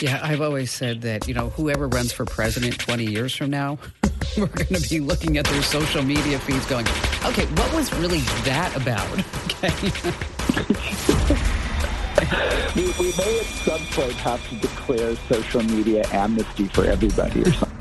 Yeah, 0.00 0.18
I've 0.22 0.40
always 0.40 0.70
said 0.70 1.02
that, 1.02 1.28
you 1.28 1.34
know, 1.34 1.50
whoever 1.50 1.86
runs 1.86 2.10
for 2.10 2.24
president 2.24 2.78
20 2.78 3.04
years 3.04 3.36
from 3.36 3.50
now, 3.50 3.78
we're 4.38 4.46
going 4.46 4.74
to 4.74 4.88
be 4.88 4.98
looking 4.98 5.36
at 5.36 5.44
their 5.44 5.60
social 5.62 6.02
media 6.02 6.38
feeds 6.38 6.64
going, 6.66 6.86
okay, 7.26 7.44
what 7.46 7.74
was 7.74 7.92
really 7.94 8.20
that 8.44 8.74
about? 8.76 9.06
Okay. 9.62 9.74
we, 12.74 12.84
we 12.98 13.12
may 13.18 13.40
at 13.40 13.46
some 13.46 13.80
point 13.92 14.12
have 14.14 14.48
to 14.48 14.56
declare 14.56 15.14
social 15.28 15.62
media 15.62 16.02
amnesty 16.12 16.66
for 16.68 16.86
everybody 16.86 17.42
or 17.42 17.52
something. 17.52 17.78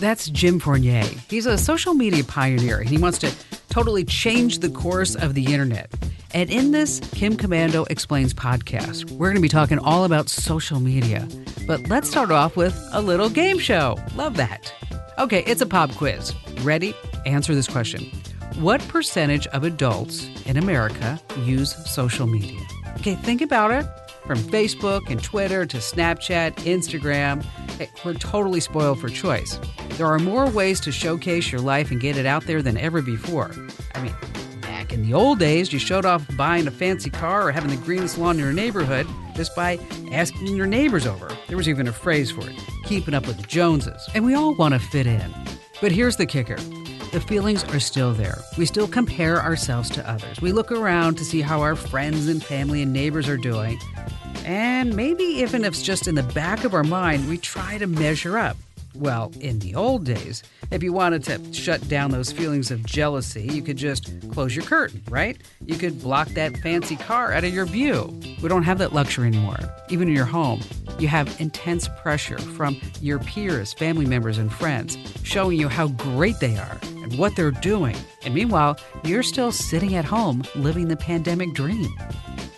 That's 0.00 0.30
Jim 0.30 0.58
Fournier. 0.58 1.04
He's 1.28 1.44
a 1.44 1.58
social 1.58 1.92
media 1.92 2.24
pioneer 2.24 2.78
and 2.78 2.88
he 2.88 2.96
wants 2.96 3.18
to 3.18 3.30
totally 3.68 4.04
change 4.04 4.60
the 4.60 4.70
course 4.70 5.14
of 5.14 5.34
the 5.34 5.52
internet. 5.52 5.92
And 6.32 6.48
in 6.48 6.70
this 6.70 7.00
Kim 7.12 7.36
Komando 7.36 7.90
Explains 7.90 8.32
podcast, 8.32 9.10
we're 9.10 9.28
going 9.28 9.36
to 9.36 9.42
be 9.42 9.48
talking 9.48 9.78
all 9.80 10.04
about 10.04 10.28
social 10.28 10.78
media. 10.78 11.26
But 11.66 11.88
let's 11.88 12.08
start 12.08 12.30
off 12.30 12.56
with 12.56 12.78
a 12.92 13.00
little 13.00 13.28
game 13.28 13.58
show. 13.58 13.98
Love 14.14 14.36
that. 14.36 14.72
Okay, 15.18 15.42
it's 15.44 15.60
a 15.60 15.66
pop 15.66 15.90
quiz. 15.96 16.32
Ready? 16.60 16.94
Answer 17.26 17.54
this 17.54 17.66
question. 17.66 18.04
What 18.60 18.80
percentage 18.88 19.46
of 19.48 19.64
adults 19.64 20.28
in 20.46 20.56
America 20.56 21.20
use 21.40 21.74
social 21.90 22.26
media? 22.26 22.60
Okay, 22.98 23.16
think 23.16 23.42
about 23.42 23.72
it. 23.72 23.86
From 24.26 24.38
Facebook 24.38 25.10
and 25.10 25.22
Twitter 25.22 25.66
to 25.66 25.78
Snapchat, 25.78 26.54
Instagram, 26.58 27.44
eh, 27.80 27.86
we're 28.04 28.14
totally 28.14 28.60
spoiled 28.60 29.00
for 29.00 29.08
choice. 29.08 29.58
There 29.96 30.06
are 30.06 30.18
more 30.20 30.48
ways 30.48 30.78
to 30.80 30.92
showcase 30.92 31.50
your 31.50 31.60
life 31.60 31.90
and 31.90 32.00
get 32.00 32.16
it 32.16 32.26
out 32.26 32.46
there 32.46 32.62
than 32.62 32.76
ever 32.76 33.02
before. 33.02 33.50
I 33.94 34.02
mean, 34.02 34.14
in 34.92 35.02
the 35.02 35.14
old 35.14 35.38
days, 35.38 35.72
you 35.72 35.78
showed 35.78 36.04
off 36.04 36.24
buying 36.36 36.66
a 36.66 36.70
fancy 36.70 37.10
car 37.10 37.46
or 37.46 37.52
having 37.52 37.70
the 37.70 37.76
greenest 37.76 38.18
lawn 38.18 38.36
in 38.36 38.44
your 38.44 38.52
neighborhood 38.52 39.06
just 39.34 39.54
by 39.54 39.78
asking 40.12 40.56
your 40.56 40.66
neighbors 40.66 41.06
over. 41.06 41.30
There 41.48 41.56
was 41.56 41.68
even 41.68 41.88
a 41.88 41.92
phrase 41.92 42.30
for 42.30 42.48
it 42.48 42.56
keeping 42.84 43.14
up 43.14 43.26
with 43.26 43.36
the 43.36 43.46
Joneses. 43.46 44.08
And 44.14 44.24
we 44.24 44.34
all 44.34 44.54
want 44.54 44.74
to 44.74 44.80
fit 44.80 45.06
in. 45.06 45.32
But 45.80 45.92
here's 45.92 46.16
the 46.16 46.26
kicker 46.26 46.56
the 47.12 47.20
feelings 47.20 47.64
are 47.64 47.80
still 47.80 48.12
there. 48.12 48.38
We 48.56 48.66
still 48.66 48.86
compare 48.86 49.40
ourselves 49.42 49.90
to 49.90 50.10
others. 50.10 50.40
We 50.40 50.52
look 50.52 50.70
around 50.70 51.16
to 51.18 51.24
see 51.24 51.40
how 51.40 51.60
our 51.60 51.74
friends 51.74 52.28
and 52.28 52.42
family 52.42 52.82
and 52.82 52.92
neighbors 52.92 53.28
are 53.28 53.36
doing. 53.36 53.80
And 54.44 54.94
maybe 54.94 55.24
even 55.24 55.64
if 55.64 55.74
it's 55.74 55.82
just 55.82 56.06
in 56.08 56.14
the 56.14 56.22
back 56.22 56.64
of 56.64 56.74
our 56.74 56.84
mind, 56.84 57.28
we 57.28 57.38
try 57.38 57.78
to 57.78 57.86
measure 57.86 58.38
up. 58.38 58.56
Well, 58.94 59.32
in 59.40 59.60
the 59.60 59.74
old 59.76 60.04
days, 60.04 60.42
if 60.70 60.82
you 60.82 60.92
wanted 60.92 61.22
to 61.24 61.52
shut 61.52 61.88
down 61.88 62.10
those 62.10 62.32
feelings 62.32 62.70
of 62.70 62.84
jealousy, 62.84 63.42
you 63.42 63.62
could 63.62 63.76
just 63.76 64.10
close 64.32 64.54
your 64.54 64.64
curtain, 64.64 65.02
right? 65.08 65.40
You 65.64 65.76
could 65.76 66.02
block 66.02 66.28
that 66.30 66.56
fancy 66.58 66.96
car 66.96 67.32
out 67.32 67.44
of 67.44 67.54
your 67.54 67.66
view. 67.66 68.20
We 68.42 68.48
don't 68.48 68.64
have 68.64 68.78
that 68.78 68.92
luxury 68.92 69.28
anymore. 69.28 69.58
Even 69.90 70.08
in 70.08 70.14
your 70.14 70.24
home, 70.24 70.60
you 70.98 71.06
have 71.08 71.40
intense 71.40 71.88
pressure 72.02 72.38
from 72.38 72.80
your 73.00 73.20
peers, 73.20 73.72
family 73.72 74.06
members, 74.06 74.38
and 74.38 74.52
friends 74.52 74.98
showing 75.22 75.58
you 75.58 75.68
how 75.68 75.88
great 75.88 76.40
they 76.40 76.56
are 76.56 76.78
and 77.02 77.16
what 77.16 77.36
they're 77.36 77.52
doing. 77.52 77.96
And 78.24 78.34
meanwhile, 78.34 78.78
you're 79.04 79.22
still 79.22 79.52
sitting 79.52 79.94
at 79.94 80.04
home 80.04 80.42
living 80.56 80.88
the 80.88 80.96
pandemic 80.96 81.54
dream. 81.54 81.88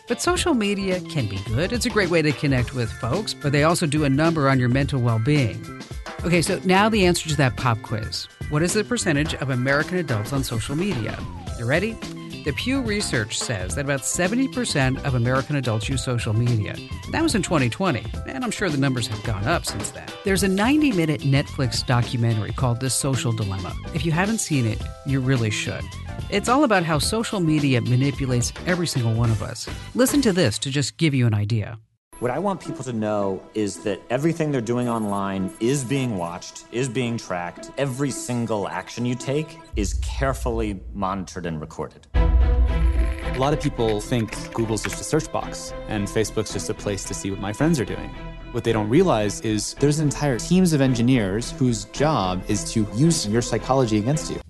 But 0.09 0.21
social 0.21 0.55
media 0.55 1.01
can 1.01 1.27
be 1.27 1.39
good. 1.47 1.73
It's 1.73 1.87
a 1.87 1.91
great 1.91 2.11
way 2.11 2.23
to 2.23 2.33
connect 2.33 2.75
with 2.75 2.91
folks, 2.91 3.33
but 3.35 3.53
they 3.53 3.65
also 3.65 3.87
do 3.87 4.05
a 4.05 4.09
number 4.09 4.49
on 4.49 4.59
your 4.59 4.69
mental 4.69 5.01
well 5.01 5.19
being. 5.19 5.83
Okay, 6.25 6.41
so 6.41 6.61
now 6.65 6.89
the 6.89 7.05
answer 7.05 7.29
to 7.31 7.37
that 7.37 7.57
pop 7.57 7.83
quiz. 7.83 8.29
What 8.49 8.63
is 8.63 8.75
the 8.75 8.85
percentage 8.85 9.35
of 9.35 9.51
American 9.51 9.97
adults 9.99 10.33
on 10.33 10.45
social 10.45 10.77
media? 10.77 11.19
You 11.59 11.67
ready? 11.67 11.97
The 12.45 12.53
Pew 12.53 12.81
Research 12.81 13.37
says 13.37 13.75
that 13.75 13.85
about 13.85 14.03
70% 14.03 15.05
of 15.05 15.17
American 15.17 15.57
adults 15.57 15.89
use 15.89 16.05
social 16.05 16.33
media. 16.33 16.77
That 17.11 17.25
was 17.25 17.35
in 17.35 17.43
2020, 17.43 18.05
and 18.29 18.45
I'm 18.45 18.53
sure 18.53 18.69
the 18.69 18.79
numbers 18.79 19.09
have 19.09 19.21
gone 19.25 19.49
up 19.49 19.67
since 19.67 19.91
then. 19.91 20.07
There's 20.25 20.45
a 20.45 20.49
90 20.49 20.93
minute 20.93 21.23
Netflix 21.23 21.85
documentary 21.85 22.53
called 22.53 22.79
The 22.79 22.91
Social 22.91 23.33
Dilemma. 23.33 23.75
If 23.93 24.07
you 24.07 24.13
haven't 24.13 24.39
seen 24.39 24.65
it, 24.65 24.81
you 25.05 25.19
really 25.19 25.51
should. 25.51 25.83
It's 26.31 26.49
all 26.49 26.63
about 26.63 26.85
how 26.85 26.99
social 27.01 27.41
media 27.41 27.81
manipulates 27.81 28.53
every 28.67 28.87
single 28.87 29.13
one 29.13 29.31
of 29.31 29.43
us. 29.43 29.69
Listen 29.97 30.23
to 30.23 30.33
this 30.33 30.57
to 30.61 30.71
just 30.71 30.99
give 30.99 31.15
you 31.15 31.27
an 31.27 31.35
idea. 31.35 31.79
What 32.23 32.31
I 32.31 32.39
want 32.39 32.61
people 32.61 32.85
to 32.85 32.93
know 32.93 33.43
is 33.53 33.79
that 33.79 34.01
everything 34.09 34.53
they're 34.53 34.61
doing 34.61 34.89
online 34.89 35.53
is 35.59 35.83
being 35.83 36.17
watched, 36.17 36.67
is 36.71 36.89
being 36.89 37.19
tracked. 37.19 37.73
Every 37.77 38.13
single 38.13 38.69
action 38.69 39.05
you 39.05 39.17
take 39.17 39.59
is 39.75 39.95
carefully 39.95 40.79
monitored 40.95 41.47
and 41.47 41.61
recorded. 41.61 42.07
A 42.15 43.35
lot 43.39 43.53
of 43.53 43.61
people 43.61 44.01
think 44.01 44.55
Google's 44.55 44.85
just 44.85 45.01
a 45.01 45.05
search 45.05 45.33
box 45.33 45.75
and 45.89 46.07
Facebook's 46.07 46.53
just 46.53 46.71
a 46.71 46.75
place 46.75 47.03
to 47.07 47.13
see 47.13 47.33
what 47.33 47.41
my 47.41 47.53
friends 47.53 47.81
are 47.81 47.85
doing. 47.85 48.09
What 48.53 48.63
they 48.63 48.73
don't 48.73 48.89
realize 48.89 49.41
is 49.41 49.75
there's 49.81 49.99
entire 49.99 50.39
teams 50.39 50.73
of 50.73 50.81
engineers 50.81 51.51
whose 51.51 51.87
job 51.87 52.45
is 52.47 52.73
to 52.73 52.87
use 52.95 53.27
your 53.27 53.43
psychology 53.43 53.99
against 53.99 54.31
you. 54.31 54.41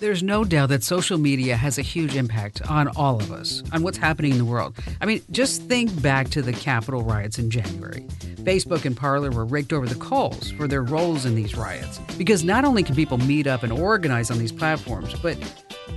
There's 0.00 0.22
no 0.22 0.44
doubt 0.44 0.70
that 0.70 0.82
social 0.82 1.18
media 1.18 1.56
has 1.56 1.76
a 1.76 1.82
huge 1.82 2.16
impact 2.16 2.62
on 2.62 2.88
all 2.96 3.16
of 3.16 3.30
us, 3.30 3.62
on 3.70 3.82
what's 3.82 3.98
happening 3.98 4.32
in 4.32 4.38
the 4.38 4.46
world. 4.46 4.74
I 4.98 5.04
mean, 5.04 5.20
just 5.30 5.64
think 5.64 6.00
back 6.00 6.30
to 6.30 6.40
the 6.40 6.54
Capitol 6.54 7.02
riots 7.02 7.38
in 7.38 7.50
January. 7.50 8.06
Facebook 8.36 8.86
and 8.86 8.96
Parler 8.96 9.30
were 9.30 9.44
raked 9.44 9.74
over 9.74 9.86
the 9.86 9.96
coals 9.96 10.52
for 10.52 10.66
their 10.66 10.82
roles 10.82 11.26
in 11.26 11.34
these 11.34 11.54
riots. 11.54 11.98
Because 12.16 12.42
not 12.42 12.64
only 12.64 12.82
can 12.82 12.94
people 12.94 13.18
meet 13.18 13.46
up 13.46 13.62
and 13.62 13.70
organize 13.70 14.30
on 14.30 14.38
these 14.38 14.52
platforms, 14.52 15.14
but 15.20 15.36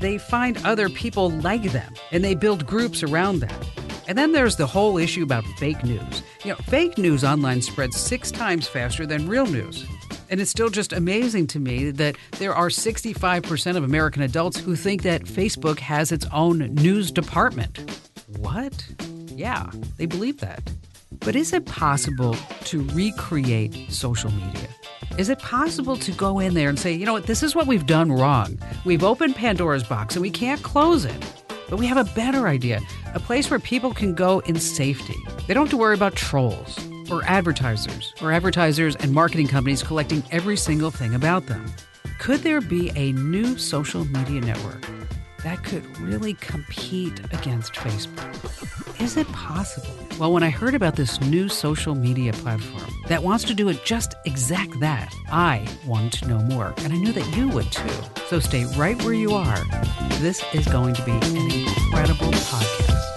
they 0.02 0.18
find 0.18 0.58
other 0.66 0.90
people 0.90 1.30
like 1.30 1.72
them 1.72 1.94
and 2.12 2.26
they 2.26 2.36
build 2.36 2.68
groups 2.68 3.04
around 3.04 3.40
them. 3.40 3.62
And 4.10 4.18
then 4.18 4.34
there's 4.34 4.58
the 4.58 4.68
whole 4.68 4.98
issue 4.98 5.24
about 5.24 5.46
fake 5.58 5.82
news. 5.86 6.24
You 6.44 6.52
know, 6.52 6.58
fake 6.58 6.98
news 6.98 7.24
online 7.24 7.62
spreads 7.62 7.96
six 7.96 8.32
times 8.32 8.68
faster 8.68 9.06
than 9.06 9.30
real 9.30 9.46
news. 9.46 9.86
And 10.34 10.42
it's 10.42 10.50
still 10.50 10.72
just 10.72 10.94
amazing 10.94 11.46
to 11.50 11.60
me 11.60 11.92
that 11.92 12.16
there 12.40 12.56
are 12.56 12.70
65% 12.70 13.78
of 13.78 13.84
American 13.84 14.24
adults 14.24 14.58
who 14.58 14.76
think 14.76 15.04
that 15.04 15.26
Facebook 15.26 15.78
has 15.78 16.12
its 16.12 16.26
own 16.34 16.74
news 16.74 17.12
department. 17.12 18.02
What? 18.38 18.84
Yeah, 19.28 19.70
they 19.98 20.08
believe 20.08 20.40
that. 20.40 20.64
But 21.20 21.36
is 21.36 21.54
it 21.54 21.68
possible 21.68 22.36
to 22.64 22.82
recreate 22.96 23.92
social 23.92 24.32
media? 24.32 24.70
Is 25.20 25.30
it 25.30 25.38
possible 25.38 25.98
to 25.98 26.12
go 26.14 26.40
in 26.40 26.56
there 26.56 26.70
and 26.70 26.80
say, 26.80 26.94
you 26.94 27.06
know 27.06 27.14
what, 27.14 27.28
this 27.28 27.44
is 27.44 27.54
what 27.54 27.68
we've 27.68 27.86
done 27.86 28.12
wrong? 28.12 28.58
We've 28.86 29.04
opened 29.04 29.36
Pandora's 29.36 29.84
box 29.84 30.16
and 30.16 30.24
we 30.24 30.32
can't 30.32 30.64
close 30.64 31.06
it. 31.06 31.44
But 31.70 31.78
we 31.78 31.86
have 31.86 31.98
a 31.98 32.12
better 32.16 32.48
idea 32.48 32.82
a 33.14 33.20
place 33.20 33.52
where 33.52 33.60
people 33.60 33.94
can 33.94 34.16
go 34.16 34.40
in 34.40 34.60
safety. 34.60 35.14
They 35.46 35.54
don't 35.54 35.68
have 35.68 35.70
to 35.70 35.78
worry 35.78 35.94
about 35.94 36.16
trolls 36.16 36.80
or 37.12 37.24
advertisers, 37.26 38.14
or 38.22 38.32
advertisers 38.32 38.96
and 38.98 39.12
marketing 39.12 39.48
companies 39.48 39.84
collecting 39.84 40.24
every 40.32 40.58
single 40.58 40.92
thing 40.92 41.16
about 41.16 41.46
them. 41.48 41.66
Could 42.20 42.42
there 42.42 42.62
be 42.62 42.92
a 42.96 43.12
new 43.14 43.58
social 43.58 44.06
media 44.06 44.42
network 44.42 44.86
that 45.44 45.64
could 45.64 45.86
really 46.00 46.36
compete 46.36 47.20
against 47.34 47.74
Facebook? 47.74 49.02
Is 49.02 49.18
it 49.18 49.28
possible? 49.28 49.90
Well, 50.20 50.32
when 50.32 50.44
I 50.44 50.50
heard 50.50 50.76
about 50.76 50.96
this 50.96 51.20
new 51.22 51.50
social 51.50 51.96
media 51.96 52.32
platform 52.34 52.90
that 53.08 53.24
wants 53.24 53.44
to 53.46 53.54
do 53.54 53.68
it 53.68 53.84
just 53.84 54.16
exact 54.26 54.80
that, 54.80 55.14
I 55.30 55.68
wanted 55.86 56.14
to 56.20 56.28
know 56.28 56.40
more, 56.40 56.74
and 56.78 56.94
I 56.94 56.98
knew 56.98 57.12
that 57.12 57.36
you 57.36 57.50
would 57.50 57.72
too. 57.72 57.90
So 58.28 58.40
stay 58.40 58.66
right 58.78 59.02
where 59.04 59.14
you 59.14 59.34
are. 59.34 59.60
This 60.22 60.42
is 60.54 60.66
going 60.68 60.94
to 60.94 61.04
be 61.04 61.12
an 61.12 61.36
incredible 61.36 62.32
podcast. 62.32 63.13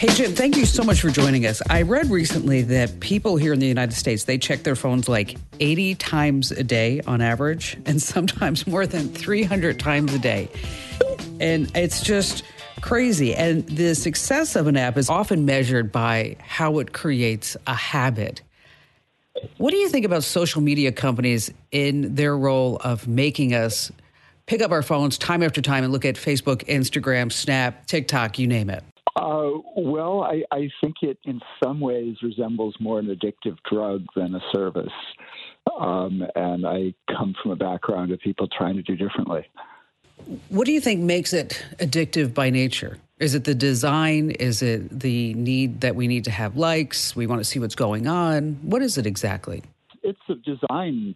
Hey 0.00 0.08
Jim, 0.14 0.32
thank 0.32 0.56
you 0.56 0.64
so 0.64 0.82
much 0.82 1.02
for 1.02 1.10
joining 1.10 1.44
us. 1.44 1.60
I 1.68 1.82
read 1.82 2.10
recently 2.10 2.62
that 2.62 3.00
people 3.00 3.36
here 3.36 3.52
in 3.52 3.58
the 3.58 3.66
United 3.66 3.94
States, 3.94 4.24
they 4.24 4.38
check 4.38 4.62
their 4.62 4.74
phones 4.74 5.10
like 5.10 5.36
80 5.60 5.96
times 5.96 6.52
a 6.52 6.64
day 6.64 7.02
on 7.06 7.20
average 7.20 7.76
and 7.84 8.00
sometimes 8.14 8.66
more 8.66 8.86
than 8.86 9.10
300 9.10 9.78
times 9.78 10.14
a 10.14 10.18
day. 10.18 10.48
And 11.38 11.70
it's 11.76 12.00
just 12.00 12.44
crazy. 12.80 13.34
And 13.34 13.66
the 13.66 13.94
success 13.94 14.56
of 14.56 14.68
an 14.68 14.78
app 14.78 14.96
is 14.96 15.10
often 15.10 15.44
measured 15.44 15.92
by 15.92 16.36
how 16.40 16.78
it 16.78 16.94
creates 16.94 17.58
a 17.66 17.74
habit. 17.74 18.40
What 19.58 19.70
do 19.70 19.76
you 19.76 19.90
think 19.90 20.06
about 20.06 20.24
social 20.24 20.62
media 20.62 20.92
companies 20.92 21.52
in 21.72 22.14
their 22.14 22.34
role 22.34 22.78
of 22.78 23.06
making 23.06 23.52
us 23.52 23.92
pick 24.46 24.62
up 24.62 24.70
our 24.70 24.82
phones 24.82 25.18
time 25.18 25.42
after 25.42 25.60
time 25.60 25.84
and 25.84 25.92
look 25.92 26.06
at 26.06 26.14
Facebook, 26.14 26.64
Instagram, 26.68 27.30
Snap, 27.30 27.86
TikTok, 27.86 28.38
you 28.38 28.46
name 28.46 28.70
it? 28.70 28.82
Uh, 29.16 29.50
well, 29.76 30.22
I, 30.22 30.42
I 30.52 30.70
think 30.80 30.96
it 31.02 31.18
in 31.24 31.40
some 31.62 31.80
ways 31.80 32.16
resembles 32.22 32.74
more 32.80 32.98
an 32.98 33.06
addictive 33.06 33.56
drug 33.68 34.04
than 34.14 34.34
a 34.34 34.40
service. 34.52 34.92
Um, 35.78 36.22
and 36.36 36.66
I 36.66 36.94
come 37.08 37.34
from 37.42 37.52
a 37.52 37.56
background 37.56 38.12
of 38.12 38.20
people 38.20 38.48
trying 38.48 38.76
to 38.76 38.82
do 38.82 38.96
differently. 38.96 39.46
What 40.48 40.66
do 40.66 40.72
you 40.72 40.80
think 40.80 41.00
makes 41.00 41.32
it 41.32 41.64
addictive 41.78 42.34
by 42.34 42.50
nature? 42.50 42.98
Is 43.18 43.34
it 43.34 43.44
the 43.44 43.54
design? 43.54 44.30
Is 44.30 44.62
it 44.62 45.00
the 45.00 45.34
need 45.34 45.80
that 45.82 45.94
we 45.94 46.08
need 46.08 46.24
to 46.24 46.30
have 46.30 46.56
likes? 46.56 47.16
We 47.16 47.26
want 47.26 47.40
to 47.40 47.44
see 47.44 47.58
what's 47.58 47.74
going 47.74 48.06
on? 48.06 48.58
What 48.62 48.82
is 48.82 48.96
it 48.96 49.06
exactly? 49.06 49.62
It's 50.02 50.20
a 50.28 50.34
design 50.36 51.14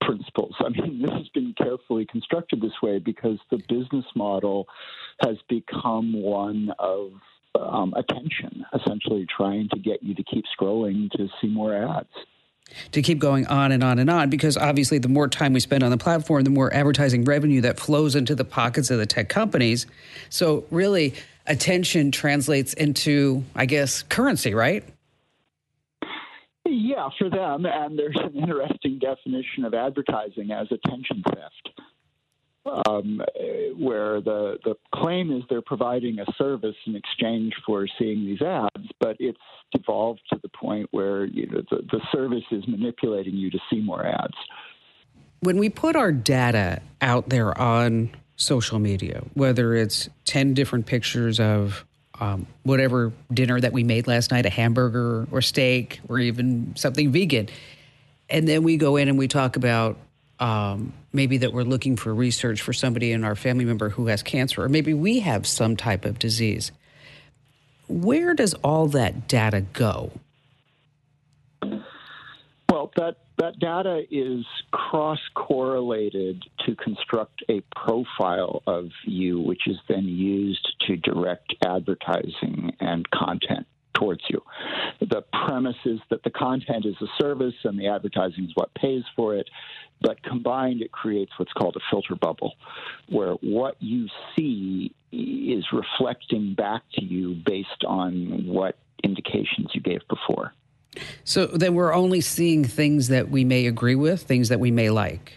principles. 0.00 0.54
I 0.60 0.70
mean, 0.70 1.02
this 1.02 1.12
has 1.12 1.28
been 1.28 1.54
carefully 1.56 2.06
constructed 2.06 2.60
this 2.60 2.72
way 2.82 2.98
because 2.98 3.38
the 3.50 3.58
business 3.68 4.06
model 4.14 4.66
has 5.22 5.36
become 5.48 6.12
one 6.12 6.72
of 6.78 7.12
um, 7.60 7.94
attention, 7.96 8.64
essentially 8.74 9.26
trying 9.34 9.68
to 9.70 9.78
get 9.78 10.02
you 10.02 10.14
to 10.14 10.22
keep 10.22 10.44
scrolling 10.58 11.10
to 11.12 11.28
see 11.40 11.48
more 11.48 11.74
ads. 11.74 12.08
To 12.92 13.02
keep 13.02 13.18
going 13.18 13.46
on 13.46 13.72
and 13.72 13.84
on 13.84 13.98
and 13.98 14.08
on, 14.08 14.30
because 14.30 14.56
obviously, 14.56 14.98
the 14.98 15.08
more 15.08 15.28
time 15.28 15.52
we 15.52 15.60
spend 15.60 15.82
on 15.82 15.90
the 15.90 15.98
platform, 15.98 16.44
the 16.44 16.50
more 16.50 16.72
advertising 16.72 17.24
revenue 17.24 17.60
that 17.60 17.78
flows 17.78 18.16
into 18.16 18.34
the 18.34 18.44
pockets 18.44 18.90
of 18.90 18.98
the 18.98 19.06
tech 19.06 19.28
companies. 19.28 19.86
So, 20.30 20.64
really, 20.70 21.14
attention 21.46 22.10
translates 22.10 22.72
into, 22.72 23.44
I 23.54 23.66
guess, 23.66 24.02
currency, 24.02 24.54
right? 24.54 24.82
Yeah, 26.66 27.10
for 27.18 27.28
them. 27.28 27.66
And 27.66 27.98
there's 27.98 28.16
an 28.16 28.34
interesting 28.34 28.98
definition 28.98 29.64
of 29.64 29.74
advertising 29.74 30.50
as 30.50 30.66
attention 30.70 31.22
theft 31.22 31.73
um, 32.66 33.20
where 33.76 34.20
the, 34.20 34.58
the 34.64 34.74
claim 34.94 35.30
is 35.30 35.42
they're 35.50 35.62
providing 35.62 36.18
a 36.18 36.24
service 36.38 36.76
in 36.86 36.96
exchange 36.96 37.52
for 37.66 37.86
seeing 37.98 38.24
these 38.24 38.40
ads, 38.40 38.88
but 39.00 39.16
it's 39.18 39.38
evolved 39.72 40.20
to 40.32 40.38
the 40.42 40.48
point 40.48 40.88
where 40.90 41.24
you 41.24 41.46
know, 41.46 41.62
the, 41.70 41.82
the 41.90 42.00
service 42.12 42.44
is 42.50 42.66
manipulating 42.66 43.34
you 43.34 43.50
to 43.50 43.58
see 43.70 43.80
more 43.80 44.06
ads. 44.06 44.34
When 45.40 45.58
we 45.58 45.68
put 45.68 45.94
our 45.94 46.10
data 46.10 46.80
out 47.02 47.28
there 47.28 47.56
on 47.58 48.10
social 48.36 48.78
media, 48.78 49.22
whether 49.34 49.74
it's 49.74 50.08
10 50.24 50.54
different 50.54 50.86
pictures 50.86 51.38
of 51.38 51.84
um, 52.20 52.46
whatever 52.62 53.12
dinner 53.32 53.60
that 53.60 53.72
we 53.72 53.84
made 53.84 54.06
last 54.06 54.30
night, 54.30 54.46
a 54.46 54.50
hamburger 54.50 55.26
or 55.30 55.42
steak 55.42 56.00
or 56.08 56.18
even 56.18 56.74
something 56.76 57.12
vegan, 57.12 57.48
and 58.30 58.48
then 58.48 58.62
we 58.62 58.76
go 58.76 58.96
in 58.96 59.08
and 59.08 59.18
we 59.18 59.28
talk 59.28 59.56
about 59.56 59.98
um, 60.40 60.92
maybe 61.12 61.38
that 61.38 61.52
we're 61.52 61.62
looking 61.62 61.96
for 61.96 62.12
research 62.14 62.60
for 62.60 62.72
somebody 62.72 63.12
in 63.12 63.24
our 63.24 63.34
family 63.34 63.64
member 63.64 63.90
who 63.90 64.06
has 64.06 64.22
cancer, 64.22 64.62
or 64.62 64.68
maybe 64.68 64.94
we 64.94 65.20
have 65.20 65.46
some 65.46 65.76
type 65.76 66.04
of 66.04 66.18
disease. 66.18 66.72
Where 67.88 68.34
does 68.34 68.54
all 68.54 68.88
that 68.88 69.28
data 69.28 69.60
go? 69.60 70.10
Well, 72.70 72.90
that, 72.96 73.18
that 73.38 73.58
data 73.60 74.02
is 74.10 74.44
cross 74.72 75.20
correlated 75.34 76.42
to 76.66 76.74
construct 76.74 77.44
a 77.48 77.62
profile 77.76 78.62
of 78.66 78.88
you, 79.04 79.40
which 79.40 79.66
is 79.66 79.76
then 79.88 80.04
used 80.04 80.74
to 80.86 80.96
direct 80.96 81.54
advertising 81.64 82.72
and 82.80 83.08
content 83.10 83.66
towards 83.94 84.22
you. 84.28 84.42
The 85.00 85.22
premise 85.46 85.76
is 85.84 86.00
that 86.10 86.22
the 86.24 86.30
content 86.30 86.84
is 86.84 86.96
a 87.00 87.06
service 87.20 87.54
and 87.64 87.78
the 87.78 87.88
advertising 87.88 88.44
is 88.44 88.50
what 88.54 88.74
pays 88.74 89.04
for 89.16 89.36
it. 89.36 89.48
But 90.00 90.22
combined, 90.22 90.82
it 90.82 90.92
creates 90.92 91.32
what's 91.38 91.52
called 91.52 91.76
a 91.76 91.80
filter 91.90 92.14
bubble, 92.14 92.54
where 93.08 93.32
what 93.34 93.76
you 93.80 94.08
see 94.36 94.92
is 95.12 95.64
reflecting 95.72 96.54
back 96.54 96.82
to 96.94 97.04
you 97.04 97.34
based 97.46 97.84
on 97.86 98.46
what 98.46 98.76
indications 99.02 99.70
you 99.72 99.80
gave 99.80 100.00
before. 100.08 100.52
So 101.24 101.46
then 101.46 101.74
we're 101.74 101.94
only 101.94 102.20
seeing 102.20 102.64
things 102.64 103.08
that 103.08 103.30
we 103.30 103.44
may 103.44 103.66
agree 103.66 103.94
with, 103.94 104.22
things 104.22 104.48
that 104.48 104.60
we 104.60 104.70
may 104.70 104.90
like. 104.90 105.32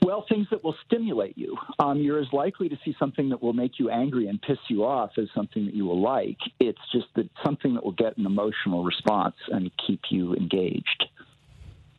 Well, 0.00 0.24
things 0.28 0.46
that 0.50 0.64
will 0.64 0.76
stimulate 0.86 1.36
you. 1.36 1.56
Um, 1.78 1.98
you're 1.98 2.20
as 2.20 2.32
likely 2.32 2.68
to 2.68 2.78
see 2.84 2.94
something 2.98 3.28
that 3.30 3.42
will 3.42 3.52
make 3.52 3.78
you 3.78 3.90
angry 3.90 4.28
and 4.28 4.40
piss 4.40 4.58
you 4.68 4.84
off 4.84 5.10
as 5.18 5.28
something 5.34 5.66
that 5.66 5.74
you 5.74 5.84
will 5.84 6.00
like. 6.00 6.38
It's 6.60 6.80
just 6.92 7.06
that 7.16 7.28
something 7.44 7.74
that 7.74 7.84
will 7.84 7.92
get 7.92 8.16
an 8.16 8.24
emotional 8.24 8.84
response 8.84 9.34
and 9.48 9.70
keep 9.86 10.00
you 10.10 10.34
engaged. 10.34 11.07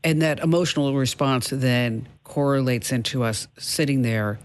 And 0.04 0.22
that 0.22 0.40
emotional 0.40 0.96
response 0.96 1.50
then 1.50 2.08
correlates 2.24 2.92
into 2.92 3.24
us 3.24 3.48
sitting 3.58 4.02
there 4.02 4.40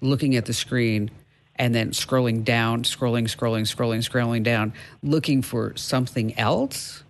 looking 0.00 0.36
at 0.36 0.46
the 0.46 0.52
screen 0.52 1.10
and 1.56 1.74
then 1.74 1.90
scrolling 1.90 2.44
down, 2.44 2.82
scrolling, 2.82 3.24
scrolling, 3.24 3.62
scrolling, 3.62 4.08
scrolling 4.08 4.42
down, 4.42 4.72
looking 5.02 5.42
for 5.42 5.74
something 5.76 6.36
else? 6.38 7.02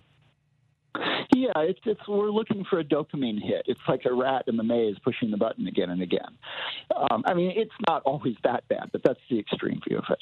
Yeah, 1.35 1.51
it's, 1.57 1.79
it's 1.85 2.07
we're 2.07 2.31
looking 2.31 2.65
for 2.69 2.79
a 2.79 2.83
dopamine 2.83 3.41
hit. 3.41 3.63
It's 3.67 3.79
like 3.87 4.05
a 4.05 4.13
rat 4.13 4.45
in 4.47 4.57
the 4.57 4.63
maze 4.63 4.95
pushing 5.03 5.29
the 5.29 5.37
button 5.37 5.67
again 5.67 5.89
and 5.89 6.01
again. 6.01 6.37
Um, 7.11 7.23
I 7.25 7.33
mean, 7.33 7.53
it's 7.55 7.71
not 7.87 8.01
always 8.03 8.35
that 8.43 8.67
bad, 8.67 8.89
but 8.91 9.01
that's 9.03 9.19
the 9.29 9.39
extreme 9.39 9.79
view 9.87 9.97
of 9.97 10.05
it. 10.09 10.19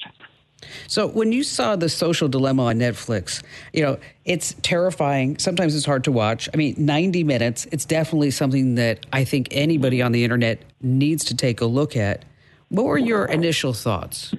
So 0.88 1.08
when 1.08 1.32
you 1.32 1.42
saw 1.42 1.76
the 1.76 1.88
social 1.88 2.28
dilemma 2.28 2.66
on 2.66 2.78
Netflix, 2.78 3.42
you 3.72 3.82
know, 3.82 3.98
it's 4.24 4.54
terrifying. 4.62 5.38
Sometimes 5.38 5.74
it's 5.74 5.84
hard 5.84 6.04
to 6.04 6.12
watch. 6.12 6.48
I 6.52 6.56
mean, 6.56 6.74
90 6.78 7.24
minutes, 7.24 7.66
it's 7.72 7.84
definitely 7.84 8.30
something 8.30 8.76
that 8.76 9.04
I 9.12 9.24
think 9.24 9.48
anybody 9.50 10.02
on 10.02 10.12
the 10.12 10.24
internet 10.24 10.62
needs 10.80 11.24
to 11.26 11.36
take 11.36 11.60
a 11.60 11.66
look 11.66 11.96
at. 11.96 12.24
What 12.68 12.86
were 12.86 12.98
your 12.98 13.26
initial 13.26 13.72
thoughts? 13.72 14.34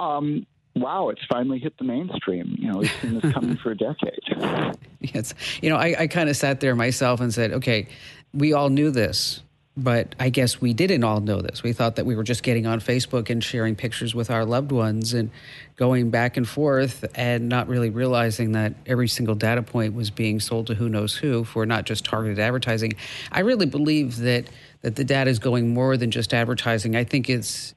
Um, 0.00 0.46
wow, 0.76 1.08
it's 1.08 1.24
finally 1.28 1.58
hit 1.58 1.76
the 1.78 1.84
mainstream. 1.84 2.56
You 2.58 2.72
know, 2.72 2.78
we've 2.78 2.92
seen 3.00 3.18
this 3.18 3.32
coming 3.32 3.56
for 3.56 3.70
a 3.72 3.76
decade. 3.76 4.76
Yes. 5.12 5.34
You 5.60 5.68
know, 5.68 5.76
I, 5.76 5.94
I 5.98 6.06
kind 6.06 6.30
of 6.30 6.36
sat 6.36 6.60
there 6.60 6.74
myself 6.74 7.20
and 7.20 7.32
said, 7.32 7.52
okay, 7.52 7.88
we 8.32 8.54
all 8.54 8.70
knew 8.70 8.90
this 8.90 9.42
but 9.76 10.14
I 10.20 10.30
guess 10.30 10.60
we 10.60 10.72
didn't 10.72 11.02
all 11.02 11.20
know 11.20 11.40
this. 11.40 11.62
We 11.62 11.72
thought 11.72 11.96
that 11.96 12.06
we 12.06 12.14
were 12.14 12.22
just 12.22 12.44
getting 12.44 12.66
on 12.66 12.80
Facebook 12.80 13.28
and 13.28 13.42
sharing 13.42 13.74
pictures 13.74 14.14
with 14.14 14.30
our 14.30 14.44
loved 14.44 14.70
ones 14.70 15.14
and 15.14 15.30
going 15.76 16.10
back 16.10 16.36
and 16.36 16.48
forth 16.48 17.04
and 17.16 17.48
not 17.48 17.66
really 17.66 17.90
realizing 17.90 18.52
that 18.52 18.74
every 18.86 19.08
single 19.08 19.34
data 19.34 19.62
point 19.62 19.94
was 19.94 20.10
being 20.10 20.38
sold 20.38 20.68
to 20.68 20.74
who 20.74 20.88
knows 20.88 21.16
who 21.16 21.42
for 21.42 21.66
not 21.66 21.86
just 21.86 22.04
targeted 22.04 22.38
advertising. 22.38 22.92
I 23.32 23.40
really 23.40 23.66
believe 23.66 24.18
that 24.18 24.46
that 24.82 24.96
the 24.96 25.04
data 25.04 25.30
is 25.30 25.38
going 25.38 25.72
more 25.72 25.96
than 25.96 26.10
just 26.10 26.34
advertising. 26.34 26.94
I 26.94 27.04
think 27.04 27.28
it's 27.30 27.74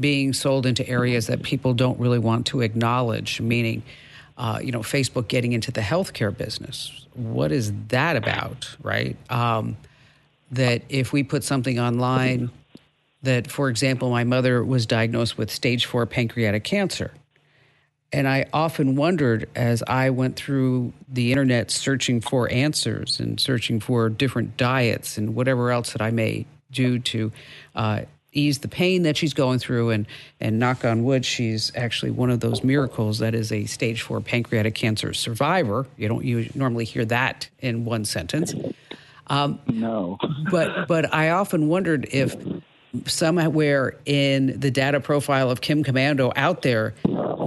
being 0.00 0.32
sold 0.32 0.66
into 0.66 0.86
areas 0.88 1.28
that 1.28 1.42
people 1.42 1.72
don't 1.72 1.98
really 2.00 2.18
want 2.18 2.46
to 2.46 2.62
acknowledge, 2.62 3.40
meaning 3.40 3.84
uh, 4.36 4.58
you 4.62 4.72
know, 4.72 4.80
Facebook 4.80 5.28
getting 5.28 5.52
into 5.52 5.70
the 5.70 5.80
healthcare 5.80 6.36
business. 6.36 7.06
What 7.14 7.52
is 7.52 7.72
that 7.88 8.16
about, 8.16 8.76
right? 8.82 9.16
Um, 9.30 9.76
that 10.52 10.82
if 10.88 11.12
we 11.12 11.22
put 11.22 11.42
something 11.42 11.80
online 11.80 12.50
that, 13.22 13.50
for 13.50 13.68
example, 13.68 14.10
my 14.10 14.24
mother 14.24 14.64
was 14.64 14.86
diagnosed 14.86 15.38
with 15.38 15.50
stage 15.50 15.86
four 15.86 16.06
pancreatic 16.06 16.64
cancer. 16.64 17.12
And 18.12 18.28
I 18.28 18.46
often 18.52 18.94
wondered 18.94 19.48
as 19.54 19.82
I 19.86 20.10
went 20.10 20.36
through 20.36 20.92
the 21.08 21.30
internet 21.30 21.70
searching 21.70 22.20
for 22.20 22.50
answers 22.50 23.18
and 23.18 23.40
searching 23.40 23.80
for 23.80 24.10
different 24.10 24.56
diets 24.58 25.16
and 25.16 25.34
whatever 25.34 25.70
else 25.70 25.92
that 25.92 26.02
I 26.02 26.10
may 26.10 26.44
do 26.70 26.98
to 26.98 27.32
uh, 27.74 28.02
ease 28.32 28.58
the 28.58 28.68
pain 28.68 29.04
that 29.04 29.16
she's 29.16 29.32
going 29.32 29.60
through. 29.60 29.90
And, 29.90 30.06
and 30.40 30.58
knock 30.58 30.84
on 30.84 31.04
wood, 31.04 31.24
she's 31.24 31.72
actually 31.74 32.10
one 32.10 32.28
of 32.28 32.40
those 32.40 32.62
miracles 32.62 33.18
that 33.20 33.34
is 33.34 33.50
a 33.50 33.64
stage 33.64 34.02
four 34.02 34.20
pancreatic 34.20 34.74
cancer 34.74 35.14
survivor. 35.14 35.86
You 35.96 36.08
don't 36.08 36.24
you 36.24 36.50
normally 36.54 36.84
hear 36.84 37.06
that 37.06 37.48
in 37.60 37.86
one 37.86 38.04
sentence. 38.04 38.54
Um, 39.28 39.60
no. 39.66 40.18
but 40.50 40.88
but 40.88 41.12
I 41.12 41.30
often 41.30 41.68
wondered 41.68 42.08
if 42.10 42.36
somewhere 43.06 43.96
in 44.04 44.58
the 44.58 44.70
data 44.70 45.00
profile 45.00 45.50
of 45.50 45.60
Kim 45.60 45.82
Komando 45.82 46.32
out 46.36 46.62
there 46.62 46.94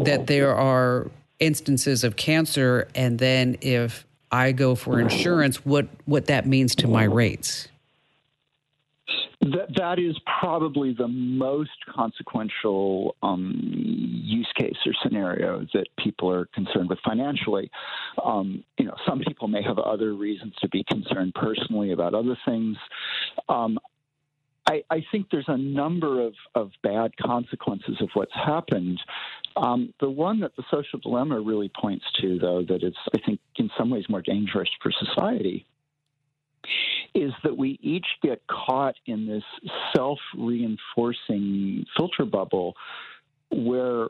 that 0.05 0.27
there 0.27 0.55
are 0.55 1.09
instances 1.39 2.03
of 2.03 2.15
cancer, 2.15 2.87
and 2.95 3.19
then 3.19 3.57
if 3.61 4.05
I 4.31 4.51
go 4.51 4.75
for 4.75 4.99
insurance, 4.99 5.65
what 5.65 5.87
what 6.05 6.25
that 6.27 6.45
means 6.45 6.75
to 6.75 6.87
my 6.87 7.03
rates. 7.03 7.67
That, 9.45 9.75
that 9.77 9.99
is 9.99 10.17
probably 10.39 10.93
the 10.93 11.07
most 11.07 11.69
consequential 11.93 13.15
um, 13.21 13.61
use 13.63 14.51
case 14.57 14.75
or 14.87 14.93
scenario 15.03 15.67
that 15.73 15.85
people 15.99 16.31
are 16.31 16.47
concerned 16.47 16.89
with 16.89 16.97
financially. 17.05 17.69
Um, 18.23 18.63
you 18.79 18.85
know, 18.85 18.95
some 19.07 19.19
people 19.19 19.47
may 19.47 19.61
have 19.61 19.77
other 19.77 20.15
reasons 20.15 20.53
to 20.61 20.69
be 20.69 20.83
concerned 20.85 21.33
personally 21.35 21.91
about 21.91 22.15
other 22.15 22.35
things. 22.43 22.75
Um, 23.47 23.77
I, 24.67 24.81
I, 24.89 25.03
think 25.11 25.27
there's 25.31 25.45
a 25.47 25.57
number 25.57 26.25
of, 26.25 26.33
of 26.55 26.71
bad 26.81 27.15
consequences 27.17 27.97
of 28.01 28.09
what's 28.15 28.33
happened. 28.33 28.99
Um, 29.55 29.93
the 29.99 30.09
one 30.09 30.39
that 30.39 30.55
the 30.55 30.63
social 30.71 30.97
dilemma 30.97 31.39
really 31.39 31.69
points 31.79 32.05
to, 32.21 32.39
though, 32.39 32.63
that 32.67 32.81
is, 32.81 32.95
I 33.13 33.19
think, 33.23 33.39
in 33.57 33.69
some 33.77 33.91
ways 33.91 34.05
more 34.09 34.23
dangerous 34.23 34.69
for 34.81 34.91
society 34.91 35.67
is 37.13 37.31
that 37.43 37.57
we 37.57 37.79
each 37.81 38.07
get 38.21 38.41
caught 38.47 38.95
in 39.05 39.27
this 39.27 39.43
self 39.95 40.19
reinforcing 40.37 41.85
filter 41.97 42.25
bubble 42.25 42.75
where 43.51 44.07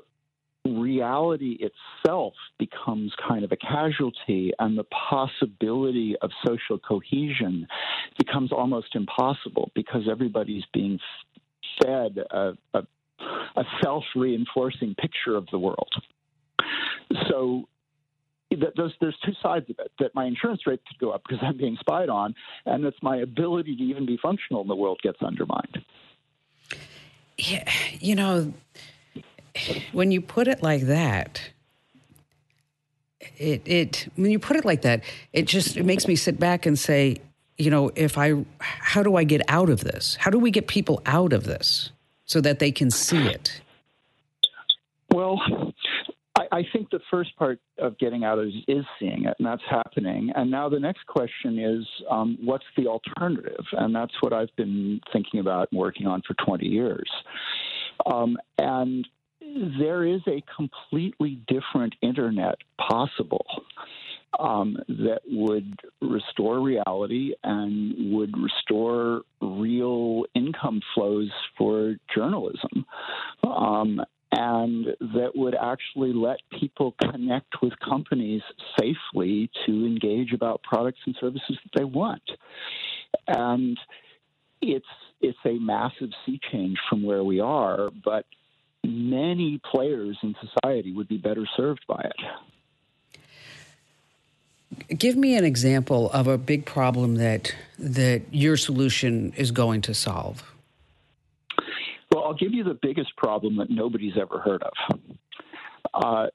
reality 0.65 1.59
itself 1.59 2.33
becomes 2.57 3.13
kind 3.27 3.43
of 3.43 3.51
a 3.51 3.55
casualty 3.55 4.51
and 4.57 4.77
the 4.77 4.85
possibility 4.85 6.15
of 6.21 6.31
social 6.45 6.79
cohesion 6.79 7.67
becomes 8.17 8.51
almost 8.51 8.95
impossible 8.95 9.71
because 9.75 10.01
everybody's 10.09 10.63
being 10.73 10.99
fed 11.81 12.17
a, 12.31 12.53
a, 12.73 12.79
a 13.55 13.63
self 13.83 14.03
reinforcing 14.15 14.95
picture 14.95 15.35
of 15.35 15.45
the 15.51 15.59
world. 15.59 15.91
So 17.29 17.67
that 18.55 18.73
there's, 18.75 18.93
there's 18.99 19.17
two 19.25 19.33
sides 19.41 19.69
of 19.69 19.79
it 19.79 19.91
that 19.99 20.13
my 20.15 20.25
insurance 20.25 20.65
rate 20.65 20.81
could 20.87 20.99
go 20.99 21.11
up 21.11 21.23
because 21.27 21.43
I'm 21.43 21.57
being 21.57 21.77
spied 21.79 22.09
on, 22.09 22.35
and 22.65 22.83
that 22.83 22.93
my 23.01 23.17
ability 23.17 23.75
to 23.75 23.83
even 23.83 24.05
be 24.05 24.17
functional 24.21 24.61
in 24.61 24.67
the 24.67 24.75
world 24.75 24.99
gets 25.03 25.21
undermined. 25.21 25.83
Yeah, 27.37 27.69
you 27.99 28.15
know, 28.15 28.53
when 29.91 30.11
you 30.11 30.21
put 30.21 30.47
it 30.47 30.63
like 30.63 30.83
that, 30.83 31.41
it 33.37 33.61
it 33.65 34.07
when 34.15 34.31
you 34.31 34.39
put 34.39 34.55
it 34.55 34.65
like 34.65 34.83
that, 34.83 35.03
it 35.33 35.45
just 35.45 35.77
it 35.77 35.85
makes 35.85 36.07
me 36.07 36.15
sit 36.15 36.39
back 36.39 36.65
and 36.65 36.77
say, 36.79 37.17
you 37.57 37.69
know, 37.69 37.91
if 37.95 38.17
I 38.17 38.45
how 38.59 39.03
do 39.03 39.15
I 39.15 39.23
get 39.23 39.41
out 39.47 39.69
of 39.69 39.81
this? 39.81 40.15
How 40.15 40.31
do 40.31 40.39
we 40.39 40.51
get 40.51 40.67
people 40.67 41.01
out 41.05 41.33
of 41.33 41.43
this 41.43 41.91
so 42.25 42.39
that 42.41 42.59
they 42.59 42.71
can 42.71 42.89
see 42.89 43.27
it? 43.27 43.61
Well, 45.11 45.73
I, 46.55 46.63
think 46.73 46.89
the 46.89 46.99
first 47.11 47.35
part 47.37 47.59
of 47.79 47.97
getting 47.97 48.23
out 48.23 48.39
is, 48.39 48.53
is 48.67 48.85
seeing 48.99 49.25
it, 49.25 49.35
and 49.37 49.47
that's 49.47 49.61
happening. 49.69 50.31
And 50.35 50.49
now 50.49 50.69
the 50.69 50.79
next 50.79 51.05
question 51.05 51.59
is, 51.59 51.85
um, 52.09 52.37
what's 52.43 52.65
the 52.77 52.87
alternative? 52.87 53.65
And 53.73 53.95
that's 53.95 54.13
what 54.21 54.33
I've 54.33 54.55
been 54.55 55.01
thinking 55.11 55.39
about 55.39 55.69
and 55.71 55.79
working 55.79 56.07
on 56.07 56.21
for 56.27 56.35
20 56.45 56.65
years. 56.65 57.09
Um, 58.05 58.37
and 58.57 59.07
there 59.79 60.05
is 60.05 60.21
a 60.27 60.43
completely 60.55 61.39
different 61.47 61.95
internet 62.01 62.55
possible. 62.77 63.45
Um, 64.37 64.75
that 64.89 65.21
would 65.25 65.79
restore 66.01 66.59
reality 66.59 67.35
and 67.45 68.13
would 68.13 68.33
restore 68.37 69.21
real 69.41 70.25
income 70.35 70.81
flows 70.93 71.29
for 71.57 71.95
journalism. 72.13 72.85
Um, 73.43 74.01
and 74.37 74.87
that 74.99 75.31
would 75.35 75.55
actually 75.55 76.13
let 76.13 76.37
people 76.59 76.93
connect 76.99 77.61
with 77.61 77.73
companies 77.79 78.41
safely 78.79 79.49
to 79.65 79.85
engage 79.85 80.33
about 80.33 80.61
products 80.63 80.99
and 81.05 81.15
services 81.19 81.57
that 81.63 81.71
they 81.77 81.85
want. 81.85 82.23
And 83.27 83.77
it's 84.61 84.85
it's 85.21 85.37
a 85.45 85.53
massive 85.53 86.09
sea 86.25 86.39
change 86.51 86.77
from 86.89 87.03
where 87.03 87.23
we 87.23 87.39
are, 87.39 87.89
but 88.03 88.25
many 88.83 89.61
players 89.71 90.17
in 90.21 90.35
society 90.41 90.91
would 90.93 91.07
be 91.07 91.17
better 91.17 91.47
served 91.55 91.85
by 91.87 92.01
it. 92.03 92.15
Give 94.97 95.15
me 95.15 95.37
an 95.37 95.45
example 95.45 96.11
of 96.11 96.27
a 96.27 96.37
big 96.37 96.65
problem 96.65 97.15
that 97.15 97.55
that 97.79 98.23
your 98.31 98.57
solution 98.57 99.33
is 99.37 99.51
going 99.51 99.81
to 99.83 99.93
solve. 99.93 100.43
I'll 102.25 102.33
give 102.33 102.53
you 102.53 102.63
the 102.63 102.77
biggest 102.81 103.15
problem 103.17 103.57
that 103.57 103.69
nobody's 103.69 104.17
ever 104.19 104.39
heard 104.39 104.63
of. 104.63 104.99
Uh, 105.93 106.27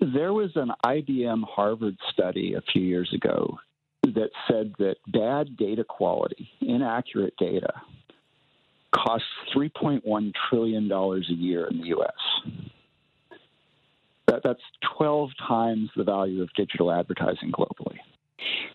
there 0.00 0.32
was 0.32 0.50
an 0.56 0.72
IBM 0.84 1.44
Harvard 1.44 1.96
study 2.12 2.54
a 2.54 2.60
few 2.72 2.82
years 2.82 3.08
ago 3.14 3.56
that 4.02 4.30
said 4.48 4.74
that 4.80 4.96
bad 5.06 5.56
data 5.56 5.84
quality, 5.84 6.50
inaccurate 6.60 7.34
data, 7.38 7.72
costs 8.92 9.28
$3.1 9.54 10.32
trillion 10.50 10.90
a 10.90 11.20
year 11.28 11.68
in 11.68 11.78
the 11.78 11.86
U.S. 11.86 13.38
That, 14.26 14.40
that's 14.42 14.60
12 14.98 15.30
times 15.46 15.88
the 15.96 16.02
value 16.02 16.42
of 16.42 16.48
digital 16.56 16.90
advertising 16.90 17.52
globally. 17.52 17.98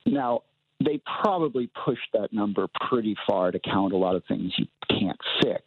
Now, 0.06 0.44
they 0.84 1.02
probably 1.22 1.70
pushed 1.86 2.08
that 2.14 2.32
number 2.32 2.68
pretty 2.88 3.16
far 3.28 3.52
to 3.52 3.60
count 3.60 3.94
a 3.94 3.98
lot 3.98 4.16
of 4.16 4.24
things 4.28 4.54
you 4.58 4.68
can't 4.90 5.20
fix. 5.42 5.64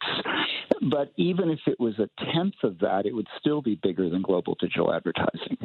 But 0.89 1.11
even 1.17 1.49
if 1.49 1.59
it 1.67 1.79
was 1.79 1.99
a 1.99 2.09
tenth 2.33 2.55
of 2.63 2.79
that, 2.79 3.05
it 3.05 3.13
would 3.13 3.27
still 3.39 3.61
be 3.61 3.75
bigger 3.75 4.09
than 4.09 4.21
global 4.21 4.55
digital 4.59 4.93
advertising. 4.93 5.57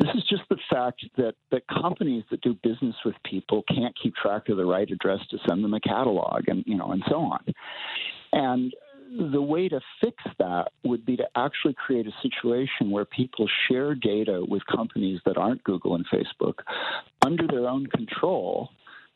This 0.00 0.10
is 0.14 0.24
just 0.28 0.42
the 0.48 0.56
fact 0.70 1.04
that, 1.16 1.34
that 1.50 1.62
companies 1.68 2.24
that 2.30 2.40
do 2.40 2.54
business 2.62 2.96
with 3.04 3.14
people 3.24 3.62
can't 3.68 3.94
keep 4.02 4.14
track 4.16 4.48
of 4.48 4.56
the 4.56 4.64
right 4.64 4.90
address 4.90 5.20
to 5.30 5.38
send 5.46 5.62
them 5.62 5.74
a 5.74 5.80
catalog 5.80 6.48
and 6.48 6.64
you 6.66 6.76
know 6.76 6.92
and 6.92 7.02
so 7.08 7.16
on. 7.16 7.44
And 8.32 8.72
the 9.18 9.42
way 9.42 9.68
to 9.68 9.80
fix 10.00 10.16
that 10.38 10.72
would 10.84 11.04
be 11.04 11.16
to 11.16 11.28
actually 11.36 11.74
create 11.74 12.06
a 12.06 12.12
situation 12.22 12.90
where 12.90 13.04
people 13.04 13.48
share 13.68 13.94
data 13.94 14.44
with 14.46 14.62
companies 14.66 15.20
that 15.26 15.36
aren't 15.36 15.62
Google 15.64 15.94
and 15.94 16.06
Facebook 16.08 16.60
under 17.24 17.46
their 17.46 17.68
own 17.68 17.86
control. 17.86 18.70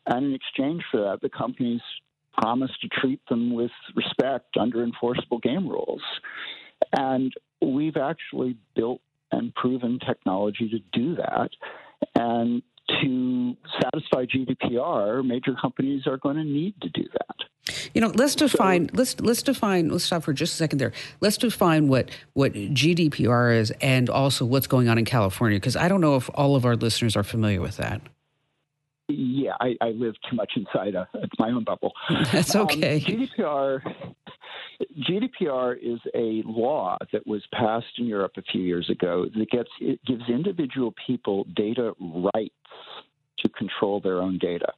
And 0.07 0.27
in 0.27 0.35
exchange 0.35 0.85
for 0.91 1.01
that, 1.01 1.21
the 1.23 1.29
companies 1.29 1.81
promise 2.37 2.71
to 2.83 2.89
treat 2.89 3.21
them 3.29 3.55
with 3.55 3.71
respect 3.95 4.57
under 4.59 4.83
enforceable 4.83 5.39
game 5.39 5.69
rules. 5.69 6.03
And 6.97 7.33
we've 7.63 7.97
actually 7.97 8.57
built 8.75 9.01
and 9.33 9.55
proven 9.55 9.99
technology 9.99 10.69
to 10.69 10.79
do 10.99 11.17
that. 11.17 11.51
And 12.15 12.63
to 12.89 13.57
satisfy 13.83 14.25
GDPR, 14.25 15.25
major 15.25 15.55
companies 15.61 16.07
are 16.07 16.17
going 16.17 16.37
to 16.37 16.45
need 16.45 16.75
to 16.83 16.89
do 16.89 17.05
that. 17.13 17.37
You 17.95 18.01
know, 18.01 18.13
let's 18.15 18.35
define. 18.35 18.89
So, 18.89 18.95
let's 18.95 19.21
let's 19.21 19.43
define. 19.43 19.89
Let's 19.89 20.05
stop 20.05 20.23
for 20.23 20.33
just 20.33 20.55
a 20.55 20.57
second 20.57 20.79
there. 20.79 20.93
Let's 21.21 21.37
define 21.37 21.89
what 21.89 22.11
what 22.35 22.53
GDPR 22.53 23.57
is, 23.57 23.73
and 23.81 24.09
also 24.09 24.45
what's 24.45 24.67
going 24.67 24.89
on 24.89 24.99
in 24.99 25.05
California, 25.05 25.59
because 25.59 25.77
I 25.77 25.89
don't 25.89 26.01
know 26.01 26.17
if 26.17 26.31
all 26.35 26.55
of 26.55 26.65
our 26.65 26.77
listeners 26.77 27.17
are 27.17 27.25
familiar 27.25 27.61
with 27.61 27.77
that. 27.79 28.03
Yeah, 29.09 29.53
I, 29.61 29.77
I 29.81 29.91
live 29.91 30.15
too 30.29 30.37
much 30.37 30.53
inside 30.57 30.95
a, 30.95 31.09
my 31.39 31.51
own 31.51 31.65
bubble. 31.65 31.93
That's 32.33 32.55
um, 32.55 32.63
okay. 32.63 32.97
Um, 32.97 33.01
GDPR 33.01 33.83
GDPR 35.09 35.77
is 35.81 36.01
a 36.15 36.43
law 36.45 36.97
that 37.13 37.27
was 37.27 37.43
passed 37.53 37.99
in 37.99 38.07
Europe 38.07 38.33
a 38.37 38.43
few 38.43 38.63
years 38.63 38.89
ago 38.91 39.27
that 39.37 39.51
gets 39.51 39.71
it 39.81 40.01
gives 40.05 40.29
individual 40.29 40.95
people 41.07 41.47
data 41.55 41.95
rights 42.35 42.55
to 43.39 43.49
control 43.51 44.01
their 44.01 44.21
own 44.21 44.39
data, 44.39 44.73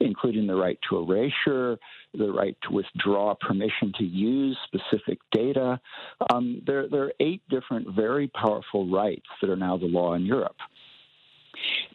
including 0.00 0.46
the 0.46 0.54
right 0.54 0.78
to 0.88 0.98
erasure, 0.98 1.78
the 2.14 2.30
right 2.30 2.56
to 2.62 2.74
withdraw 2.74 3.34
permission 3.40 3.92
to 3.98 4.04
use 4.04 4.56
specific 4.66 5.18
data. 5.30 5.80
Um, 6.32 6.62
there, 6.66 6.88
there 6.88 7.04
are 7.04 7.12
eight 7.20 7.42
different 7.48 7.94
very 7.94 8.28
powerful 8.28 8.90
rights 8.90 9.26
that 9.40 9.50
are 9.50 9.56
now 9.56 9.76
the 9.76 9.86
law 9.86 10.14
in 10.14 10.24
Europe. 10.24 10.56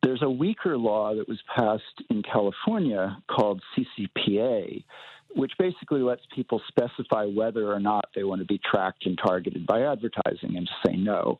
There's 0.04 0.22
a 0.22 0.30
weaker 0.30 0.78
law 0.78 1.16
that 1.16 1.28
was 1.28 1.40
passed 1.56 1.84
in 2.10 2.24
California 2.24 3.18
called 3.28 3.62
CCPA, 3.76 4.84
which 5.36 5.52
basically 5.60 6.02
lets 6.02 6.22
people 6.34 6.62
specify 6.68 7.26
whether 7.26 7.72
or 7.72 7.80
not 7.80 8.06
they 8.16 8.24
want 8.24 8.40
to 8.40 8.46
be 8.46 8.60
tracked 8.64 9.06
and 9.06 9.18
targeted 9.18 9.66
by 9.66 9.82
advertising 9.82 10.56
and 10.58 10.70
say 10.86 10.96
no. 10.96 11.38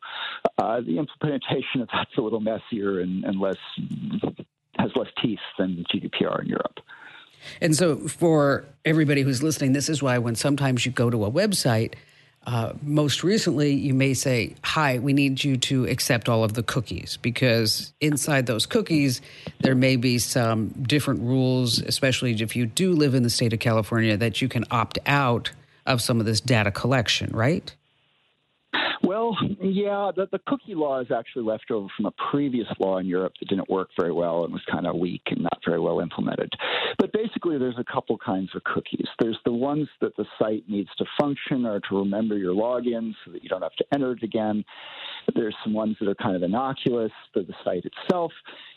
Uh, 0.58 0.80
the 0.80 0.98
implementation 0.98 1.80
of 1.80 1.88
that's 1.92 2.10
a 2.18 2.20
little 2.20 2.40
messier 2.40 3.00
and, 3.00 3.24
and 3.24 3.40
less 3.40 3.56
has 4.78 4.90
less 4.94 5.08
teeth 5.22 5.40
than 5.58 5.76
the 5.76 5.84
GDPR 5.84 6.42
in 6.42 6.48
Europe. 6.48 6.80
And 7.60 7.74
so, 7.74 7.96
for 7.96 8.64
everybody 8.84 9.22
who's 9.22 9.42
listening, 9.42 9.72
this 9.72 9.88
is 9.88 10.02
why 10.02 10.18
when 10.18 10.34
sometimes 10.34 10.84
you 10.84 10.92
go 10.92 11.08
to 11.08 11.24
a 11.24 11.30
website 11.30 11.94
uh, 12.48 12.72
most 12.82 13.22
recently, 13.22 13.74
you 13.74 13.92
may 13.92 14.14
say, 14.14 14.54
Hi, 14.64 14.98
we 14.98 15.12
need 15.12 15.44
you 15.44 15.58
to 15.58 15.84
accept 15.86 16.30
all 16.30 16.42
of 16.42 16.54
the 16.54 16.62
cookies 16.62 17.18
because 17.20 17.92
inside 18.00 18.46
those 18.46 18.64
cookies, 18.64 19.20
there 19.60 19.74
may 19.74 19.96
be 19.96 20.18
some 20.18 20.68
different 20.68 21.20
rules, 21.20 21.78
especially 21.80 22.32
if 22.32 22.56
you 22.56 22.64
do 22.64 22.92
live 22.92 23.14
in 23.14 23.22
the 23.22 23.28
state 23.28 23.52
of 23.52 23.58
California, 23.58 24.16
that 24.16 24.40
you 24.40 24.48
can 24.48 24.64
opt 24.70 24.98
out 25.04 25.50
of 25.84 26.00
some 26.00 26.20
of 26.20 26.26
this 26.26 26.40
data 26.40 26.70
collection, 26.70 27.30
right? 27.34 27.74
Well, 29.02 29.36
yeah, 29.60 30.10
the, 30.14 30.28
the 30.30 30.40
cookie 30.46 30.74
law 30.74 31.00
is 31.00 31.08
actually 31.14 31.44
left 31.44 31.70
over 31.70 31.86
from 31.96 32.06
a 32.06 32.12
previous 32.30 32.66
law 32.78 32.98
in 32.98 33.06
Europe 33.06 33.32
that 33.38 33.48
didn't 33.48 33.70
work 33.70 33.90
very 33.98 34.12
well 34.12 34.44
and 34.44 34.52
was 34.52 34.62
kind 34.70 34.86
of 34.86 34.96
weak 34.96 35.22
and 35.26 35.42
not 35.42 35.58
very 35.64 35.78
well 35.78 36.00
implemented. 36.00 36.52
But 36.98 37.12
basically, 37.12 37.58
there's 37.58 37.78
a 37.78 37.84
couple 37.84 38.18
kinds 38.18 38.50
of 38.54 38.64
cookies. 38.64 39.06
There's 39.20 39.38
the 39.44 39.52
ones 39.52 39.88
that 40.00 40.16
the 40.16 40.24
site 40.38 40.64
needs 40.68 40.90
to 40.98 41.04
function 41.20 41.64
or 41.64 41.80
to 41.80 41.98
remember 41.98 42.36
your 42.36 42.54
login 42.54 43.12
so 43.24 43.32
that 43.32 43.42
you 43.42 43.48
don't 43.48 43.62
have 43.62 43.76
to 43.76 43.84
enter 43.92 44.12
it 44.12 44.22
again. 44.22 44.64
There's 45.34 45.54
some 45.62 45.74
ones 45.74 45.96
that 46.00 46.08
are 46.08 46.14
kind 46.14 46.36
of 46.36 46.42
innocuous 46.42 47.12
for 47.32 47.42
the 47.42 47.54
site 47.64 47.84
itself. 47.84 48.32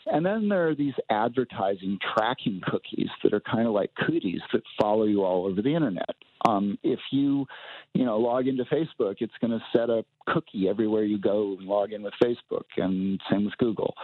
And 0.06 0.24
then 0.24 0.48
there 0.48 0.68
are 0.68 0.74
these 0.74 0.94
advertising 1.10 1.98
tracking 2.14 2.60
cookies 2.64 3.08
that 3.22 3.32
are 3.32 3.40
kind 3.40 3.66
of 3.66 3.72
like 3.72 3.90
cooties 4.06 4.40
that 4.52 4.62
follow 4.80 5.04
you 5.04 5.24
all 5.24 5.46
over 5.46 5.62
the 5.62 5.74
internet. 5.74 6.14
Um, 6.44 6.78
if 6.82 6.98
you, 7.10 7.46
you 7.94 8.04
know, 8.04 8.18
log 8.18 8.48
into 8.48 8.64
Facebook, 8.64 9.16
it's 9.20 9.32
going 9.40 9.52
to 9.52 9.62
set 9.72 9.90
a 9.90 10.04
cookie 10.26 10.68
everywhere 10.68 11.04
you 11.04 11.18
go 11.18 11.56
and 11.58 11.68
log 11.68 11.92
in 11.92 12.02
with 12.02 12.14
Facebook, 12.22 12.64
and 12.76 13.20
same 13.30 13.44
with 13.44 13.56
Google. 13.58 13.94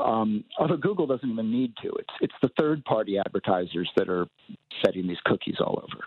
Um, 0.00 0.44
although 0.58 0.76
Google 0.76 1.06
doesn't 1.06 1.28
even 1.28 1.50
need 1.50 1.72
to, 1.82 1.88
it's 1.88 2.14
it's 2.20 2.34
the 2.42 2.50
third-party 2.58 3.18
advertisers 3.18 3.90
that 3.96 4.08
are 4.08 4.26
setting 4.84 5.08
these 5.08 5.20
cookies 5.24 5.56
all 5.60 5.82
over. 5.82 6.04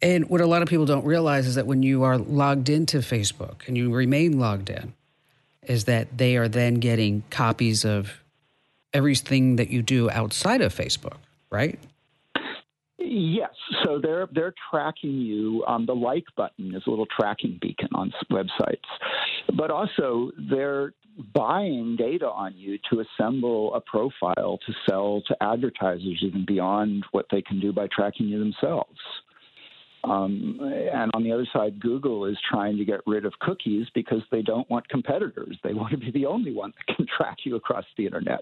And 0.00 0.28
what 0.28 0.40
a 0.40 0.46
lot 0.46 0.62
of 0.62 0.68
people 0.68 0.86
don't 0.86 1.04
realize 1.04 1.46
is 1.46 1.54
that 1.54 1.66
when 1.66 1.82
you 1.82 2.02
are 2.02 2.18
logged 2.18 2.68
into 2.68 2.98
Facebook 2.98 3.68
and 3.68 3.76
you 3.76 3.92
remain 3.92 4.38
logged 4.38 4.68
in, 4.68 4.94
is 5.62 5.84
that 5.84 6.18
they 6.18 6.36
are 6.36 6.48
then 6.48 6.74
getting 6.74 7.22
copies 7.30 7.84
of 7.84 8.22
everything 8.92 9.56
that 9.56 9.70
you 9.70 9.80
do 9.80 10.10
outside 10.10 10.60
of 10.60 10.74
Facebook, 10.74 11.18
right? 11.50 11.78
Yes, 13.04 13.50
so 13.84 13.98
they're 14.00 14.28
they're 14.32 14.54
tracking 14.70 15.12
you. 15.12 15.64
Um, 15.66 15.86
the 15.86 15.94
like 15.94 16.24
button 16.36 16.74
is 16.74 16.82
a 16.86 16.90
little 16.90 17.06
tracking 17.06 17.58
beacon 17.60 17.88
on 17.94 18.12
websites, 18.30 18.76
but 19.56 19.70
also 19.70 20.30
they're 20.50 20.94
buying 21.34 21.96
data 21.96 22.26
on 22.26 22.56
you 22.56 22.78
to 22.90 23.00
assemble 23.00 23.74
a 23.74 23.80
profile 23.80 24.58
to 24.66 24.72
sell 24.88 25.22
to 25.26 25.36
advertisers, 25.42 26.20
even 26.22 26.44
beyond 26.46 27.04
what 27.12 27.26
they 27.30 27.42
can 27.42 27.60
do 27.60 27.72
by 27.72 27.86
tracking 27.94 28.28
you 28.28 28.38
themselves. 28.38 28.98
Um, 30.04 30.58
and 30.60 31.12
on 31.14 31.22
the 31.22 31.30
other 31.30 31.46
side, 31.52 31.80
Google 31.80 32.24
is 32.24 32.36
trying 32.50 32.76
to 32.76 32.84
get 32.84 33.00
rid 33.06 33.24
of 33.24 33.32
cookies 33.40 33.86
because 33.94 34.22
they 34.32 34.42
don't 34.42 34.68
want 34.68 34.88
competitors. 34.88 35.56
They 35.62 35.74
want 35.74 35.92
to 35.92 35.96
be 35.96 36.10
the 36.10 36.26
only 36.26 36.52
one 36.52 36.72
that 36.76 36.96
can 36.96 37.06
track 37.16 37.38
you 37.44 37.54
across 37.56 37.84
the 37.96 38.06
internet. 38.06 38.40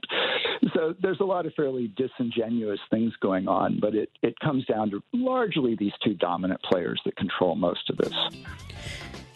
So 0.75 0.95
there's 1.00 1.21
a 1.21 1.25
lot 1.25 1.47
of 1.47 1.55
fairly 1.55 1.93
disingenuous 1.97 2.81
things 2.90 3.14
going 3.21 3.49
on, 3.49 3.79
but 3.81 3.95
it, 3.95 4.11
it 4.23 4.38
comes 4.40 4.64
down 4.67 4.90
to 4.90 5.02
largely 5.12 5.75
these 5.75 5.93
two 6.05 6.14
dominant 6.14 6.61
players 6.62 7.00
that 7.05 7.17
control 7.17 7.55
most 7.55 7.88
of 7.88 7.97
this. 7.97 8.12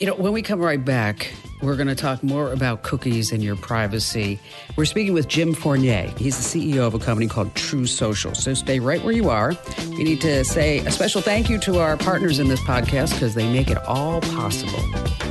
You 0.00 0.08
know, 0.08 0.16
when 0.16 0.32
we 0.32 0.42
come 0.42 0.60
right 0.60 0.84
back, 0.84 1.32
we're 1.62 1.76
going 1.76 1.88
to 1.88 1.94
talk 1.94 2.22
more 2.22 2.52
about 2.52 2.82
cookies 2.82 3.32
and 3.32 3.42
your 3.42 3.56
privacy. 3.56 4.40
We're 4.76 4.84
speaking 4.84 5.14
with 5.14 5.28
Jim 5.28 5.54
Fournier. 5.54 6.12
He's 6.18 6.36
the 6.52 6.74
CEO 6.74 6.80
of 6.80 6.94
a 6.94 6.98
company 6.98 7.28
called 7.28 7.54
True 7.54 7.86
Social. 7.86 8.34
So 8.34 8.54
stay 8.54 8.80
right 8.80 9.02
where 9.02 9.14
you 9.14 9.30
are. 9.30 9.54
We 9.90 10.04
need 10.04 10.20
to 10.22 10.44
say 10.44 10.80
a 10.80 10.90
special 10.90 11.22
thank 11.22 11.48
you 11.48 11.58
to 11.60 11.78
our 11.78 11.96
partners 11.96 12.38
in 12.38 12.48
this 12.48 12.60
podcast 12.60 13.12
because 13.14 13.34
they 13.34 13.50
make 13.50 13.70
it 13.70 13.78
all 13.86 14.20
possible. 14.20 15.23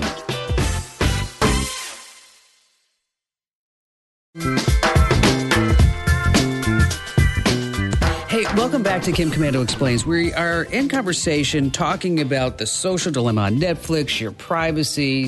To 9.04 9.12
Kim 9.12 9.32
Komando 9.32 9.62
Explains. 9.62 10.06
We 10.06 10.32
are 10.32 10.64
in 10.64 10.88
conversation 10.88 11.72
talking 11.72 12.22
about 12.22 12.58
the 12.58 12.66
social 12.66 13.12
dilemma 13.12 13.42
on 13.42 13.60
Netflix, 13.60 14.22
your 14.22 14.32
privacy, 14.32 15.28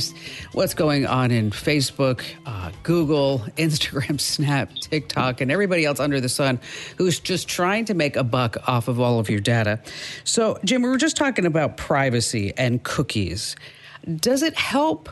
what's 0.53 0.73
going 0.73 1.05
on 1.05 1.29
in 1.29 1.51
Facebook, 1.51 2.23
uh, 2.45 2.71
Google, 2.83 3.39
Instagram, 3.57 4.17
Snap, 4.17 4.73
TikTok, 4.75 5.41
and 5.41 5.51
everybody 5.51 5.83
else 5.83 5.99
under 5.99 6.21
the 6.21 6.29
sun 6.29 6.57
who's 6.97 7.19
just 7.19 7.49
trying 7.49 7.83
to 7.85 7.93
make 7.93 8.15
a 8.15 8.23
buck 8.23 8.55
off 8.65 8.87
of 8.87 9.01
all 9.01 9.19
of 9.19 9.29
your 9.29 9.41
data. 9.41 9.81
So, 10.23 10.57
Jim, 10.63 10.81
we 10.81 10.87
were 10.87 10.97
just 10.97 11.17
talking 11.17 11.45
about 11.45 11.75
privacy 11.75 12.53
and 12.55 12.81
cookies. 12.81 13.57
Does 14.05 14.41
it 14.41 14.55
help 14.55 15.09